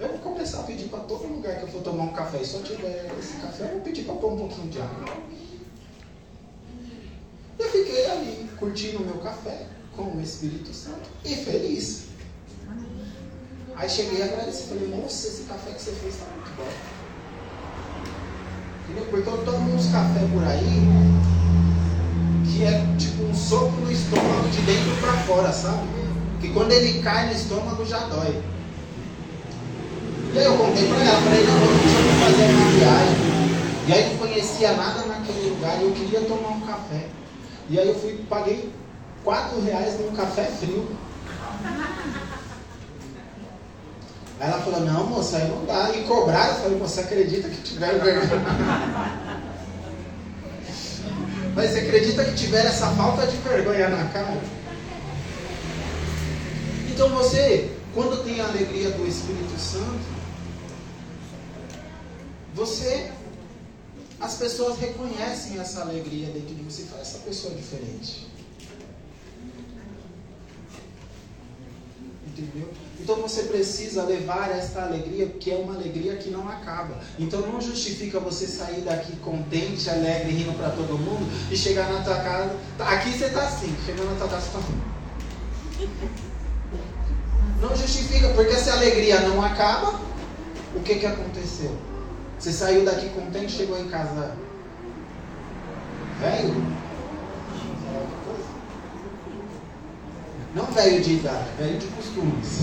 Eu 0.00 0.08
vou 0.08 0.18
começar 0.18 0.60
a 0.60 0.62
pedir 0.64 0.88
para 0.88 1.00
todo 1.00 1.26
lugar 1.26 1.56
que 1.56 1.62
eu 1.62 1.68
for 1.68 1.82
tomar 1.82 2.04
um 2.04 2.12
café, 2.12 2.42
e 2.42 2.46
só 2.46 2.58
tiver 2.60 3.10
esse 3.18 3.34
café, 3.34 3.64
eu 3.64 3.68
vou 3.70 3.80
pedir 3.80 4.04
para 4.04 4.14
pôr 4.14 4.32
um 4.32 4.38
pouquinho 4.38 4.68
de 4.68 4.80
água. 4.80 5.16
Eu 7.58 7.70
fiquei 7.70 8.10
ali, 8.10 8.50
curtindo 8.58 8.98
o 8.98 9.06
meu 9.06 9.18
café 9.18 9.66
com 9.96 10.16
o 10.16 10.20
Espírito 10.20 10.72
Santo 10.74 11.08
e 11.24 11.34
feliz. 11.36 12.06
Aí 13.76 13.88
cheguei 13.88 14.18
e 14.18 14.22
agradeci, 14.22 14.64
falei, 14.64 14.88
nossa, 14.88 15.28
esse 15.28 15.42
café 15.44 15.72
que 15.72 15.80
você 15.80 15.92
fez 15.92 16.14
está 16.14 16.26
muito 16.26 16.50
bom. 16.56 16.68
Entendeu? 18.84 19.06
Porque 19.10 19.28
eu 19.28 19.44
tomo 19.44 19.74
uns 19.74 19.86
café 19.86 20.20
por 20.32 20.44
aí 20.44 21.22
que 22.44 22.64
é 22.64 22.96
tipo 22.98 23.22
um 23.24 23.34
soco 23.34 23.72
no 23.80 23.90
estômago 23.90 24.48
de 24.50 24.60
dentro 24.62 25.00
para 25.00 25.12
fora, 25.24 25.52
sabe? 25.52 25.86
Que 26.40 26.52
quando 26.52 26.72
ele 26.72 27.00
cai 27.02 27.28
no 27.28 27.32
estômago 27.32 27.84
já 27.84 28.00
dói. 28.00 28.42
E 30.34 30.38
aí 30.38 30.44
eu 30.46 30.56
contei 30.56 30.88
pra 30.88 31.04
ela, 31.04 31.20
falei, 31.20 31.44
não, 31.44 31.60
eu 31.60 31.78
tinha 31.78 32.02
que 32.02 32.20
fazer 32.24 32.44
uma 32.54 32.70
viagem. 32.70 33.16
E 33.86 33.92
aí 33.92 34.08
não 34.08 34.16
conhecia 34.16 34.72
nada 34.72 35.04
naquele 35.04 35.50
lugar 35.50 35.78
e 35.78 35.82
eu 35.82 35.92
queria 35.92 36.20
tomar 36.22 36.48
um 36.48 36.60
café. 36.62 37.06
E 37.68 37.78
aí 37.78 37.86
eu 37.86 37.94
fui, 37.94 38.24
paguei 38.30 38.72
4 39.24 39.60
reais 39.60 40.00
num 40.00 40.16
café 40.16 40.44
frio. 40.44 40.88
Aí 44.40 44.48
ela 44.48 44.62
falou, 44.62 44.80
não 44.80 45.06
moça, 45.06 45.36
aí 45.36 45.48
não 45.48 45.66
dá. 45.66 45.90
E 45.90 46.04
cobraram, 46.04 46.54
eu 46.54 46.62
falei, 46.62 46.78
você 46.78 47.00
acredita 47.00 47.48
que 47.50 47.60
tiver 47.60 47.98
vergonha? 47.98 48.30
Mas 51.54 51.70
você 51.70 51.80
acredita 51.80 52.24
que 52.24 52.34
tiver 52.34 52.64
essa 52.64 52.86
falta 52.92 53.26
de 53.26 53.36
vergonha 53.36 53.90
na 53.90 54.04
cara? 54.06 54.40
Então 56.88 57.10
você, 57.10 57.70
quando 57.94 58.24
tem 58.24 58.40
a 58.40 58.46
alegria 58.46 58.90
do 58.90 59.06
Espírito 59.06 59.60
Santo, 59.60 60.21
você, 62.54 63.10
as 64.20 64.34
pessoas 64.34 64.78
reconhecem 64.78 65.58
essa 65.58 65.80
alegria 65.80 66.26
dentro 66.26 66.54
de 66.54 66.62
você 66.62 66.86
essa 67.00 67.18
pessoa 67.18 67.54
é 67.54 67.56
diferente. 67.56 68.30
Entendeu? 72.26 72.68
Então 73.00 73.16
você 73.16 73.42
precisa 73.44 74.04
levar 74.04 74.50
esta 74.50 74.82
alegria, 74.82 75.26
que 75.28 75.50
é 75.50 75.56
uma 75.56 75.74
alegria 75.74 76.16
que 76.16 76.30
não 76.30 76.48
acaba. 76.48 77.00
Então 77.18 77.40
não 77.40 77.60
justifica 77.60 78.20
você 78.20 78.46
sair 78.46 78.82
daqui 78.82 79.16
contente, 79.16 79.90
alegre, 79.90 80.32
rindo 80.32 80.56
para 80.56 80.70
todo 80.70 80.96
mundo 80.98 81.26
e 81.50 81.56
chegar 81.56 81.92
na 81.92 82.02
tua 82.02 82.16
casa. 82.16 82.56
Aqui 82.78 83.10
você 83.10 83.26
está 83.26 83.42
assim, 83.42 83.74
chegando 83.84 84.10
na 84.10 84.16
tua 84.16 84.28
casa 84.28 84.46
você 84.46 84.58
assim. 84.58 84.92
Não 87.60 87.76
justifica, 87.76 88.28
porque 88.30 88.54
se 88.54 88.70
a 88.70 88.74
alegria 88.74 89.20
não 89.20 89.42
acaba, 89.42 90.00
o 90.74 90.80
que, 90.80 90.96
que 90.96 91.06
aconteceu? 91.06 91.76
Você 92.42 92.50
saiu 92.50 92.84
daqui 92.84 93.08
contente, 93.10 93.52
chegou 93.52 93.78
em 93.78 93.86
casa 93.86 94.32
velho? 96.20 96.54
Não 100.52 100.64
velho 100.66 101.00
de 101.00 101.12
idade, 101.12 101.46
velho 101.56 101.78
de 101.78 101.86
costumes. 101.86 102.62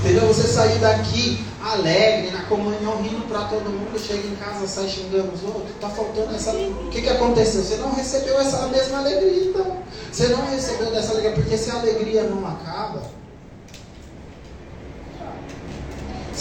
Entendeu? 0.00 0.26
Você 0.28 0.48
sair 0.48 0.78
daqui 0.78 1.44
alegre, 1.62 2.30
na 2.30 2.44
comunhão, 2.44 3.02
rindo 3.02 3.28
para 3.28 3.44
todo 3.48 3.68
mundo, 3.68 3.98
chega 3.98 4.26
em 4.26 4.34
casa, 4.36 4.66
sai 4.66 4.88
xingando 4.88 5.34
os 5.34 5.44
outros. 5.44 5.68
Está 5.68 5.90
faltando 5.90 6.34
essa. 6.34 6.50
O 6.52 6.88
que, 6.90 7.02
que 7.02 7.10
aconteceu? 7.10 7.62
Você 7.62 7.76
não 7.76 7.92
recebeu 7.92 8.40
essa 8.40 8.68
mesma 8.68 9.00
alegria, 9.00 9.50
então. 9.50 9.82
Você 10.10 10.28
não 10.28 10.46
recebeu 10.46 10.90
dessa 10.90 11.12
alegria, 11.12 11.32
porque 11.32 11.58
se 11.58 11.70
a 11.70 11.74
alegria 11.74 12.22
não 12.22 12.46
acaba. 12.48 13.02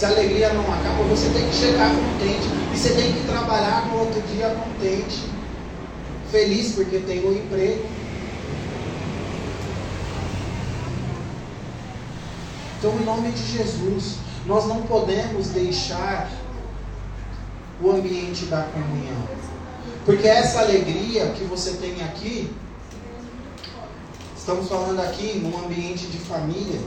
Se 0.01 0.05
a 0.05 0.09
alegria 0.09 0.51
não 0.51 0.63
acaba, 0.63 1.03
você 1.03 1.29
tem 1.29 1.47
que 1.47 1.53
chegar 1.53 1.91
contente. 1.93 2.47
E 2.73 2.75
você 2.75 2.89
tem 2.95 3.13
que 3.13 3.23
trabalhar 3.27 3.85
no 3.85 3.99
outro 3.99 4.19
dia 4.33 4.49
contente 4.49 5.29
feliz 6.31 6.73
porque 6.73 6.97
tem 6.97 7.23
um 7.23 7.31
emprego. 7.33 7.85
Então, 12.79 12.99
em 12.99 13.05
nome 13.05 13.29
de 13.29 13.45
Jesus, 13.55 14.15
nós 14.47 14.65
não 14.65 14.81
podemos 14.81 15.49
deixar 15.49 16.31
o 17.79 17.91
ambiente 17.91 18.45
da 18.45 18.63
comunhão. 18.63 19.21
Porque 20.03 20.27
essa 20.27 20.61
alegria 20.61 21.27
que 21.33 21.43
você 21.43 21.73
tem 21.73 22.03
aqui, 22.05 22.51
estamos 24.35 24.67
falando 24.67 24.99
aqui 24.99 25.37
num 25.37 25.63
ambiente 25.63 26.07
de 26.07 26.17
família, 26.17 26.81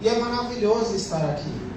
e 0.00 0.08
é 0.08 0.16
maravilhoso 0.16 0.94
estar 0.94 1.24
aqui. 1.24 1.67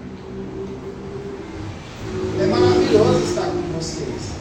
É 2.41 2.45
maravilhoso 2.45 3.23
estar 3.23 3.45
com 3.45 3.61
vocês. 3.77 4.31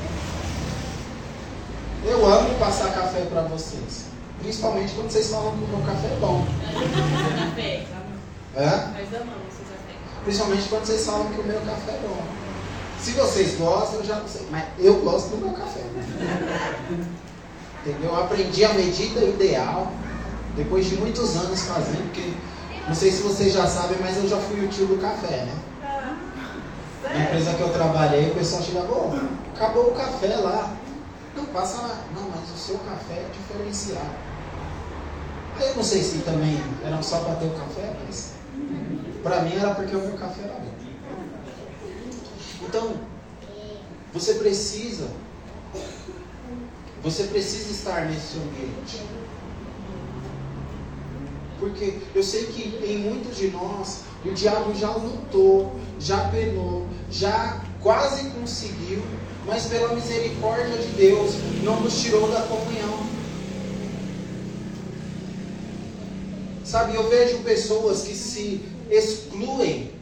Eu 2.04 2.26
amo 2.26 2.54
passar 2.58 2.92
café 2.92 3.20
para 3.26 3.42
vocês. 3.42 4.06
Principalmente 4.40 4.94
quando 4.94 5.10
vocês 5.10 5.28
falam 5.28 5.56
que 5.56 5.64
o 5.64 5.68
meu 5.68 5.86
café 5.86 6.06
é 6.08 6.16
bom. 6.18 6.46
Café. 7.50 7.86
É? 8.56 8.64
Nós 8.64 9.20
amamos 9.20 9.54
o 9.54 9.64
café. 9.64 9.94
Principalmente 10.24 10.68
quando 10.68 10.84
vocês 10.86 11.06
falam 11.06 11.26
que 11.30 11.40
o 11.40 11.44
meu 11.44 11.60
café 11.60 11.92
é 11.92 12.00
bom. 12.02 12.22
Se 13.00 13.12
vocês 13.12 13.56
gostam, 13.56 14.00
eu 14.00 14.04
já 14.04 14.16
não 14.16 14.28
sei. 14.28 14.46
Mas 14.50 14.64
eu 14.78 14.94
gosto 15.02 15.30
do 15.30 15.36
meu 15.36 15.52
café. 15.54 15.82
Entendeu? 17.84 18.10
Eu 18.10 18.16
aprendi 18.16 18.64
a 18.64 18.74
medida 18.74 19.24
ideal. 19.24 19.92
Depois 20.56 20.86
de 20.86 20.96
muitos 20.96 21.36
anos 21.36 21.60
fazendo, 21.62 22.10
porque 22.10 22.32
não 22.88 22.94
sei 22.94 23.12
se 23.12 23.22
vocês 23.22 23.52
já 23.52 23.66
sabem, 23.66 23.98
mas 24.00 24.16
eu 24.16 24.28
já 24.28 24.36
fui 24.36 24.64
o 24.64 24.68
tio 24.68 24.86
do 24.86 25.00
café, 25.00 25.44
né? 25.44 25.54
Na 27.02 27.18
empresa 27.24 27.54
que 27.54 27.62
eu 27.62 27.72
trabalhei, 27.72 28.30
o 28.30 28.34
pessoal 28.34 28.62
chegava, 28.62 28.92
ô, 28.92 29.10
acabou 29.54 29.90
o 29.90 29.94
café 29.94 30.36
lá. 30.36 30.76
Não, 31.34 31.46
passa 31.46 31.80
lá. 31.82 32.04
Não, 32.14 32.28
mas 32.28 32.50
o 32.50 32.58
seu 32.58 32.78
café 32.78 33.14
é 33.14 33.30
diferenciado. 33.32 34.30
Aí 35.56 35.68
eu 35.68 35.76
não 35.76 35.82
sei 35.82 36.02
se 36.02 36.18
também 36.18 36.62
era 36.84 37.02
só 37.02 37.20
para 37.20 37.36
ter 37.36 37.46
o 37.46 37.50
café, 37.50 37.96
mas 38.06 38.32
para 39.22 39.42
mim 39.42 39.56
era 39.56 39.74
porque 39.74 39.96
o 39.96 40.00
meu 40.00 40.16
café 40.16 40.42
era 40.42 40.54
bom. 40.54 40.70
Então, 42.62 42.94
você 44.12 44.34
precisa, 44.34 45.08
você 47.02 47.24
precisa 47.24 47.70
estar 47.70 48.06
nesse 48.06 48.36
ambiente. 48.36 49.02
Porque 51.58 51.98
eu 52.14 52.22
sei 52.22 52.46
que 52.46 52.84
em 52.84 52.98
muitos 52.98 53.36
de 53.36 53.48
nós, 53.48 54.04
o 54.24 54.32
diabo 54.32 54.74
já 54.74 54.90
lutou, 54.90 55.74
já 55.98 56.28
penou, 56.28 56.86
já 57.10 57.60
quase 57.82 58.30
conseguiu, 58.30 59.02
mas 59.46 59.66
pela 59.66 59.94
misericórdia 59.94 60.76
de 60.76 60.88
Deus 60.88 61.34
não 61.62 61.80
nos 61.80 62.00
tirou 62.00 62.30
da 62.30 62.42
comunhão. 62.42 63.06
Sabe, 66.64 66.94
eu 66.94 67.08
vejo 67.08 67.38
pessoas 67.38 68.02
que 68.02 68.14
se 68.14 68.62
excluem. 68.90 69.92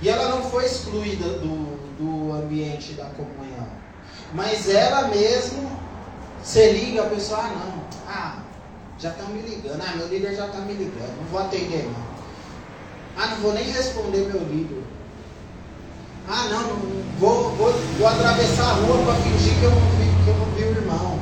E 0.00 0.08
ela 0.08 0.28
não 0.28 0.48
foi 0.48 0.66
excluída 0.66 1.28
do, 1.38 1.76
do 1.98 2.32
ambiente 2.32 2.92
da 2.92 3.06
comunhão. 3.06 3.66
Mas 4.32 4.68
ela 4.68 5.08
mesmo 5.08 5.68
se 6.44 6.70
liga, 6.70 7.02
a 7.02 7.06
pessoa, 7.10 7.40
ah 7.40 7.48
não, 7.48 7.84
ah, 8.06 8.42
já 8.98 9.10
estão 9.10 9.28
me 9.28 9.42
ligando, 9.42 9.80
ah, 9.80 9.96
meu 9.96 10.08
líder 10.08 10.34
já 10.34 10.46
está 10.46 10.58
me 10.58 10.74
ligando, 10.74 11.16
não 11.16 11.24
vou 11.30 11.40
atender 11.40 11.84
não. 11.84 12.08
Ah, 13.16 13.28
não 13.28 13.36
vou 13.38 13.52
nem 13.52 13.64
responder 13.64 14.26
meu 14.26 14.40
líder. 14.40 14.82
Ah, 16.28 16.48
não, 16.50 16.62
não 16.62 17.02
vou, 17.18 17.50
vou, 17.56 17.72
vou 17.72 18.06
atravessar 18.06 18.70
a 18.70 18.74
rua 18.74 19.04
para 19.04 19.14
fingir 19.22 19.58
que 19.58 19.64
eu, 19.64 19.70
não 19.70 19.80
vi, 19.80 20.24
que 20.24 20.28
eu 20.28 20.36
não 20.36 20.46
vi 20.46 20.62
o 20.64 20.82
irmão. 20.82 21.18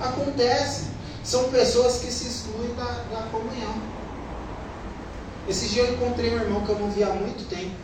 Acontece. 0.00 0.88
São 1.24 1.50
pessoas 1.50 1.98
que 1.98 2.10
se 2.10 2.28
excluem 2.28 2.74
da, 2.74 2.84
da 2.84 3.22
comunhão. 3.30 3.82
Esse 5.48 5.68
dia 5.68 5.82
eu 5.82 5.94
encontrei 5.94 6.34
um 6.34 6.40
irmão 6.40 6.64
que 6.64 6.70
eu 6.70 6.78
não 6.78 6.90
via 6.90 7.08
há 7.08 7.14
muito 7.14 7.48
tempo. 7.48 7.74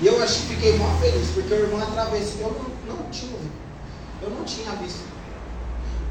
E 0.00 0.06
eu 0.06 0.22
acho, 0.22 0.40
fiquei 0.40 0.76
muito 0.76 1.00
feliz, 1.00 1.30
porque 1.30 1.54
o 1.54 1.58
irmão 1.58 1.80
atravessou. 1.80 2.40
Eu 2.40 2.72
não, 2.88 2.96
não 2.96 3.10
tinha 3.10 3.38
Eu 4.22 4.30
não 4.30 4.44
tinha 4.44 4.72
visto. 4.76 5.11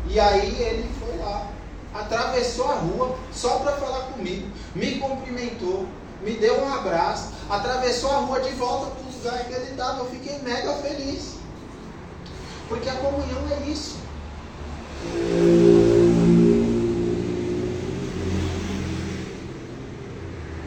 E 0.07 0.19
aí 0.19 0.61
ele 0.61 0.89
foi 0.99 1.17
lá, 1.17 1.47
atravessou 1.93 2.69
a 2.69 2.75
rua 2.75 3.17
só 3.31 3.59
para 3.59 3.73
falar 3.73 4.07
comigo, 4.13 4.49
me 4.75 4.99
cumprimentou, 4.99 5.85
me 6.21 6.33
deu 6.35 6.63
um 6.63 6.73
abraço, 6.73 7.29
atravessou 7.49 8.11
a 8.11 8.17
rua 8.17 8.39
de 8.39 8.51
volta 8.51 8.91
para 8.91 9.03
o 9.03 9.11
lugar 9.17 9.45
que 9.45 9.53
ele 9.53 9.71
estava. 9.71 9.99
Eu 9.99 10.09
fiquei 10.09 10.39
mega 10.39 10.73
feliz. 10.75 11.35
Porque 12.67 12.87
a 12.87 12.95
comunhão 12.95 13.41
é 13.51 13.69
isso. 13.69 13.97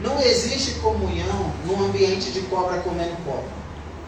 Não 0.01 0.19
existe 0.19 0.79
comunhão 0.81 1.53
num 1.65 1.85
ambiente 1.85 2.31
de 2.31 2.41
cobra 2.41 2.79
comendo 2.81 3.15
cobra. 3.25 3.49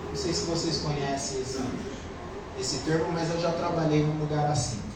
Não 0.09 0.15
sei 0.15 0.33
se 0.33 0.45
vocês 0.45 0.77
conhecem 0.77 1.41
esse, 1.41 1.59
esse 2.59 2.77
termo, 2.79 3.11
mas 3.11 3.29
eu 3.33 3.41
já 3.41 3.51
trabalhei 3.51 4.03
num 4.03 4.19
lugar 4.19 4.51
assim. 4.51 4.86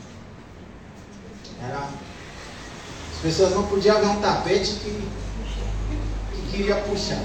Era, 1.63 1.77
as 1.79 3.21
pessoas 3.21 3.51
não 3.51 3.67
podiam 3.67 3.99
ver 3.99 4.07
um 4.07 4.21
tapete 4.21 4.71
que 4.73 6.51
queria 6.51 6.75
puxar. 6.75 7.23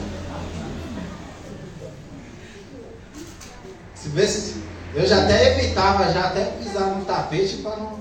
Se 3.94 4.08
vê 4.10 4.26
se, 4.26 4.62
eu 4.94 5.06
já 5.06 5.22
até 5.22 5.58
evitava, 5.58 6.12
já 6.12 6.28
até 6.28 6.44
pisar 6.44 6.96
no 6.96 7.04
tapete 7.04 7.56
para 7.56 7.76
não, 7.76 7.98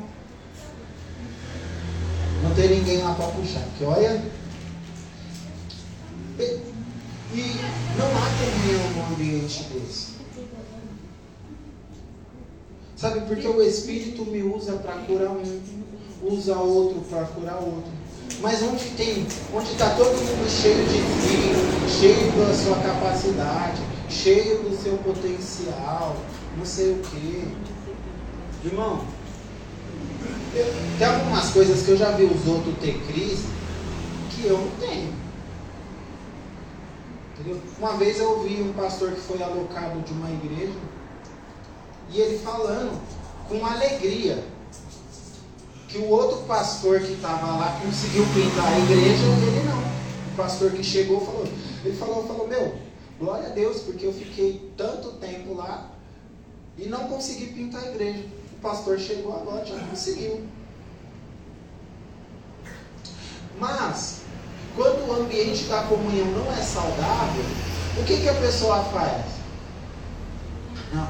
não 2.43 2.53
ter 2.53 2.69
ninguém 2.69 3.01
lá 3.01 3.13
para 3.15 3.27
puxar. 3.27 3.61
Porque 3.61 3.85
olha. 3.85 4.21
E, 6.37 6.43
e 7.33 7.59
não 7.97 8.07
há 8.07 8.29
comunhão 8.39 8.91
num 8.91 9.13
ambiente 9.13 9.63
desse. 9.63 10.15
Sabe, 12.95 13.21
porque 13.21 13.47
o 13.47 13.61
Espírito 13.61 14.25
me 14.25 14.41
usa 14.41 14.73
para 14.77 14.93
curar 14.99 15.31
um, 15.31 15.43
usa 16.25 16.57
outro 16.57 17.01
para 17.09 17.23
curar 17.25 17.57
outro. 17.57 17.91
Mas 18.41 18.61
onde 18.63 18.83
tem, 18.91 19.25
onde 19.53 19.71
está 19.71 19.91
todo 19.91 20.11
mundo 20.11 20.49
cheio 20.49 20.83
de 20.85 20.99
si, 21.21 21.99
cheio 21.99 22.31
da 22.31 22.53
sua 22.53 22.77
capacidade, 22.77 23.81
cheio 24.09 24.63
do 24.63 24.75
seu 24.75 24.97
potencial, 24.97 26.15
não 26.57 26.65
sei 26.65 26.93
o 26.93 26.99
quê. 26.99 27.43
Irmão, 28.65 29.05
eu, 30.53 30.65
tem 30.97 31.07
algumas 31.07 31.49
coisas 31.51 31.83
que 31.83 31.89
eu 31.89 31.97
já 31.97 32.11
vi 32.11 32.25
os 32.25 32.47
outros 32.47 32.75
ter 32.79 32.99
crise 33.07 33.45
que 34.31 34.47
eu 34.47 34.57
não 34.57 34.71
tenho. 34.79 35.13
Entendeu? 37.33 37.61
Uma 37.77 37.93
vez 37.97 38.19
eu 38.19 38.29
ouvi 38.31 38.61
um 38.61 38.73
pastor 38.73 39.11
que 39.11 39.21
foi 39.21 39.41
alocado 39.41 39.99
de 40.01 40.13
uma 40.13 40.31
igreja 40.31 40.79
e 42.09 42.19
ele 42.19 42.39
falando 42.39 42.99
com 43.47 43.65
alegria 43.65 44.43
que 45.95 45.99
o 45.99 46.09
outro 46.09 46.39
pastor 46.39 46.99
que 46.99 47.13
estava 47.13 47.55
lá 47.55 47.79
conseguiu 47.81 48.25
pintar 48.33 48.73
a 48.73 48.79
igreja 48.79 49.23
ele 49.23 49.63
não. 49.63 49.79
O 49.79 50.35
pastor 50.35 50.71
que 50.71 50.83
chegou 50.83 51.25
falou, 51.25 51.47
ele 51.85 51.95
falou, 51.95 52.27
falou, 52.27 52.47
meu, 52.49 52.75
glória 53.17 53.47
a 53.47 53.51
Deus, 53.51 53.81
porque 53.83 54.05
eu 54.05 54.11
fiquei 54.11 54.73
tanto 54.75 55.13
tempo 55.13 55.53
lá 55.53 55.89
e 56.77 56.87
não 56.87 57.07
consegui 57.07 57.47
pintar 57.47 57.81
a 57.81 57.87
igreja. 57.87 58.25
O 58.57 58.61
pastor 58.61 58.99
chegou 58.99 59.33
agora, 59.37 59.65
já 59.65 59.79
conseguiu. 59.87 60.45
Mas, 63.57 64.23
quando 64.75 65.07
o 65.07 65.13
ambiente 65.13 65.63
da 65.65 65.83
comunhão 65.83 66.27
não 66.27 66.51
é 66.51 66.61
saudável, 66.61 67.45
o 67.97 68.03
que, 68.03 68.19
que 68.19 68.27
a 68.27 68.33
pessoa 68.33 68.83
faz? 68.83 69.25
Não. 70.93 71.07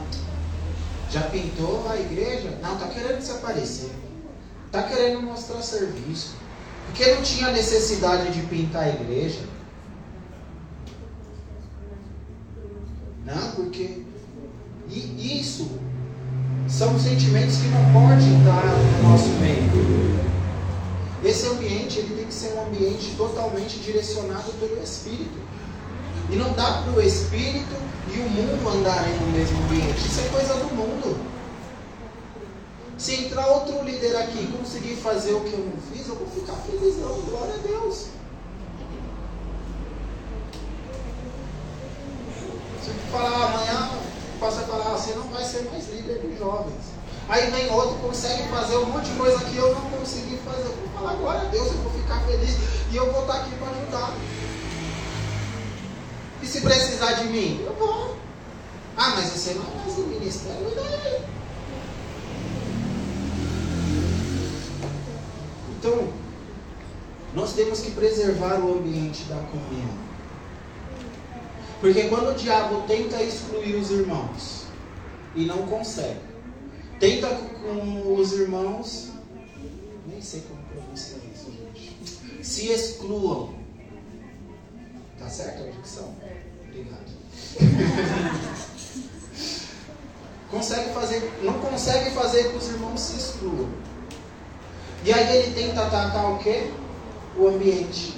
Já 1.09 1.21
pintou 1.21 1.89
a 1.89 1.99
igreja? 1.99 2.59
Não, 2.61 2.75
está 2.75 2.88
querendo 2.89 3.21
se 3.21 3.31
aparecer. 3.31 4.05
Está 4.68 4.84
querendo 4.84 5.22
mostrar 5.22 5.61
serviço. 5.61 6.36
Porque 6.88 7.13
não 7.13 7.22
tinha 7.22 7.51
necessidade 7.51 8.32
de 8.32 8.45
pintar 8.47 8.84
a 8.84 8.89
igreja. 8.89 9.41
Não, 13.26 13.51
porque 13.51 14.05
e 14.89 15.41
isso 15.41 15.68
são 16.68 16.97
sentimentos 16.99 17.57
que 17.57 17.68
não 17.68 17.91
podem 17.91 18.39
estar 18.39 18.66
no 18.66 19.09
nosso 19.09 19.30
meio. 19.41 20.26
Esse 21.24 21.47
ambiente 21.47 21.99
ele 21.99 22.16
tem 22.16 22.26
que 22.26 22.34
ser 22.34 22.53
um 22.53 22.68
ambiente 22.68 23.16
totalmente 23.18 23.80
direcionado 23.80 24.51
pelo 24.59 24.82
Espírito. 24.82 25.39
E 26.30 26.36
não 26.36 26.53
dá 26.53 26.84
para 26.84 26.93
o 26.93 27.01
Espírito 27.01 27.76
e 28.13 28.20
o 28.20 28.30
mundo 28.30 28.70
andarem 28.70 29.13
no 29.16 29.28
mesmo 29.32 29.57
ambiente. 29.63 30.07
Isso 30.07 30.22
é 30.22 30.30
coisa 30.30 30.53
do 30.55 30.76
mundo. 30.76 31.18
Se 32.98 33.14
entrar 33.26 33.48
outro 33.48 33.84
líder 33.84 34.16
aqui 34.16 34.39
e 34.43 34.58
conseguir 34.58 34.96
fazer 34.96 35.34
o 35.34 35.41
que 35.41 35.54
eu 35.54 35.60
não 35.60 35.82
fiz, 35.91 36.08
eu 36.08 36.16
vou 36.16 36.28
ficar 36.28 36.54
felizão. 36.54 37.22
Glória 37.22 37.56
a 37.56 37.58
Deus. 37.58 38.08
Se 42.84 42.91
falar 43.12 43.48
amanhã, 43.48 43.89
o 44.36 44.39
pastor 44.39 44.66
falar, 44.66 44.98
você 44.98 45.14
não 45.14 45.24
vai 45.24 45.43
ser 45.43 45.70
mais 45.70 45.89
líder 45.89 46.20
de 46.20 46.38
jovens. 46.38 46.96
Aí 47.28 47.50
vem 47.52 47.70
outro, 47.72 47.96
consegue 48.00 48.48
fazer 48.50 48.78
um 48.78 48.86
monte 48.86 49.10
de 49.10 49.18
coisa 49.18 49.43
que 49.43 49.58
eu 49.58 49.74
não 49.74 49.89
consegui 49.89 50.38
fazer. 50.38 50.68
Eu 50.68 50.76
vou 50.76 50.89
falar, 50.93 51.16
glória 51.16 51.41
a 51.41 51.46
Deus, 51.46 51.68
eu 51.68 51.78
vou 51.80 51.91
ficar 51.91 52.22
feliz 52.22 52.56
e 52.91 52.96
eu 52.96 53.12
vou 53.12 53.22
estar 53.22 53.41
aqui 53.41 53.56
para 53.56 53.72
ajudar. 53.72 54.14
E 56.41 56.48
se 56.48 56.62
precisar 56.62 57.14
de 57.14 57.26
mim, 57.26 57.62
eu 57.66 57.74
vou. 57.74 58.16
Ah, 58.96 59.10
mas 59.16 59.26
você 59.26 59.56
não 59.56 59.64
é 59.64 59.76
mais 59.84 59.96
do 59.96 60.04
ministério, 60.04 60.72
e 60.72 60.76
daí? 60.76 61.36
Então, 65.86 66.09
nós 67.36 67.53
temos 67.53 67.79
que 67.79 67.91
preservar 67.91 68.59
o 68.59 68.79
ambiente 68.79 69.25
da 69.25 69.36
comunhão. 69.36 69.93
Porque 71.79 72.05
quando 72.05 72.31
o 72.31 72.33
diabo 72.33 72.81
tenta 72.88 73.21
excluir 73.21 73.75
os 73.75 73.91
irmãos 73.91 74.63
e 75.36 75.45
não 75.45 75.67
consegue, 75.67 76.21
tenta 76.99 77.27
com 77.27 78.15
os 78.15 78.33
irmãos, 78.33 79.11
nem 80.07 80.19
sei 80.19 80.41
como 80.41 80.59
pronunciar 80.63 81.19
isso, 81.31 81.51
gente, 81.51 82.43
se 82.43 82.69
excluam. 82.69 83.53
Tá 85.19 85.29
certo 85.29 85.65
a 85.65 85.67
dicção? 85.67 86.15
Obrigado. 86.67 87.13
consegue 90.49 90.93
fazer, 90.95 91.31
não 91.43 91.59
consegue 91.59 92.09
fazer 92.09 92.49
que 92.49 92.57
os 92.57 92.69
irmãos 92.69 92.99
se 92.99 93.17
excluam. 93.17 93.69
E 95.06 95.14
aí 95.14 95.38
ele 95.38 95.53
tenta 95.53 95.84
atacar 95.84 96.32
o 96.32 96.39
quê? 96.39 96.72
O 97.38 97.47
ambiente. 97.47 98.18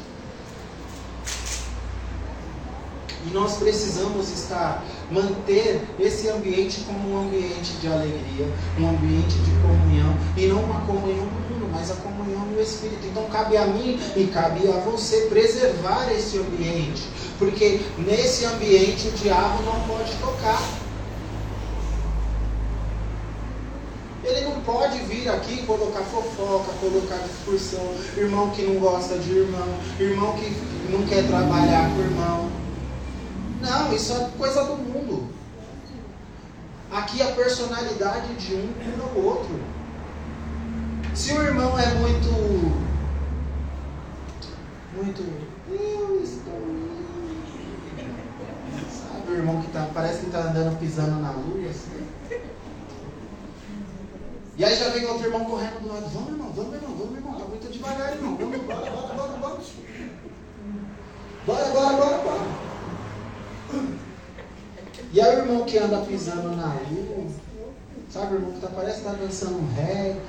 E 3.26 3.30
nós 3.32 3.58
precisamos 3.58 4.32
estar, 4.32 4.86
manter 5.12 5.82
esse 6.00 6.30
ambiente 6.30 6.80
como 6.86 7.14
um 7.14 7.28
ambiente 7.28 7.74
de 7.82 7.88
alegria, 7.88 8.48
um 8.80 8.90
ambiente 8.90 9.38
de 9.40 9.52
comunhão, 9.62 10.16
e 10.38 10.46
não 10.46 10.64
uma 10.64 10.80
comunhão 10.86 11.26
do 11.26 11.54
mundo, 11.54 11.70
mas 11.74 11.92
a 11.92 11.96
comunhão 11.96 12.48
do 12.48 12.62
Espírito. 12.62 13.06
Então 13.06 13.26
cabe 13.26 13.58
a 13.58 13.66
mim 13.66 14.00
e 14.16 14.28
cabe 14.28 14.66
a 14.70 14.80
você 14.80 15.26
preservar 15.26 16.10
esse 16.14 16.38
ambiente, 16.38 17.04
porque 17.38 17.82
nesse 17.98 18.46
ambiente 18.46 19.10
o 19.10 19.12
diabo 19.12 19.62
não 19.64 19.82
pode 19.82 20.16
tocar. 20.22 20.62
Ele 24.24 24.42
não 24.42 24.57
pode 24.68 25.00
vir 25.06 25.30
aqui 25.30 25.66
colocar 25.66 26.02
fofoca, 26.02 26.74
colocar 26.82 27.18
discussão, 27.20 27.96
irmão 28.18 28.50
que 28.50 28.64
não 28.64 28.82
gosta 28.82 29.18
de 29.18 29.32
irmão, 29.32 29.68
irmão 29.98 30.36
que 30.36 30.52
não 30.92 31.08
quer 31.08 31.26
trabalhar 31.26 31.90
com 31.90 32.02
irmão. 32.02 32.50
Não, 33.62 33.94
isso 33.94 34.12
é 34.12 34.30
coisa 34.38 34.66
do 34.66 34.76
mundo. 34.76 35.30
Aqui 36.92 37.22
a 37.22 37.28
personalidade 37.28 38.36
de 38.36 38.56
um 38.56 38.74
cura 38.74 39.08
o 39.16 39.26
outro. 39.26 39.60
Se 41.16 41.32
o 41.32 41.42
irmão 41.42 41.80
é 41.80 41.88
muito. 41.96 42.30
Muito. 44.96 45.24
Eu 45.70 46.22
estou. 46.22 46.62
Sabe 48.92 49.32
o 49.32 49.36
irmão 49.36 49.62
que 49.62 49.72
tá. 49.72 49.90
Parece 49.94 50.20
que 50.20 50.26
está 50.26 50.40
andando 50.40 50.78
pisando 50.78 51.22
na 51.22 51.32
lua, 51.32 51.70
assim. 51.70 51.97
E 54.58 54.66
aí 54.66 54.76
já 54.76 54.90
vem 54.90 55.06
outro 55.06 55.28
irmão 55.28 55.46
correndo 55.46 55.82
do 55.82 55.88
lado. 55.88 56.10
Vamos, 56.10 56.30
irmão, 56.30 56.52
vamos, 56.56 56.74
irmão, 56.74 56.96
vamos, 56.98 57.16
irmão. 57.16 57.34
Tá 57.36 57.46
muito 57.46 57.72
devagar, 57.72 58.14
irmão. 58.14 58.36
Vamos, 58.40 58.58
bora, 58.64 58.90
bora, 58.90 59.14
bora, 59.14 59.38
bora. 59.38 59.58
Bora, 61.46 61.66
bora, 61.66 61.98
bora, 61.98 62.18
bora. 62.18 62.68
E 65.14 65.22
aí 65.22 65.36
o 65.36 65.40
irmão 65.40 65.64
que 65.64 65.78
anda 65.78 66.00
pisando 66.00 66.56
na 66.56 66.74
lua, 66.90 67.28
sabe, 68.12 68.34
o 68.34 68.38
irmão 68.38 68.52
que 68.54 68.62
tá, 68.62 68.68
parece 68.76 68.98
que 68.98 69.04
tá 69.04 69.12
dançando 69.12 69.60
um 69.60 69.74
reggae. 69.76 70.22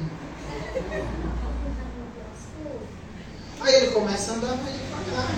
Aí 3.61 3.75
ele 3.75 3.91
começa 3.93 4.33
a 4.33 4.35
andar 4.35 4.57
mais 4.57 4.77
devagar. 4.77 5.31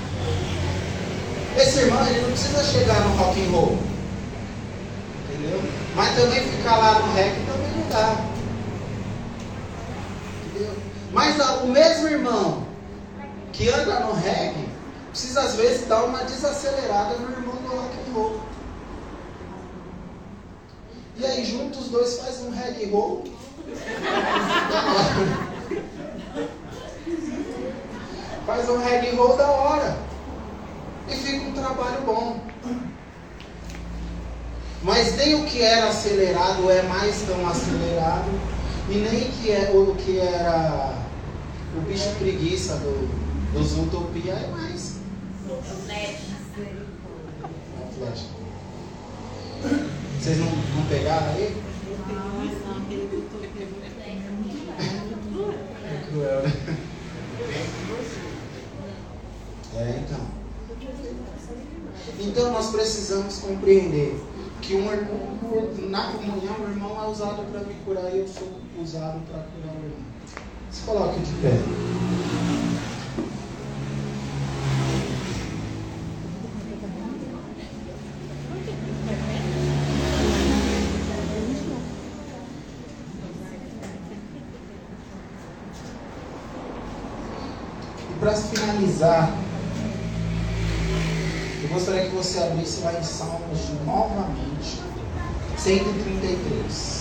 Esse 1.56 1.78
irmão, 1.78 2.06
ele 2.08 2.22
não 2.22 2.30
precisa 2.30 2.64
chegar 2.64 3.00
no 3.02 3.16
rock 3.16 3.40
and 3.40 3.50
roll. 3.50 3.78
Entendeu? 5.28 5.62
Mas 5.94 6.16
também 6.16 6.40
ficar 6.40 6.76
lá 6.76 6.98
no 6.98 7.14
reggae 7.14 7.46
também 7.46 7.70
não 7.76 7.88
dá. 7.88 8.29
Entendeu? 10.60 10.76
Mas 11.12 11.38
o 11.62 11.66
mesmo 11.66 12.08
irmão 12.08 12.66
que 13.52 13.68
anda 13.68 14.00
no 14.00 14.12
reggae, 14.12 14.68
precisa 15.08 15.40
às 15.42 15.54
vezes 15.56 15.86
dar 15.88 16.04
uma 16.04 16.22
desacelerada 16.24 17.16
no 17.16 17.30
irmão 17.30 17.56
do 17.56 17.68
rock 17.68 17.96
and 17.98 18.12
roll. 18.12 18.40
E 21.16 21.26
aí 21.26 21.44
juntos 21.44 21.80
os 21.80 21.88
dois 21.88 22.18
fazem 22.18 22.46
um 22.46 22.50
reggae 22.50 22.90
roll. 22.90 23.24
Faz 28.46 28.68
um 28.68 28.78
reggae 28.78 29.14
roll 29.14 29.36
da 29.36 29.50
hora. 29.50 29.98
E 31.08 31.14
fica 31.14 31.44
um 31.44 31.52
trabalho 31.52 32.00
bom. 32.02 32.40
Mas 34.82 35.14
nem 35.16 35.34
o 35.34 35.44
que 35.44 35.60
era 35.62 35.88
acelerado 35.88 36.70
é 36.70 36.82
mais 36.82 37.20
tão 37.22 37.46
acelerado. 37.48 38.59
E 38.88 38.94
nem 38.94 39.30
que 39.30 39.50
é, 39.50 39.70
o 39.74 39.94
que 39.94 40.18
era 40.18 40.98
o 41.76 41.80
bicho 41.82 42.10
preguiça 42.18 42.76
do, 42.76 43.52
dos 43.52 43.78
Utopia 43.78 44.32
é 44.32 44.48
mais. 44.48 44.96
Flash. 47.98 48.26
Vocês 50.18 50.38
não, 50.38 50.46
não 50.46 50.86
pegaram 50.88 51.26
aí? 51.34 51.56
É 55.84 56.04
cruel, 56.08 56.42
né? 56.42 56.52
É, 59.76 60.02
então. 60.04 60.40
Então 62.18 62.52
nós 62.52 62.70
precisamos 62.70 63.38
compreender 63.38 64.20
que 64.60 64.74
um 64.74 64.92
irmão, 64.92 65.38
na 65.88 66.12
comunhão 66.12 66.56
o 66.60 66.70
irmão 66.70 67.04
é 67.04 67.08
usado 67.08 67.50
para 67.50 67.60
me 67.60 67.74
curar 67.84 68.14
e 68.14 68.18
eu 68.18 68.28
sou 68.28 68.48
usado 68.80 69.20
para 69.30 69.42
curar 69.42 69.74
o 69.74 69.84
irmão. 69.84 70.10
Se 70.70 70.82
coloque 70.82 71.20
de 71.20 71.32
pé. 71.34 71.50
Para 88.20 88.34
finalizar, 88.34 89.32
eu 91.62 91.68
gostaria 91.70 92.02
que 92.02 92.14
você 92.14 92.38
abrisse 92.38 92.82
lá 92.82 92.92
em 92.92 93.02
Salmos 93.02 93.70
novamente, 93.86 94.49
133. 95.62 97.00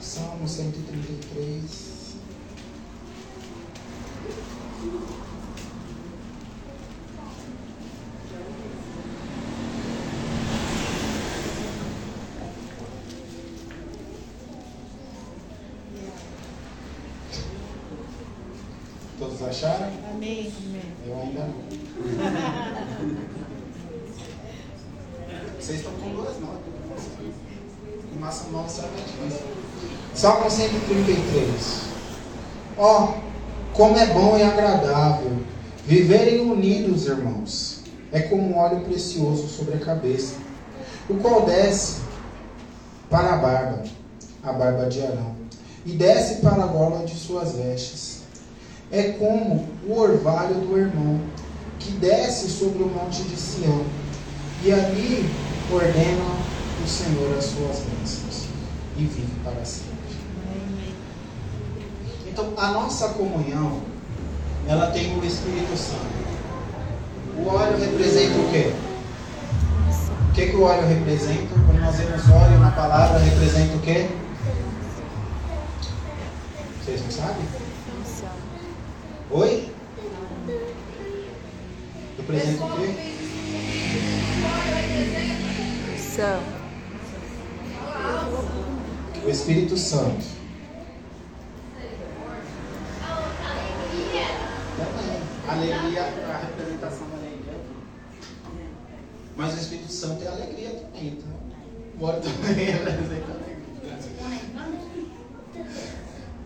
Salmo 0.00 0.48
133. 0.48 1.92
Todos 19.18 19.42
acharam? 19.42 19.92
Amém. 20.14 20.50
Eu 21.06 21.20
ainda 21.20 21.46
não. 21.46 21.62
Vocês 25.62 25.78
estão 25.78 25.92
com 25.94 26.10
duas 26.10 26.40
notas. 26.40 26.60
E 28.12 28.18
massa 28.18 28.50
nova 28.50 28.68
somente 28.68 29.12
mais. 29.20 29.34
Salmo 30.22 30.48
133. 30.48 31.80
Ó, 32.78 33.14
como 33.72 33.98
é 33.98 34.06
bom 34.06 34.38
e 34.38 34.42
agradável 34.44 35.32
viverem 35.84 36.48
unidos, 36.48 37.06
irmãos. 37.06 37.80
É 38.12 38.20
como 38.20 38.40
um 38.40 38.56
óleo 38.56 38.82
precioso 38.82 39.48
sobre 39.48 39.74
a 39.74 39.80
cabeça, 39.80 40.34
o 41.10 41.16
qual 41.16 41.44
desce 41.44 42.02
para 43.10 43.34
a 43.34 43.36
barba, 43.38 43.82
a 44.44 44.52
barba 44.52 44.86
de 44.86 45.02
Arão, 45.02 45.34
e 45.84 45.90
desce 45.90 46.36
para 46.36 46.62
a 46.62 46.66
gola 46.68 47.04
de 47.04 47.16
suas 47.16 47.56
vestes. 47.56 48.20
É 48.92 49.14
como 49.18 49.66
o 49.88 49.98
orvalho 49.98 50.54
do 50.54 50.78
irmão, 50.78 51.20
que 51.80 51.90
desce 51.94 52.48
sobre 52.48 52.84
o 52.84 52.88
monte 52.88 53.24
de 53.24 53.36
Sião, 53.36 53.84
e 54.62 54.70
ali 54.72 55.28
ordena 55.68 56.36
o 56.80 56.88
Senhor 56.88 57.36
as 57.36 57.46
suas 57.46 57.80
bênçãos, 57.80 58.44
e 58.96 59.00
vive 59.00 59.32
para 59.42 59.64
sempre. 59.64 59.91
Então, 62.32 62.54
a 62.56 62.68
nossa 62.68 63.10
comunhão, 63.10 63.82
ela 64.66 64.86
tem 64.86 65.18
o 65.18 65.22
Espírito 65.22 65.76
Santo. 65.76 66.00
O 67.36 67.46
óleo 67.46 67.78
representa 67.78 68.38
o 68.38 68.50
quê? 68.50 68.72
O 70.30 70.32
que, 70.32 70.46
que 70.46 70.56
o 70.56 70.62
óleo 70.62 70.86
representa? 70.86 71.54
Quando 71.66 71.78
nós 71.78 71.94
vemos 71.96 72.30
óleo 72.30 72.58
na 72.58 72.70
palavra, 72.70 73.18
representa 73.18 73.76
o 73.76 73.80
quê? 73.80 74.08
Vocês 76.82 77.02
não 77.02 77.10
sabem? 77.10 77.44
Oi? 79.30 79.70
Representa 82.16 82.64
o 82.64 82.76
quê? 82.78 83.12
O 89.22 89.28
Espírito 89.30 89.76
Santo. 89.76 90.32
Também. 94.76 95.22
Alegria, 95.48 96.02
a 96.02 96.38
representação 96.46 97.06
da 97.08 97.16
alegria. 97.16 97.60
Mas 99.36 99.54
o 99.54 99.58
Espírito 99.58 99.92
Santo 99.92 100.24
é 100.24 100.28
alegria 100.28 100.70
também, 100.70 101.08
então. 101.08 101.28
Bora 101.98 102.20
também 102.20 102.64
representa 102.66 103.32
alegria. 103.32 103.62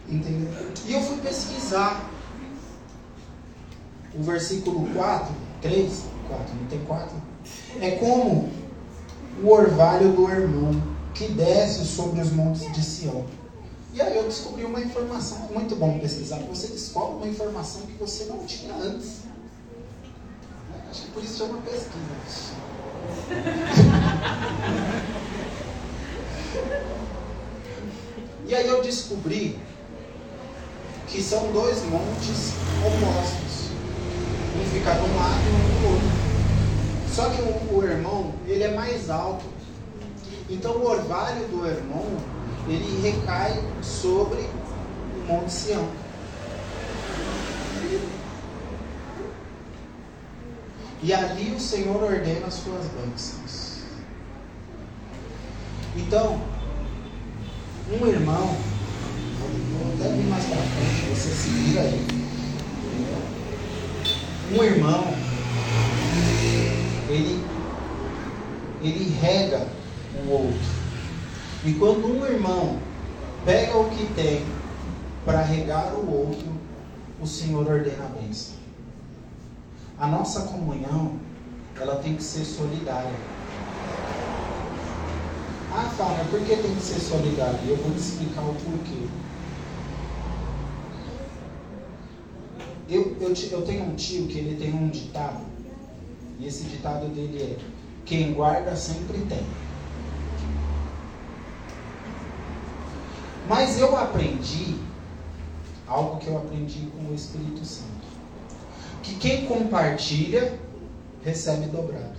Entendeu? 0.08 0.72
E 0.86 0.92
eu 0.92 1.00
fui 1.02 1.18
pesquisar 1.18 2.10
o 4.14 4.22
versículo 4.46 4.88
4, 4.94 5.34
3, 5.60 6.04
4, 6.28 6.54
não 6.54 6.66
tem 6.66 6.78
4. 6.84 7.16
É 7.80 7.90
como 7.92 8.48
o 9.42 9.48
orvalho 9.50 10.12
do 10.12 10.30
irmão 10.30 10.80
que 11.12 11.28
desce 11.28 11.84
sobre 11.84 12.20
os 12.20 12.30
montes 12.30 12.72
de 12.72 12.82
Sião. 12.82 13.24
E 13.92 14.00
aí 14.00 14.16
eu 14.16 14.24
descobri 14.24 14.64
uma 14.64 14.80
informação, 14.80 15.48
muito 15.52 15.74
bom 15.74 15.98
pesquisar, 15.98 16.38
você 16.40 16.68
descobre 16.68 17.16
uma 17.16 17.26
informação 17.26 17.82
que 17.82 17.94
você 17.94 18.24
não 18.26 18.44
tinha 18.44 18.74
antes. 18.74 19.22
Acho 20.90 21.02
que 21.02 21.10
por 21.10 21.24
isso 21.24 21.38
chama 21.38 21.58
pesquisa. 21.62 22.56
E 28.48 28.54
aí 28.54 28.68
eu 28.68 28.80
descobri 28.80 29.58
que 31.08 31.20
são 31.20 31.50
dois 31.50 31.82
montes 31.86 32.52
opostos. 32.80 33.45
Um 34.66 34.70
fica 34.70 34.92
de 34.94 35.00
um 35.00 35.16
lado 35.16 35.40
e 35.44 35.52
um 35.52 35.80
do 35.80 35.88
outro. 35.92 36.08
Só 37.12 37.30
que 37.30 37.42
o, 37.42 37.78
o 37.78 37.84
irmão, 37.84 38.34
ele 38.46 38.64
é 38.64 38.74
mais 38.74 39.08
alto. 39.08 39.44
Então 40.50 40.72
o 40.72 40.88
orvalho 40.88 41.46
do 41.48 41.66
irmão, 41.66 42.04
ele 42.68 43.00
recai 43.02 43.62
sobre 43.82 44.40
o 44.40 45.26
Monte 45.26 45.52
Sião. 45.52 45.88
E 51.02 51.12
ali 51.12 51.54
o 51.54 51.60
Senhor 51.60 52.02
ordena 52.02 52.46
as 52.46 52.54
suas 52.54 52.84
bênçãos. 52.86 53.76
Então, 55.96 56.40
um 57.90 58.06
irmão, 58.06 58.56
vou 59.78 59.94
até 59.94 60.14
vir 60.14 60.26
mais 60.28 60.44
para 60.44 60.56
frente, 60.56 61.14
você 61.14 61.30
se 61.30 61.48
vira 61.48 61.82
aí. 61.82 62.06
Um 64.52 64.62
irmão, 64.62 65.14
ele, 67.08 67.44
ele 68.80 69.10
rega 69.10 69.66
o 70.14 70.30
outro. 70.30 70.68
E 71.64 71.72
quando 71.74 72.06
um 72.06 72.24
irmão 72.24 72.78
pega 73.44 73.76
o 73.76 73.90
que 73.90 74.06
tem 74.14 74.46
para 75.24 75.42
regar 75.42 75.94
o 75.94 76.08
outro, 76.08 76.46
o 77.20 77.26
Senhor 77.26 77.66
ordena 77.66 78.04
a 78.04 78.20
bênção. 78.20 78.54
A 79.98 80.06
nossa 80.06 80.42
comunhão, 80.42 81.16
ela 81.80 81.96
tem 81.96 82.14
que 82.14 82.22
ser 82.22 82.44
solidária. 82.44 83.18
Ah, 85.72 85.90
Fábio, 85.96 86.24
por 86.30 86.40
que 86.40 86.56
tem 86.56 86.74
que 86.74 86.82
ser 86.82 87.00
solidária? 87.00 87.58
Eu 87.66 87.76
vou 87.76 87.90
te 87.92 87.98
explicar 87.98 88.42
o 88.42 88.54
porquê. 88.54 89.25
Eu, 92.88 93.16
eu, 93.20 93.34
eu 93.50 93.62
tenho 93.62 93.84
um 93.84 93.96
tio 93.96 94.26
que 94.26 94.38
ele 94.38 94.56
tem 94.56 94.72
um 94.72 94.88
ditado, 94.88 95.44
e 96.38 96.46
esse 96.46 96.64
ditado 96.64 97.08
dele 97.08 97.42
é: 97.42 97.56
quem 98.04 98.32
guarda 98.32 98.76
sempre 98.76 99.18
tem. 99.26 99.44
Mas 103.48 103.78
eu 103.78 103.96
aprendi 103.96 104.76
algo 105.86 106.18
que 106.18 106.26
eu 106.26 106.36
aprendi 106.36 106.88
com 106.96 107.10
o 107.10 107.14
Espírito 107.14 107.64
Santo. 107.64 108.06
Que 109.02 109.14
quem 109.16 109.46
compartilha 109.46 110.58
recebe 111.24 111.66
dobrado. 111.66 112.18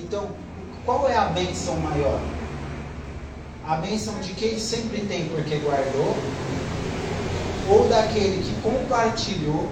Então, 0.00 0.28
qual 0.84 1.08
é 1.08 1.16
a 1.16 1.26
bênção 1.26 1.76
maior? 1.76 2.20
A 3.64 3.76
bênção 3.76 4.18
de 4.20 4.32
quem 4.34 4.58
sempre 4.58 5.00
tem 5.06 5.28
porque 5.28 5.56
guardou, 5.58 6.14
ou 7.68 7.88
daquele 7.88 8.42
que 8.42 8.60
compartilhou 8.62 9.68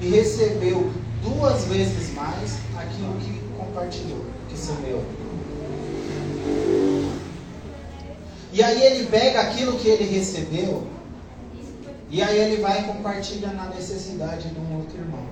e 0.00 0.08
recebeu 0.08 0.90
duas 1.22 1.64
vezes 1.64 2.12
mais 2.14 2.58
aquilo 2.76 3.14
que 3.20 3.40
compartilhou, 3.56 4.24
que 4.48 4.56
semeou. 4.56 5.04
E 8.52 8.62
aí 8.62 8.82
ele 8.82 9.06
pega 9.06 9.40
aquilo 9.40 9.78
que 9.78 9.88
ele 9.88 10.04
recebeu 10.04 10.86
e 12.10 12.22
aí 12.22 12.38
ele 12.38 12.60
vai 12.60 12.80
e 12.80 12.84
compartilha 12.84 13.48
na 13.48 13.66
necessidade 13.70 14.50
de 14.50 14.60
um 14.60 14.76
outro 14.76 14.98
irmão. 14.98 15.24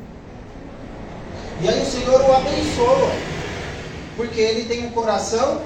E 1.60 1.68
aí 1.68 1.82
o 1.82 1.84
Senhor 1.84 2.22
o 2.22 2.32
abençoa, 2.32 3.10
porque 4.16 4.40
ele 4.40 4.64
tem 4.64 4.86
um 4.86 4.90
coração. 4.90 5.60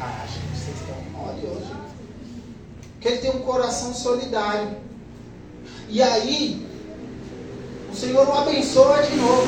Ah, 0.00 0.26
gente, 0.26 0.58
vocês 0.58 0.76
estão 0.80 0.96
mole 1.12 1.46
hoje. 1.46 1.83
Porque 3.04 3.18
ele 3.18 3.30
tem 3.30 3.38
um 3.38 3.44
coração 3.44 3.92
solidário. 3.92 4.78
E 5.90 6.00
aí, 6.00 6.66
o 7.92 7.94
Senhor 7.94 8.26
o 8.26 8.32
abençoa 8.32 9.02
de 9.02 9.14
novo. 9.16 9.46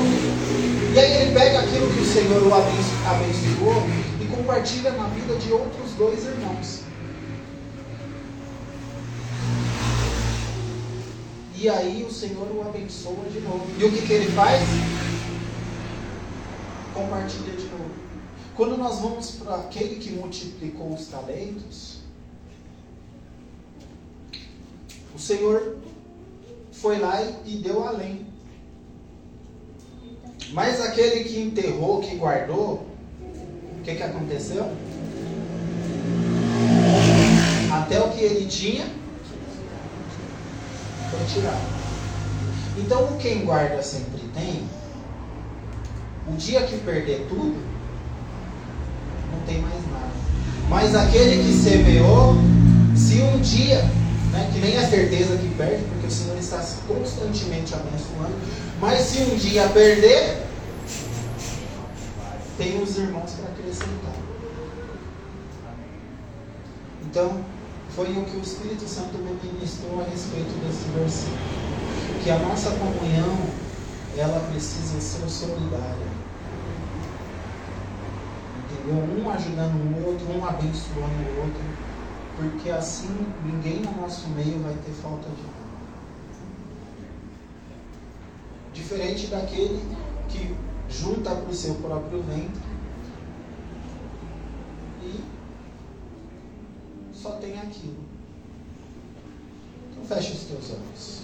E 0.93 0.99
aí 0.99 1.23
ele 1.23 1.33
pega 1.33 1.61
aquilo 1.61 1.91
que 1.91 2.01
o 2.01 2.05
Senhor 2.05 2.43
o 2.43 2.53
abençoou 2.53 3.81
e 4.21 4.25
compartilha 4.25 4.91
na 4.91 5.07
vida 5.07 5.35
de 5.37 5.51
outros 5.51 5.91
dois 5.97 6.23
irmãos. 6.23 6.81
E 11.55 11.67
aí 11.67 12.05
o 12.07 12.13
Senhor 12.13 12.47
o 12.55 12.61
abençoa 12.61 13.25
de 13.33 13.39
novo. 13.39 13.65
E 13.79 13.83
o 13.85 13.91
que, 13.91 14.05
que 14.05 14.13
ele 14.13 14.31
faz? 14.33 14.61
Compartilha 16.93 17.53
de 17.53 17.65
novo. 17.69 17.89
Quando 18.55 18.77
nós 18.77 18.99
vamos 18.99 19.31
para 19.31 19.55
aquele 19.55 19.95
que 19.95 20.11
multiplicou 20.11 20.93
os 20.93 21.07
talentos, 21.07 21.96
o 25.17 25.19
Senhor 25.19 25.77
foi 26.71 26.99
lá 26.99 27.19
e 27.43 27.57
deu 27.57 27.83
além. 27.87 28.23
Mas 30.53 30.79
aquele 30.79 31.23
que 31.23 31.41
enterrou, 31.41 32.01
que 32.01 32.15
guardou, 32.15 32.85
o 33.79 33.81
que, 33.83 33.95
que 33.95 34.03
aconteceu? 34.03 34.71
Até 37.73 37.99
o 37.99 38.11
que 38.11 38.21
ele 38.21 38.45
tinha 38.45 38.85
foi 41.09 41.25
tirado. 41.33 41.77
Então, 42.77 43.17
quem 43.17 43.43
guarda 43.43 43.81
sempre 43.81 44.21
tem. 44.35 44.69
O 46.31 46.37
dia 46.37 46.61
que 46.61 46.77
perder 46.77 47.25
tudo, 47.27 47.57
não 49.31 49.39
tem 49.47 49.61
mais 49.61 49.81
nada. 49.91 50.11
Mas 50.69 50.95
aquele 50.95 51.43
que 51.43 51.53
semeou, 51.53 52.35
se 52.95 53.19
um 53.21 53.39
dia, 53.39 53.83
né, 54.37 54.51
que 54.53 54.59
nem 54.59 54.77
a 54.77 54.87
certeza 54.87 55.35
que 55.37 55.49
perde, 55.55 55.83
porque 55.85 56.07
o 56.07 56.11
Senhor 56.11 56.37
está 56.37 56.63
constantemente 56.87 57.73
abençoando, 57.73 58.35
mas 58.79 58.99
se 58.99 59.23
um 59.23 59.35
dia 59.35 59.67
perder, 59.69 60.45
tem 62.57 62.81
os 62.81 62.97
irmãos 62.97 63.31
para 63.31 63.51
acrescentar. 63.51 64.13
Então, 67.03 67.43
foi 67.95 68.11
o 68.11 68.25
que 68.25 68.37
o 68.37 68.41
Espírito 68.41 68.87
Santo 68.87 69.17
me 69.17 69.39
ministrou 69.51 70.01
a 70.01 70.09
respeito 70.09 70.53
desse 70.63 70.85
versículo. 70.95 71.37
Que 72.23 72.29
a 72.29 72.37
nossa 72.39 72.71
comunhão, 72.71 73.37
ela 74.15 74.39
precisa 74.51 74.99
ser 74.99 75.27
solidária. 75.27 76.07
Entendeu? 78.59 79.03
Um 79.17 79.29
ajudando 79.31 79.75
o 79.75 80.05
outro, 80.05 80.27
um 80.37 80.45
abençoando 80.45 81.23
o 81.25 81.41
outro. 81.41 81.76
Porque 82.37 82.69
assim 82.69 83.33
ninguém 83.43 83.81
no 83.81 84.01
nosso 84.01 84.27
meio 84.29 84.59
vai 84.61 84.75
ter 84.75 84.91
falta 84.91 85.27
de 85.27 85.41
nada. 85.41 85.67
Diferente 88.73 89.27
daquele 89.27 89.81
que 90.29 90.55
junta 90.87 91.35
para 91.35 91.49
o 91.49 91.53
seu 91.53 91.75
próprio 91.75 92.21
ventre 92.21 92.61
e 95.01 95.23
só 97.13 97.31
tem 97.31 97.57
aquilo. 97.59 98.05
Então 99.91 100.05
feche 100.05 100.33
os 100.33 100.43
teus 100.43 100.71
olhos. 100.71 101.21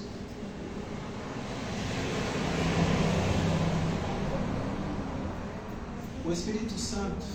O 6.25 6.31
Espírito 6.31 6.73
Santo, 6.79 7.25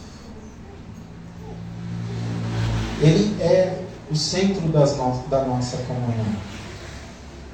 ele 3.02 3.40
é 3.42 3.67
o 4.10 4.16
centro 4.16 4.62
no 4.62 4.72
da 4.72 5.44
nossa 5.44 5.76
comunhão. 5.78 6.26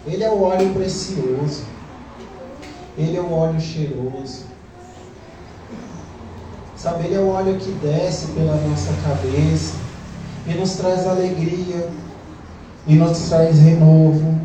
Ele 0.07 0.23
é 0.23 0.31
o 0.31 0.43
óleo 0.43 0.73
precioso. 0.75 1.65
Ele 2.97 3.17
é 3.17 3.21
o 3.21 3.33
óleo 3.33 3.61
cheiroso. 3.61 4.45
Sabe, 6.77 7.07
ele 7.07 7.15
é 7.15 7.19
o 7.19 7.29
óleo 7.29 7.59
que 7.59 7.73
desce 7.73 8.27
pela 8.33 8.55
nossa 8.57 8.93
cabeça 9.03 9.75
e 10.47 10.53
nos 10.53 10.77
traz 10.77 11.07
alegria 11.07 11.89
e 12.87 12.95
nos 12.95 13.19
traz 13.21 13.59
renovo. 13.59 14.39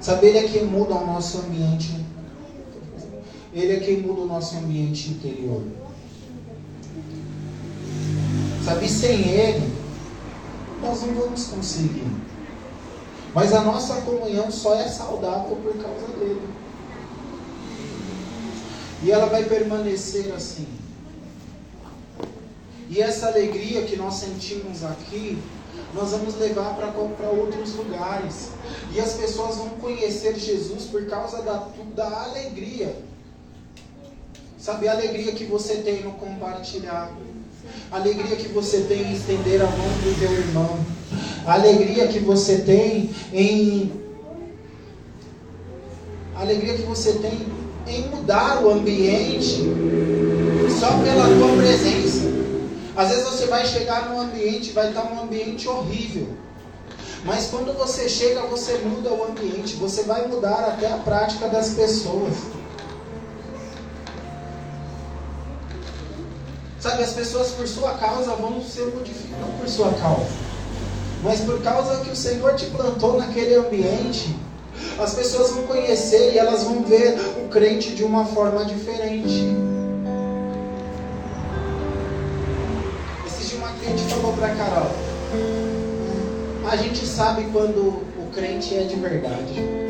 Sabe, 0.00 0.26
ele 0.26 0.38
é 0.38 0.48
quem 0.48 0.64
muda 0.64 0.94
o 0.94 1.06
nosso 1.06 1.38
ambiente. 1.38 2.04
Ele 3.54 3.72
é 3.72 3.80
quem 3.80 4.02
muda 4.02 4.22
o 4.22 4.26
nosso 4.26 4.56
ambiente 4.56 5.10
interior. 5.10 5.62
Sabe, 8.64 8.88
sem 8.88 9.28
ele, 9.28 9.75
nós 10.80 11.02
não 11.02 11.14
vamos 11.14 11.46
conseguir. 11.46 12.06
Mas 13.34 13.52
a 13.52 13.60
nossa 13.60 14.00
comunhão 14.00 14.50
só 14.50 14.74
é 14.74 14.88
saudável 14.88 15.56
por 15.56 15.74
causa 15.74 16.06
dele. 16.18 16.48
E 19.02 19.10
ela 19.10 19.26
vai 19.26 19.44
permanecer 19.44 20.32
assim. 20.32 20.66
E 22.88 23.02
essa 23.02 23.26
alegria 23.26 23.82
que 23.82 23.96
nós 23.96 24.14
sentimos 24.14 24.84
aqui, 24.84 25.38
nós 25.92 26.12
vamos 26.12 26.36
levar 26.36 26.74
para 26.76 27.28
outros 27.28 27.74
lugares. 27.74 28.50
E 28.92 29.00
as 29.00 29.14
pessoas 29.14 29.56
vão 29.56 29.70
conhecer 29.70 30.38
Jesus 30.38 30.84
por 30.84 31.04
causa 31.06 31.42
da, 31.42 31.68
da 31.94 32.24
alegria. 32.24 32.96
Sabe, 34.58 34.88
a 34.88 34.92
alegria 34.92 35.32
que 35.32 35.44
você 35.44 35.76
tem 35.76 36.02
no 36.02 36.12
compartilhar. 36.12 37.12
A 37.90 37.96
alegria 37.96 38.36
que 38.36 38.48
você 38.48 38.80
tem 38.82 39.02
em 39.02 39.14
estender 39.14 39.60
a 39.60 39.66
mão 39.66 39.88
do 40.02 40.18
teu 40.18 40.32
irmão. 40.32 40.78
A 41.46 41.54
alegria 41.54 42.08
que 42.08 42.18
você 42.18 42.58
tem 42.58 43.10
em. 43.32 43.92
A 46.34 46.40
alegria 46.40 46.74
que 46.74 46.82
você 46.82 47.12
tem 47.14 47.46
em 47.86 48.08
mudar 48.08 48.64
o 48.64 48.70
ambiente 48.70 49.62
só 50.78 50.98
pela 50.98 51.24
tua 51.24 51.56
presença. 51.56 52.26
Às 52.96 53.10
vezes 53.10 53.24
você 53.24 53.46
vai 53.46 53.66
chegar 53.66 54.08
num 54.08 54.20
ambiente, 54.20 54.72
vai 54.72 54.88
estar 54.88 55.04
um 55.12 55.22
ambiente 55.22 55.68
horrível. 55.68 56.28
Mas 57.24 57.46
quando 57.46 57.76
você 57.76 58.08
chega, 58.08 58.42
você 58.42 58.78
muda 58.78 59.12
o 59.12 59.24
ambiente, 59.24 59.74
você 59.76 60.02
vai 60.04 60.26
mudar 60.28 60.64
até 60.64 60.92
a 60.92 60.98
prática 60.98 61.48
das 61.48 61.70
pessoas. 61.70 62.34
Sabe, 66.78 67.02
as 67.02 67.12
pessoas 67.12 67.50
por 67.52 67.66
sua 67.66 67.94
causa 67.94 68.34
vão 68.34 68.62
ser 68.62 68.86
modificadas, 68.94 69.40
não 69.40 69.58
por 69.58 69.68
sua 69.68 69.90
causa, 69.92 70.26
mas 71.22 71.40
por 71.40 71.62
causa 71.62 72.04
que 72.04 72.10
o 72.10 72.16
Senhor 72.16 72.54
te 72.54 72.66
plantou 72.66 73.18
naquele 73.18 73.54
ambiente. 73.54 74.36
As 74.98 75.14
pessoas 75.14 75.52
vão 75.52 75.66
conhecer 75.66 76.34
e 76.34 76.38
elas 76.38 76.64
vão 76.64 76.82
ver 76.82 77.18
o 77.42 77.48
crente 77.48 77.94
de 77.94 78.04
uma 78.04 78.26
forma 78.26 78.64
diferente. 78.66 79.56
Esses 83.26 83.48
de 83.48 83.56
uma 83.56 83.68
cliente 83.68 84.02
falou 84.04 84.34
para 84.34 84.54
Carol: 84.54 84.90
A 86.70 86.76
gente 86.76 87.06
sabe 87.06 87.44
quando 87.52 88.02
o 88.18 88.30
crente 88.34 88.76
é 88.76 88.82
de 88.82 88.96
verdade. 88.96 89.85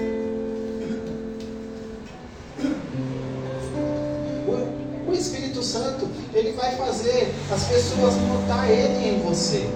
Ele 6.37 6.53
vai 6.53 6.71
fazer 6.73 7.35
as 7.51 7.65
pessoas 7.65 8.15
notar 8.17 8.71
ele 8.71 9.09
em 9.09 9.23
você. 9.23 9.67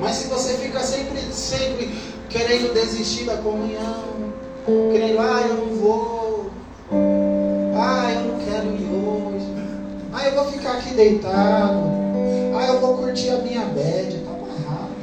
Mas 0.00 0.16
se 0.16 0.28
você 0.28 0.54
fica 0.54 0.80
sempre, 0.80 1.20
sempre 1.32 1.96
querendo 2.28 2.74
desistir 2.74 3.24
da 3.24 3.36
comunhão, 3.36 4.32
querendo, 4.90 5.20
ah, 5.20 5.40
eu 5.48 5.54
não 5.54 5.76
vou, 5.76 6.50
ah, 7.76 8.12
eu 8.12 8.20
não 8.22 8.40
quero 8.44 8.66
ir 8.74 8.88
hoje, 8.90 9.46
ah, 10.12 10.26
eu 10.26 10.34
vou 10.34 10.52
ficar 10.52 10.72
aqui 10.72 10.94
deitado, 10.94 11.78
ah, 12.56 12.66
eu 12.66 12.80
vou 12.80 12.98
curtir 12.98 13.30
a 13.30 13.38
minha 13.38 13.64
bed, 13.66 14.16
está 14.16 14.30
amarrado. 14.30 14.94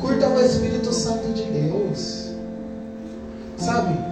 Curta 0.00 0.28
o 0.28 0.40
Espírito 0.40 0.92
Santo 0.92 1.32
de 1.32 1.44
Deus. 1.44 2.32
Sabe? 3.56 4.07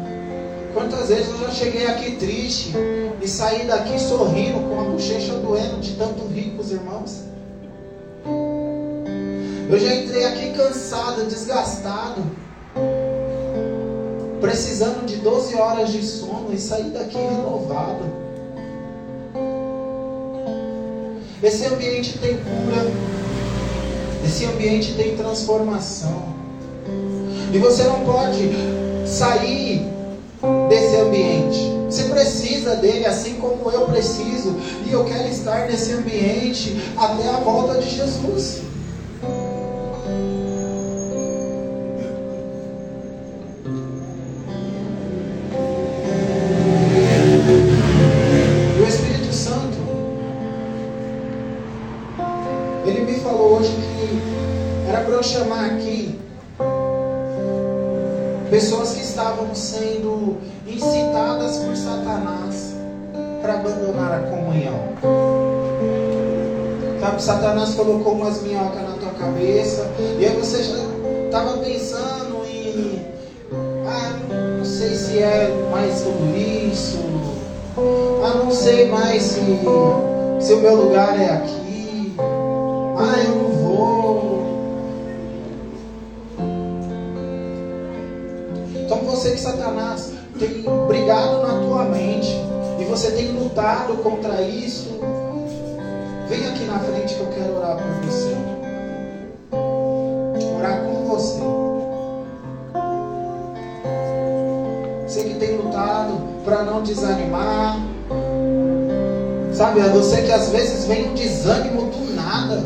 Quantas 0.89 1.09
vezes 1.09 1.29
eu 1.31 1.39
já 1.39 1.51
cheguei 1.51 1.85
aqui 1.89 2.13
triste 2.13 2.73
e 3.21 3.27
saí 3.27 3.67
daqui 3.67 3.99
sorrindo 3.99 4.61
com 4.69 4.81
a 4.81 4.85
bochecha 4.85 5.33
doendo 5.35 5.81
de 5.81 5.97
tanto 5.97 6.25
rir 6.29 6.53
com 6.53 6.63
os 6.63 6.71
irmãos? 6.71 7.25
Eu 9.69 9.81
já 9.81 9.95
entrei 9.97 10.25
aqui 10.27 10.53
cansado, 10.53 11.27
desgastado, 11.27 12.23
precisando 14.41 15.05
de 15.07 15.17
12 15.17 15.57
horas 15.57 15.91
de 15.91 16.07
sono 16.07 16.51
e 16.53 16.59
saí 16.59 16.91
daqui 16.91 17.19
renovado. 17.19 18.05
Esse 21.43 21.67
ambiente 21.67 22.17
tem 22.19 22.37
cura, 22.37 22.87
esse 24.25 24.45
ambiente 24.45 24.95
tem 24.95 25.17
transformação. 25.17 26.27
E 27.53 27.59
você 27.59 27.83
não 27.83 28.05
pode 28.05 28.53
sair 29.05 29.96
desse 30.69 30.97
ambiente. 30.97 31.77
Você 31.89 32.05
precisa 32.05 32.77
dele, 32.77 33.07
assim 33.07 33.35
como 33.35 33.71
eu 33.71 33.87
preciso. 33.87 34.57
E 34.87 34.93
eu 34.93 35.05
quero 35.05 35.29
estar 35.29 35.67
nesse 35.67 35.93
ambiente 35.93 36.77
até 36.97 37.29
a 37.29 37.39
volta 37.39 37.81
de 37.81 37.91
Jesus. 37.91 38.61
Sabe, 67.17 67.23
Satanás 67.23 67.75
colocou 67.75 68.13
umas 68.15 68.43
minhocas 68.43 68.83
na 68.83 68.97
tua 68.99 69.11
cabeça. 69.13 69.87
E 70.19 70.27
aí 70.27 70.37
você 70.37 70.63
já 70.63 70.77
estava 71.27 71.59
pensando 71.59 72.45
em, 72.47 73.01
ah, 73.87 74.13
não 74.59 74.65
sei 74.65 74.95
se 74.95 75.19
é 75.19 75.69
mais 75.71 76.03
tudo 76.03 76.37
isso, 76.37 76.99
ah, 78.23 78.35
não 78.35 78.51
sei 78.51 78.87
mais 78.87 79.23
se, 79.23 79.41
se 80.41 80.53
o 80.53 80.59
meu 80.59 80.75
lugar 80.77 81.19
é 81.19 81.31
aqui, 81.31 82.15
ah, 82.19 83.19
eu 83.25 83.35
não 83.35 83.51
vou. 83.51 84.47
Então 88.85 88.99
você 88.99 89.31
que 89.31 89.41
Satanás 89.41 90.11
tem 90.39 90.65
brigado 90.87 91.41
na 91.41 91.61
tua 91.61 91.85
mente 91.85 92.37
e 92.79 92.85
você 92.85 93.11
tem 93.11 93.29
lutado 93.29 93.97
contra 94.03 94.43
isso, 94.43 94.99
vem 96.29 96.47
aqui 96.47 96.65
na 96.65 96.79
frente 96.79 97.15
que 97.15 97.21
eu 97.21 97.27
quero 97.29 97.57
orar 97.57 97.77
por 97.77 98.07
você. 98.07 98.37
Orar 100.59 100.83
com 100.83 101.05
você. 101.07 101.41
Você 105.07 105.25
que 105.25 105.35
tem 105.35 105.57
lutado 105.57 106.19
para 106.45 106.63
não 106.65 106.83
desanimar. 106.83 107.79
Sabe, 109.53 109.81
é 109.81 109.89
você 109.89 110.23
que 110.23 110.33
às 110.33 110.51
vezes 110.51 110.85
vem 110.85 111.11
um 111.11 111.15
desânimo 111.15 111.91
do 111.91 112.15
nada. 112.15 112.63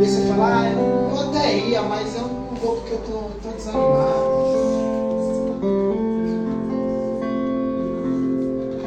E 0.00 0.06
você 0.06 0.22
fala, 0.28 0.62
ah, 0.62 0.70
eu 0.70 1.28
até 1.28 1.58
ia, 1.58 1.82
mas 1.82 2.14
eu 2.14 2.22
não 2.22 2.54
vou 2.54 2.76
porque 2.76 2.94
eu 2.94 2.98
tô, 2.98 3.48
tô 3.48 3.54
desanimado. 3.54 4.36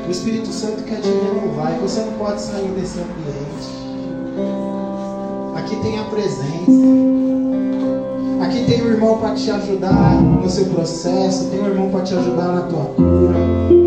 O 0.08 0.12
Espírito 0.12 0.52
Santo 0.52 0.82
quer 0.86 1.02
te 1.02 1.08
renovar 1.08 1.76
e 1.76 1.80
você 1.80 2.00
não 2.00 2.14
pode 2.14 2.42
sair 2.42 2.68
desse 2.70 3.00
ambiente. 3.00 3.49
Aqui 5.70 5.82
tem 5.84 6.00
a 6.00 6.04
presença. 6.06 6.72
Aqui 8.42 8.66
tem 8.66 8.82
um 8.82 8.88
irmão 8.88 9.20
para 9.20 9.36
te 9.36 9.52
ajudar 9.52 10.20
no 10.20 10.50
seu 10.50 10.66
processo, 10.66 11.48
tem 11.52 11.62
um 11.62 11.68
irmão 11.68 11.92
para 11.92 12.02
te 12.02 12.16
ajudar 12.16 12.48
na 12.56 12.62
tua 12.62 12.86
cura. 12.86 13.79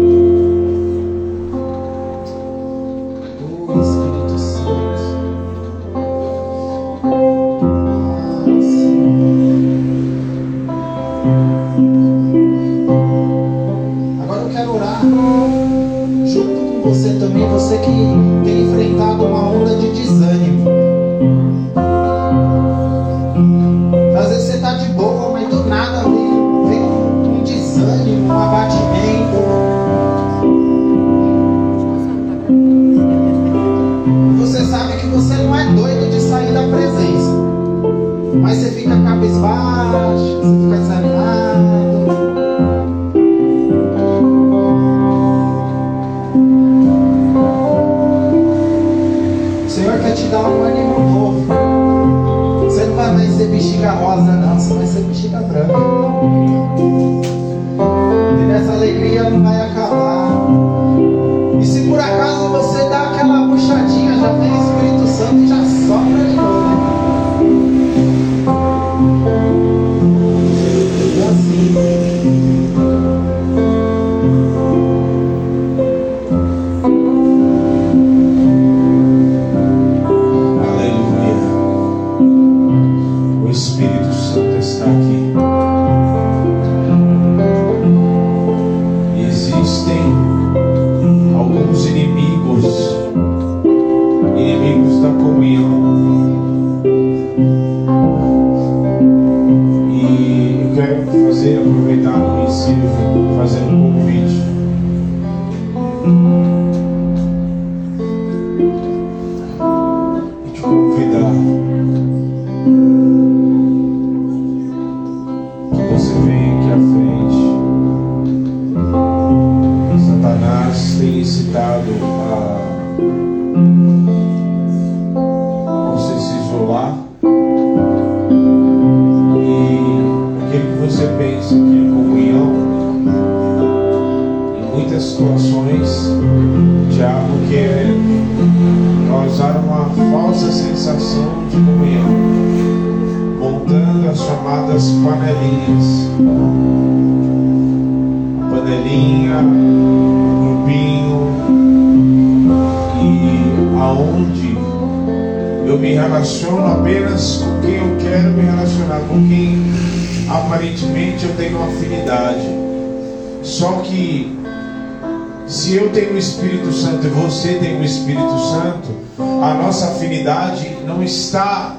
Está 171.03 171.77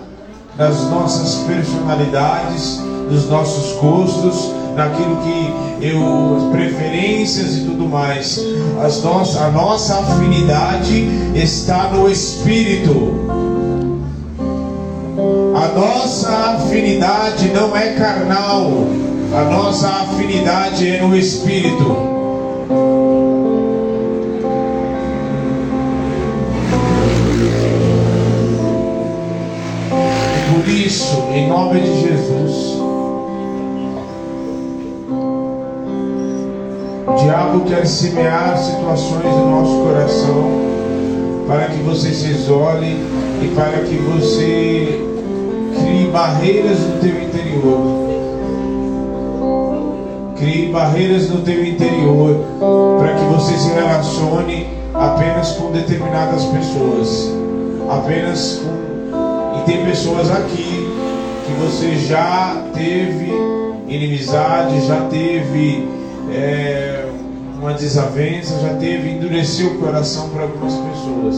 nas 0.58 0.90
nossas 0.90 1.36
personalidades, 1.46 2.80
nos 3.10 3.28
nossos 3.30 3.80
gostos, 3.80 4.52
naquilo 4.76 5.18
que 5.18 5.86
eu 5.86 6.50
preferências 6.52 7.58
e 7.58 7.62
tudo 7.62 7.88
mais. 7.88 8.40
As 8.84 9.04
nossas, 9.04 9.42
a 9.42 9.50
nossa 9.50 10.00
afinidade 10.00 11.08
está 11.36 11.90
no 11.90 12.10
Espírito. 12.10 13.14
A 15.56 15.68
nossa 15.80 16.30
afinidade 16.30 17.50
não 17.50 17.76
é 17.76 17.94
carnal, 17.94 18.70
a 19.36 19.44
nossa 19.46 19.88
afinidade 19.88 20.88
é 20.88 21.02
no 21.02 21.16
Espírito. 21.16 22.13
Semear 37.94 38.58
situações 38.58 39.24
no 39.24 39.50
nosso 39.50 39.84
coração 39.84 40.52
para 41.48 41.68
que 41.68 41.78
você 41.84 42.12
se 42.12 42.32
isole 42.32 42.98
e 43.42 43.54
para 43.56 43.84
que 43.84 43.96
você 43.96 45.06
crie 45.80 46.08
barreiras 46.08 46.80
no 46.80 47.00
teu 47.00 47.22
interior. 47.22 48.04
Crie 50.38 50.72
barreiras 50.72 51.30
no 51.30 51.42
teu 51.42 51.64
interior 51.66 52.44
para 53.00 53.14
que 53.14 53.26
você 53.26 53.58
se 53.58 53.70
relacione 53.70 54.68
apenas 54.94 55.52
com 55.52 55.72
determinadas 55.72 56.44
pessoas, 56.46 57.32
apenas 57.90 58.62
com 58.64 58.84
e 59.60 59.66
tem 59.66 59.86
pessoas 59.86 60.32
aqui 60.32 60.90
que 61.46 61.54
você 61.62 61.96
já 61.96 62.64
teve 62.74 63.32
inimizade, 63.88 64.86
já 64.86 65.02
teve 65.02 65.88
é, 66.32 66.93
uma 67.64 67.74
desavença, 67.74 68.60
já 68.60 68.74
teve 68.76 69.10
endureceu 69.10 69.68
o 69.68 69.78
coração 69.78 70.28
para 70.30 70.44
algumas 70.44 70.74
pessoas. 70.74 71.36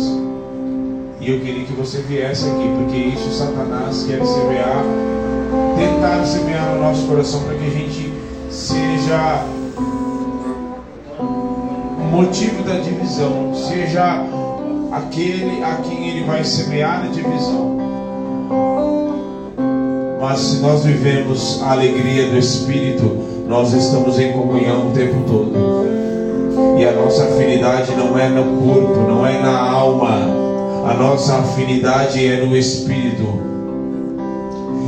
E 1.21 1.31
eu 1.31 1.39
queria 1.39 1.63
que 1.65 1.73
você 1.73 1.99
viesse 1.99 2.49
aqui, 2.49 2.67
porque 2.79 2.97
isso 2.97 3.29
Satanás 3.31 4.05
quer 4.07 4.25
semear, 4.25 4.83
tentar 5.77 6.25
semear 6.25 6.73
no 6.73 6.81
nosso 6.81 7.05
coração 7.05 7.43
para 7.43 7.53
que 7.53 7.65
a 7.65 7.69
gente 7.69 8.11
seja 8.49 9.45
o 11.19 12.03
motivo 12.11 12.63
da 12.63 12.79
divisão, 12.79 13.53
seja 13.53 14.25
aquele 14.91 15.63
a 15.63 15.75
quem 15.75 16.09
ele 16.09 16.25
vai 16.25 16.43
semear 16.43 17.05
a 17.05 17.07
divisão. 17.07 17.77
Mas 20.19 20.39
se 20.39 20.57
nós 20.57 20.83
vivemos 20.83 21.61
a 21.61 21.73
alegria 21.73 22.31
do 22.31 22.37
Espírito, 22.39 23.15
nós 23.47 23.73
estamos 23.73 24.17
em 24.17 24.31
comunhão 24.31 24.87
o 24.87 24.91
tempo 24.91 25.17
todo. 25.27 25.74
E 26.77 26.85
a 26.85 26.91
nossa 26.91 27.23
afinidade 27.23 27.95
não 27.95 28.19
é 28.19 28.27
no 28.27 28.43
corpo, 28.61 28.99
não 29.07 29.25
é 29.25 29.41
na 29.41 29.57
alma. 29.57 30.09
A 30.89 30.93
nossa 30.93 31.37
afinidade 31.37 32.27
é 32.27 32.45
no 32.45 32.55
Espírito. 32.55 33.23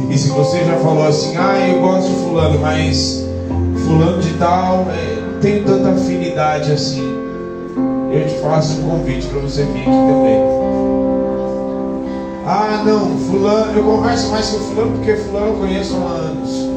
E 0.09 0.17
se 0.17 0.29
você 0.29 0.65
já 0.65 0.75
falou 0.77 1.07
assim, 1.07 1.37
ah, 1.37 1.65
eu 1.65 1.79
gosto 1.79 2.09
de 2.09 2.15
fulano, 2.15 2.59
mas 2.59 3.25
fulano 3.85 4.19
de 4.21 4.33
tal, 4.33 4.85
é, 4.89 5.39
tenho 5.41 5.63
tanta 5.63 5.89
afinidade 5.91 6.73
assim. 6.73 7.01
Eu 8.11 8.27
te 8.27 8.35
faço 8.41 8.81
um 8.81 8.89
convite 8.89 9.25
para 9.27 9.39
você 9.39 9.63
vir 9.63 9.81
aqui 9.81 9.85
também. 9.85 10.41
Ah, 12.45 12.83
não, 12.85 13.17
fulano, 13.17 13.77
eu 13.77 13.83
converso 13.83 14.29
mais 14.29 14.49
com 14.49 14.59
fulano 14.59 14.91
porque 14.91 15.15
fulano 15.15 15.47
eu 15.47 15.53
conheço 15.53 15.95
há 15.95 16.05
anos. 16.05 16.67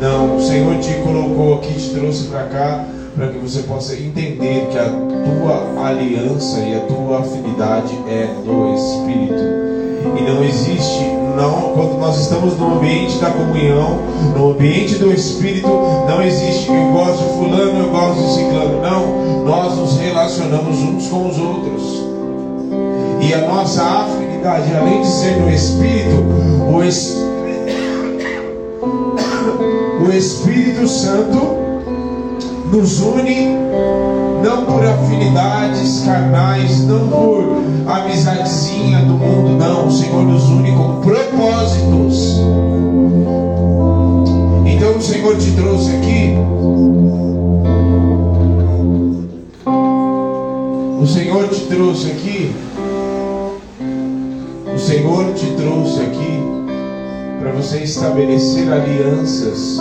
Não, 0.00 0.36
o 0.36 0.40
Senhor 0.40 0.78
te 0.78 0.94
colocou 1.02 1.56
aqui, 1.56 1.74
te 1.74 1.90
trouxe 1.90 2.28
para 2.28 2.44
cá 2.44 2.86
para 3.16 3.28
que 3.28 3.38
você 3.38 3.62
possa 3.62 3.94
entender 3.94 4.68
que 4.70 4.78
a 4.78 4.84
tua 4.84 5.88
aliança 5.88 6.60
e 6.60 6.76
a 6.76 6.80
tua 6.80 7.20
afinidade 7.20 7.98
é 8.08 8.26
do 8.44 8.74
Espírito. 8.74 9.40
E 10.18 10.22
não 10.22 10.42
existe, 10.42 11.04
não, 11.36 11.74
quando 11.74 11.98
nós 11.98 12.18
estamos 12.20 12.58
no 12.58 12.76
ambiente 12.76 13.18
da 13.18 13.30
comunhão, 13.30 13.98
no 14.36 14.52
ambiente 14.52 14.94
do 14.94 15.12
Espírito, 15.12 15.68
não 16.08 16.22
existe 16.22 16.70
eu 16.70 16.92
gosto 16.92 17.22
de 17.22 17.28
fulano, 17.34 17.80
eu 17.80 17.90
gosto 17.90 18.22
de 18.22 18.32
ciclano. 18.34 18.80
Não, 18.80 19.44
nós 19.44 19.76
nos 19.76 19.98
relacionamos 19.98 20.78
uns 20.78 21.06
com 21.08 21.28
os 21.28 21.38
outros. 21.38 22.00
E 23.20 23.34
a 23.34 23.46
nossa 23.46 23.82
afinidade, 23.82 24.74
além 24.74 25.02
de 25.02 25.06
ser 25.06 25.38
no 25.40 25.50
Espírito, 25.50 26.24
o, 26.72 26.82
es... 26.82 27.14
o 30.06 30.10
Espírito 30.10 30.88
Santo 30.88 31.59
nos 32.70 33.00
une 33.00 33.58
não 34.42 34.64
por 34.64 34.84
afinidades 34.84 36.02
carnais, 36.04 36.86
não 36.86 37.08
por 37.08 37.44
amizadezinha 37.86 39.00
do 39.00 39.14
mundo, 39.14 39.58
não. 39.58 39.88
O 39.88 39.90
Senhor 39.90 40.22
nos 40.22 40.44
une 40.44 40.72
com 40.72 41.00
propósitos. 41.00 42.40
Então 44.66 44.96
o 44.96 45.02
Senhor 45.02 45.36
te 45.36 45.50
trouxe 45.52 45.90
aqui. 45.96 46.36
O 51.00 51.06
Senhor 51.06 51.48
te 51.48 51.60
trouxe 51.60 52.10
aqui. 52.10 52.52
O 54.74 54.78
Senhor 54.78 55.32
te 55.34 55.46
trouxe 55.52 56.00
aqui 56.00 56.40
para 57.40 57.52
você 57.52 57.78
estabelecer 57.78 58.72
alianças 58.72 59.78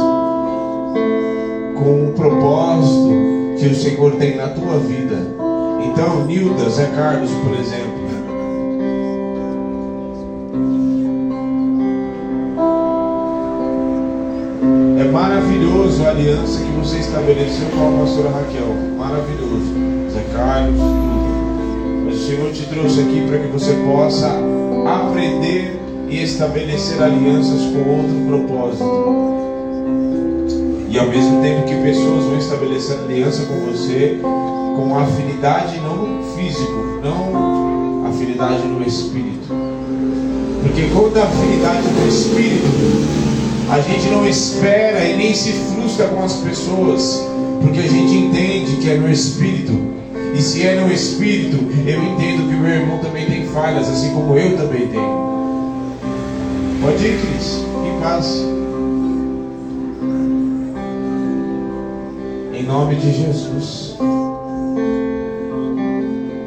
com 1.80 2.10
o 2.10 2.12
propósito 2.14 3.10
que 3.58 3.68
o 3.68 3.76
Senhor 3.76 4.12
tem 4.16 4.36
na 4.36 4.50
tua 4.50 4.78
vida. 4.80 5.16
Então, 5.86 6.26
Nilda, 6.26 6.70
Zé 6.70 6.88
Carlos, 6.88 7.32
por 7.44 7.54
exemplo. 7.54 8.00
É 15.00 15.12
maravilhoso 15.12 16.06
a 16.06 16.10
aliança 16.10 16.60
que 16.60 16.72
você 16.72 16.98
estabeleceu 16.98 17.68
com 17.70 17.88
a 17.88 18.02
pastora 18.02 18.30
Raquel. 18.30 18.68
Maravilhoso. 18.98 19.74
Zé 20.12 20.24
Carlos. 20.34 20.80
Mas 22.06 22.16
o 22.16 22.28
Senhor 22.28 22.52
te 22.52 22.66
trouxe 22.66 23.02
aqui 23.02 23.26
para 23.28 23.40
que 23.40 23.48
você 23.48 23.74
possa 23.86 24.30
aprender 24.86 25.80
e 26.10 26.22
estabelecer 26.22 27.02
alianças 27.02 27.62
com 27.72 27.90
outro 27.90 28.26
propósito. 28.28 29.39
Ao 31.00 31.08
mesmo 31.08 31.42
tempo 31.42 31.64
que 31.64 31.76
pessoas 31.76 32.26
vão 32.26 32.38
estabelecer 32.38 33.00
aliança 33.00 33.44
com 33.46 33.56
você, 33.72 34.20
com 34.22 35.00
afinidade 35.00 35.80
não 35.80 36.20
físico, 36.36 37.00
não 37.02 38.06
afinidade 38.06 38.68
no 38.68 38.86
espírito. 38.86 39.48
Porque 40.62 40.90
quando 40.94 41.18
a 41.18 41.24
afinidade 41.24 41.88
no 41.88 42.06
espírito, 42.06 42.68
a 43.72 43.80
gente 43.80 44.10
não 44.10 44.28
espera 44.28 45.06
e 45.06 45.16
nem 45.16 45.34
se 45.34 45.54
frustra 45.54 46.10
com 46.10 46.22
as 46.22 46.34
pessoas, 46.34 47.26
porque 47.62 47.80
a 47.80 47.88
gente 47.88 48.14
entende 48.14 48.76
que 48.82 48.90
é 48.90 48.98
no 48.98 49.10
espírito. 49.10 49.72
E 50.36 50.42
se 50.42 50.68
é 50.68 50.82
no 50.82 50.92
espírito, 50.92 51.58
eu 51.88 52.04
entendo 52.04 52.50
que 52.50 52.56
meu 52.56 52.72
irmão 52.72 52.98
também 52.98 53.26
tem 53.26 53.48
falhas, 53.48 53.88
assim 53.88 54.14
como 54.14 54.38
eu 54.38 54.58
também 54.58 54.88
tenho. 54.88 55.30
Pode 56.82 57.08
ir, 57.08 57.20
Cris, 57.22 57.64
em 57.88 58.02
paz. 58.02 58.59
Nome 62.70 62.98
de 62.98 63.12
Jesus. 63.12 63.98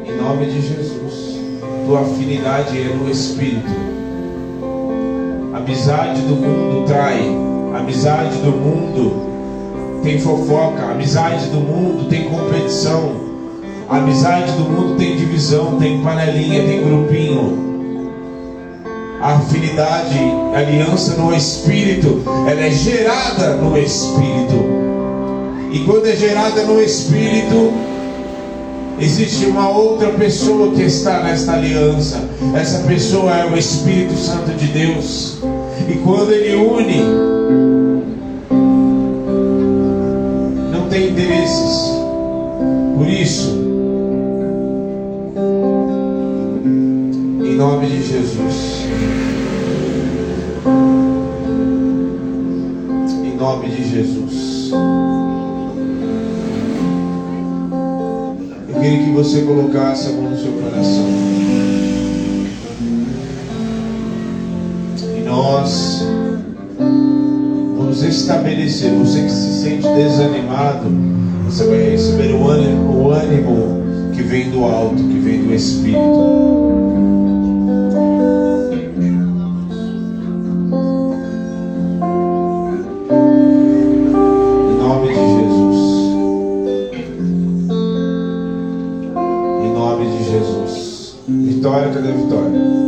Em 0.07 0.16
nome 0.23 0.47
de 0.47 0.61
Jesus. 0.61 1.41
Tua 1.85 2.03
afinidade 2.03 2.81
é 2.81 2.95
no 2.95 3.11
Espírito. 3.11 3.73
Amizade 5.53 6.20
do 6.23 6.37
mundo 6.37 6.87
trai. 6.87 7.29
Amizade 7.77 8.37
do 8.37 8.53
mundo 8.53 10.01
tem 10.05 10.20
fofoca. 10.20 10.93
Amizade 10.93 11.47
do 11.47 11.59
mundo 11.59 12.09
tem 12.09 12.29
competição. 12.31 13.20
Amizade 13.89 14.53
do 14.53 14.62
mundo 14.62 14.97
tem 14.97 15.16
divisão, 15.16 15.77
tem 15.81 16.03
panelinha, 16.05 16.62
tem 16.62 16.85
grupinho. 16.85 17.73
A 19.20 19.35
afinidade, 19.35 20.18
a 20.55 20.59
aliança 20.59 21.20
no 21.20 21.35
Espírito, 21.35 22.23
ela 22.49 22.61
é 22.61 22.70
gerada 22.70 23.57
no 23.57 23.77
Espírito. 23.77 24.72
E 25.73 25.79
quando 25.87 26.07
é 26.07 26.14
gerada 26.14 26.64
no 26.64 26.79
Espírito, 26.83 27.73
existe 29.01 29.47
uma 29.47 29.70
outra 29.70 30.11
pessoa 30.11 30.70
que 30.75 30.83
está 30.83 31.23
nesta 31.23 31.55
aliança. 31.55 32.29
Essa 32.55 32.87
pessoa 32.87 33.35
é 33.35 33.47
o 33.47 33.57
Espírito 33.57 34.14
Santo 34.14 34.51
de 34.51 34.66
Deus. 34.66 35.39
E 35.89 35.95
quando 36.05 36.31
ele 36.31 36.57
une, 36.57 37.03
não 40.70 40.89
tem 40.91 41.09
interesses. 41.09 41.91
Por 42.95 43.09
isso, 43.09 43.59
em 47.43 47.57
nome 47.57 47.87
de 47.87 48.03
Jesus. 48.07 48.83
Em 53.25 53.37
nome 53.39 53.68
de 53.70 53.91
Jesus. 53.91 54.53
Queria 58.83 59.05
que 59.05 59.11
você 59.11 59.43
colocasse 59.43 60.09
a 60.09 60.12
mão 60.12 60.30
no 60.30 60.37
seu 60.37 60.53
coração. 60.55 61.07
E 65.16 65.20
nós 65.20 66.05
vamos 67.76 68.03
estabelecer, 68.03 68.91
você 68.95 69.22
que 69.22 69.30
se 69.30 69.62
sente 69.62 69.87
desanimado, 69.87 70.91
você 71.45 71.64
vai 71.64 71.91
receber 71.91 72.33
o 72.33 72.49
ânimo, 72.49 73.05
o 73.05 73.11
ânimo 73.12 73.83
que 74.14 74.22
vem 74.22 74.51
do 74.51 74.64
alto, 74.64 74.97
que 74.97 75.18
vem 75.18 75.45
do 75.45 75.55
Espírito. 75.55 76.72
marca 91.93 92.01
da 92.01 92.11
vitória. 92.11 92.82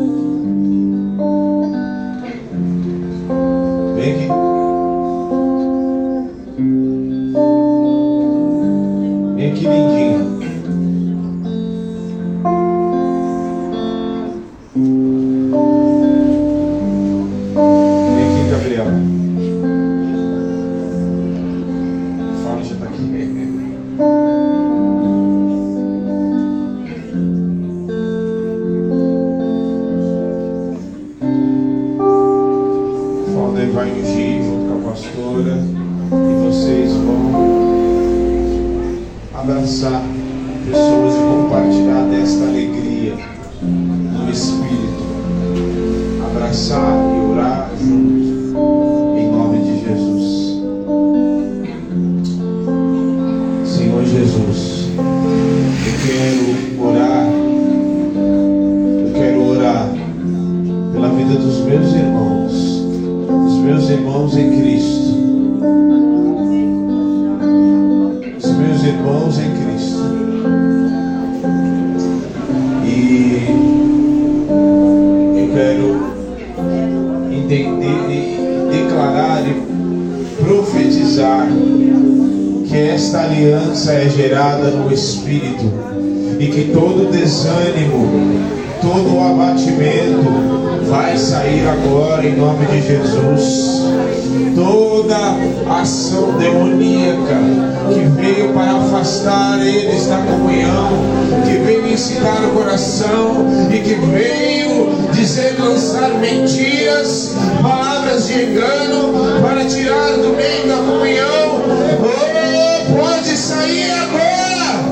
lançar 105.64 106.10
mentiras, 106.20 107.34
palavras 107.62 108.26
de 108.26 108.44
engano, 108.44 109.14
para 109.40 109.64
tirar 109.64 110.12
do 110.18 110.34
meio 110.36 110.68
da 110.68 110.76
comunhão. 110.76 111.62
Oh, 112.00 113.00
pode 113.00 113.36
sair 113.36 113.90
agora, 113.92 114.82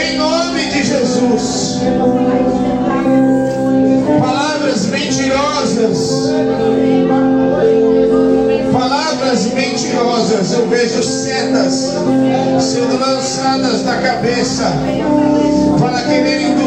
em 0.00 0.16
nome 0.16 0.64
de 0.66 0.82
Jesus. 0.82 1.80
Palavras 4.18 4.86
mentirosas. 4.86 6.30
Palavras 8.72 9.52
mentirosas, 9.52 10.52
eu 10.52 10.66
vejo 10.68 11.02
setas 11.02 11.94
sendo 12.58 12.98
lançadas 12.98 13.82
da 13.82 13.96
cabeça 13.98 14.72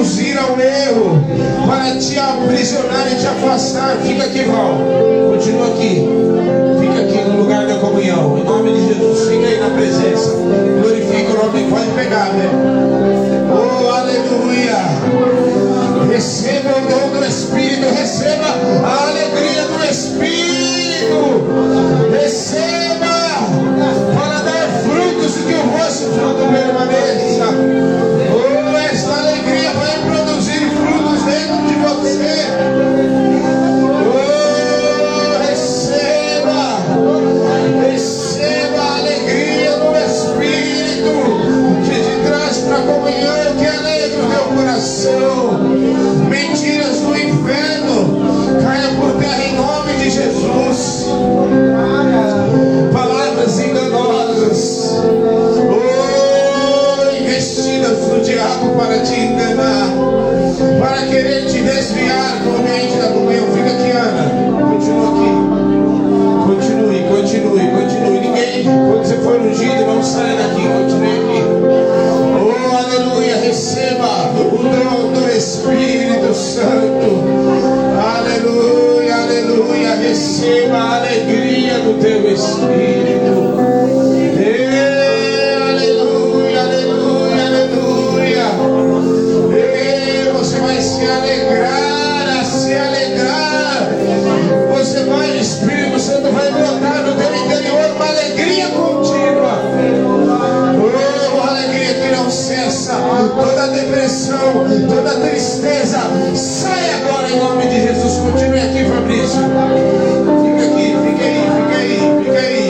conduzir 0.04 0.38
ao 0.38 0.60
erro, 0.60 1.24
para 1.66 1.96
te 1.96 2.20
aprisionar 2.20 3.10
e 3.10 3.16
te 3.16 3.26
afastar. 3.26 3.96
Fica 4.04 4.26
aqui, 4.26 4.44
Val. 4.44 4.78
Continua 5.32 5.68
aqui. 5.68 6.06
Fica 6.80 7.00
aqui 7.02 7.30
no 7.30 7.38
lugar 7.38 7.66
da 7.66 7.76
comunhão. 7.76 8.38
Em 8.38 8.44
nome 8.44 8.74
de 8.74 8.88
Jesus, 8.88 9.30
fica 9.30 9.48
aí 9.48 9.60
na 9.60 9.70
presença. 9.70 10.32
Glorifica 10.82 11.32
o 11.32 11.46
nome. 11.46 11.70
Pode 11.70 11.90
pegar, 11.92 12.34
né? 12.34 12.50
Oh, 13.50 13.90
aleluia. 13.90 14.76
Receba 16.12 16.70
o 16.70 16.82
dom 16.82 17.20
do 17.20 17.26
Espírito. 17.26 17.88
Receba 17.96 18.48
a 18.84 19.08
alegria 19.08 19.64
do 19.68 19.86
Espírito. 19.90 20.74
fruto 26.04 26.46
permaneça. 26.52 27.46
Oh, 28.34 28.78
esta 28.78 29.14
alegria 29.20 29.72
vai 29.74 29.98
produzir 30.06 30.70
frutos 30.72 31.24
dentro 31.24 31.68
de 31.68 31.76
você. 31.76 33.43
Sai 70.04 70.12
saia 70.12 70.36
daqui, 70.36 70.68
continue 70.68 71.12
aqui. 71.16 71.42
Oh, 72.36 72.76
aleluia, 72.76 73.38
receba 73.38 74.32
o 74.34 74.58
dom 74.58 75.14
do 75.14 75.30
Espírito 75.30 76.34
Santo. 76.34 77.24
Aleluia, 77.98 79.16
aleluia, 79.16 79.96
receba 79.96 80.78
a 80.78 80.96
alegria 80.98 81.80
do 81.80 82.02
teu 82.02 82.34
Espírito. 82.34 82.73
depressão, 104.44 104.88
toda 104.88 105.12
tristeza, 105.22 106.00
sai 106.36 106.90
agora 106.92 107.30
em 107.30 107.40
nome 107.40 107.66
de 107.68 107.82
Jesus. 107.82 108.18
Continue 108.18 108.60
aqui, 108.60 108.86
Fabrício. 108.86 109.42
Fica 110.44 110.64
aqui, 110.66 110.96
fica 111.04 111.24
aí, 111.26 111.42
fica 111.56 111.78
aí, 111.78 112.24
fica 112.24 112.40
aí. 112.40 112.64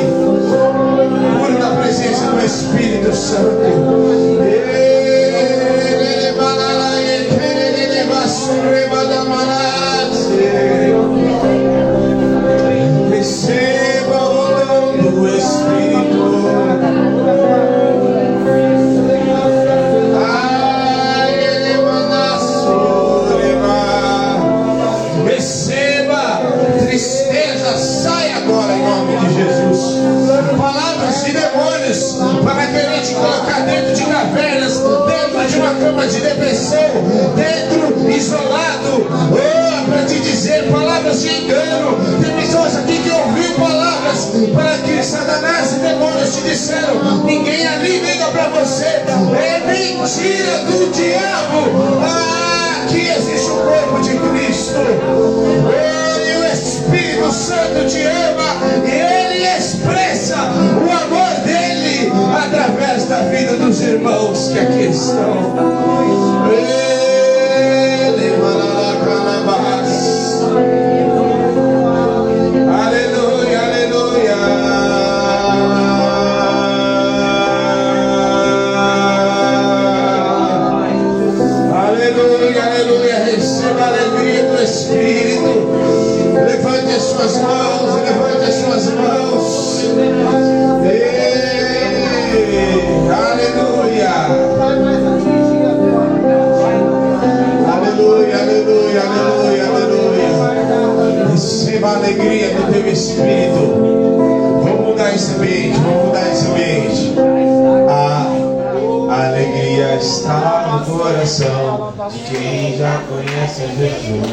Puro 1.40 1.60
da 1.60 1.82
presença 1.82 2.32
do 2.32 2.46
Espírito 2.46 3.16
Santo. 3.16 4.43
engano. 41.44 41.98
Tem 42.22 42.36
pessoas 42.36 42.78
aqui 42.78 42.98
que 43.00 43.10
ouviu 43.10 43.54
palavras 43.56 44.30
para 44.54 44.78
que 44.80 45.04
Satanás 45.04 45.74
e 45.74 45.80
demônios 45.80 46.36
te 46.36 46.42
disseram: 46.42 47.24
ninguém 47.24 47.68
ali 47.68 48.00
liga 48.00 48.26
para 48.28 48.50
você. 48.50 48.86
É 48.86 49.62
mentira 49.66 50.60
do 50.66 50.92
diabo. 50.92 52.02
Ah, 52.02 52.86
existe 52.90 53.52
o 53.52 53.58
corpo 53.58 54.00
de 54.02 54.18
Cristo. 54.18 54.80
Ele, 55.74 56.38
o 56.38 56.54
Espírito 56.54 57.32
Santo, 57.32 57.88
te 57.88 58.02
ama 58.02 58.56
e 58.86 58.92
ele 58.92 59.58
expressa 59.58 60.38
o 60.38 60.92
amor 60.92 61.34
dele 61.46 62.12
através 62.36 63.06
da 63.06 63.22
vida 63.24 63.56
dos 63.58 63.82
irmãos 63.82 64.50
que 64.52 64.60
aqui 64.60 64.90
estão. 64.90 65.54
Ele, 66.52 66.94
Thank 70.54 70.88
you. 70.88 70.93
Espírito. 84.74 85.70
Levante 86.34 86.96
as 86.96 87.04
suas 87.04 87.38
mãos, 87.38 87.94
levante 88.02 88.44
as 88.44 88.56
suas 88.56 88.90
mãos. 88.96 89.86
Aleluia. 93.14 94.10
Aleluia, 98.42 99.02
aleluia, 99.04 99.64
aleluia. 99.68 101.28
Receba 101.30 101.88
a 101.90 101.96
alegria 101.98 102.50
do 102.50 102.74
teu 102.74 102.92
Espírito. 102.92 103.64
Vamos 104.64 104.88
mudar 104.88 105.14
esse 105.14 105.36
ambiente, 105.36 105.80
vamos 105.82 106.06
mudar 106.08 106.32
esse 106.32 106.48
ambiente. 106.48 106.73
Está 109.96 110.68
no 110.68 110.86
coração 110.86 111.94
de 112.12 112.20
quem 112.20 112.78
já 112.78 113.02
conhece 113.10 113.68
Jesus. 113.78 114.24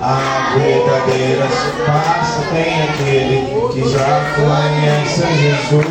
A 0.00 0.54
verdadeira 0.54 1.48
passa 1.86 2.42
tem 2.52 2.82
aquele 2.82 3.36
que 3.72 3.88
já 3.88 4.34
conhece 4.36 5.22
Jesus. 5.40 5.86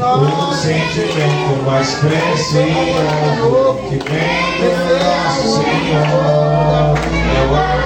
O 0.00 0.54
sentimento 0.54 1.54
mais 1.66 1.94
precioso 1.94 3.74
que 3.88 3.96
vem 4.08 4.38
do 4.60 4.70
nosso 5.04 5.44
Senhor 5.56 6.94
é 7.80 7.83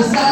Posso 0.00 0.29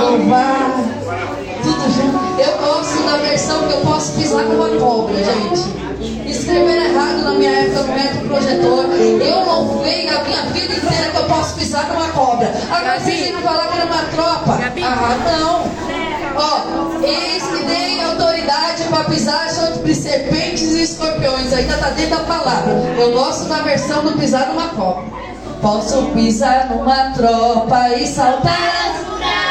louvar, 0.00 0.72
tudo 1.62 1.90
junto. 1.92 2.40
Eu 2.40 2.58
gosto 2.58 3.02
da 3.04 3.16
versão 3.18 3.66
que 3.66 3.72
eu 3.72 3.80
posso 3.80 4.12
pisar 4.12 4.44
com 4.44 4.52
uma 4.54 4.68
cobra, 4.78 5.16
gente. 5.16 5.82
Escreveram 6.28 6.84
errado 6.84 7.22
na 7.22 7.34
minha 7.34 7.50
época 7.50 7.82
no 7.82 7.94
método 7.94 8.28
projetor. 8.28 8.84
Eu 9.20 9.44
louvei 9.44 10.08
a 10.08 10.24
minha 10.24 10.42
vida 10.46 10.74
inteira 10.74 11.10
que 11.10 11.16
eu 11.16 11.24
posso 11.24 11.54
pisar 11.54 11.86
com 11.86 11.94
uma 11.94 12.08
cobra. 12.08 12.52
Agora 12.70 13.00
vocês 13.00 13.26
viram 13.26 13.40
falar 13.42 13.68
que 13.68 13.78
era 13.78 13.86
uma 13.86 14.02
tropa. 14.02 14.58
Ah, 14.82 15.16
não. 15.30 15.82
Ó, 16.34 17.04
eis 17.04 17.42
que 17.44 17.64
tem 17.64 18.02
autoridade 18.02 18.84
para 18.84 19.04
pisar 19.04 19.50
sobre 19.50 19.94
serpentes 19.94 20.62
e 20.62 20.82
escorpiões. 20.82 21.52
Ainda 21.52 21.74
está 21.74 21.90
dentro 21.90 22.16
da 22.16 22.24
palavra. 22.24 22.72
Eu 22.98 23.12
gosto 23.12 23.44
da 23.44 23.56
versão 23.58 24.02
do 24.02 24.12
pisar 24.18 24.48
numa 24.48 24.68
cobra. 24.68 25.04
Posso 25.60 26.02
pisar 26.06 26.70
numa 26.70 27.12
tropa 27.12 27.90
e 27.90 28.06
saltar 28.06 28.90
as 28.90 29.12
Posso 29.12 29.41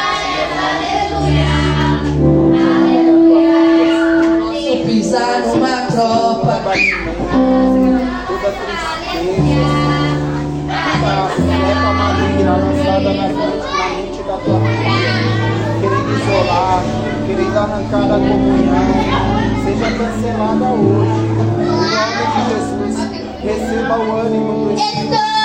cancelada 20.02 20.64
hoje. 20.72 21.10
Em 21.22 21.66
nome 21.66 22.22
de 22.32 22.40
Jesus, 22.50 22.96
receba 23.42 23.98
o 23.98 24.16
ânimo 24.18 24.64
do 24.64 24.74
Espírito 24.74 25.41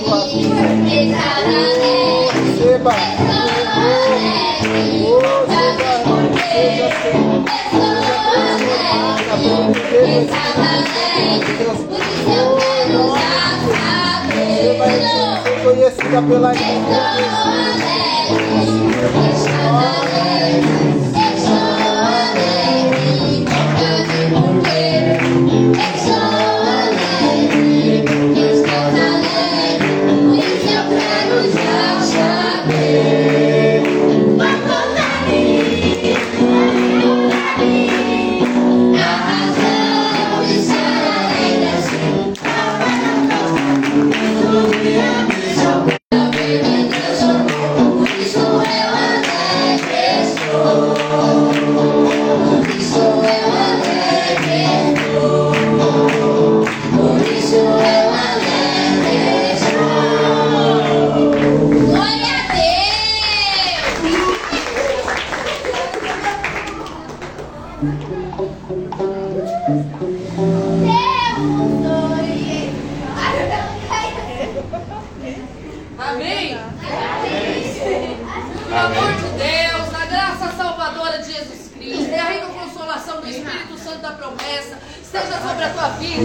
tua 0.00 0.20
vida. 0.26 0.54
Receba. 2.32 2.94
Oh, 5.02 5.20
seja, 5.50 5.98
seja, 6.52 6.88
seja, 6.90 7.30
vai 14.78 14.96
ser 15.00 15.62
conhecida 15.62 16.22
pela 16.22 16.52
Glória 16.52 17.00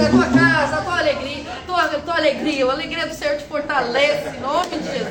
a 0.05 0.09
tua 0.09 0.25
a 0.25 0.29
casa, 0.29 0.75
a 0.77 0.81
tua 0.81 0.99
alegria, 0.99 1.51
tua, 1.65 1.87
tua 1.87 2.15
alegria, 2.15 2.65
a 2.65 2.71
alegria 2.71 3.07
do 3.07 3.15
Senhor 3.15 3.37
te 3.37 3.43
fortalece, 3.45 4.29
em 4.29 4.39
nome 4.39 4.77
de 4.77 4.91
Jesus. 4.91 5.04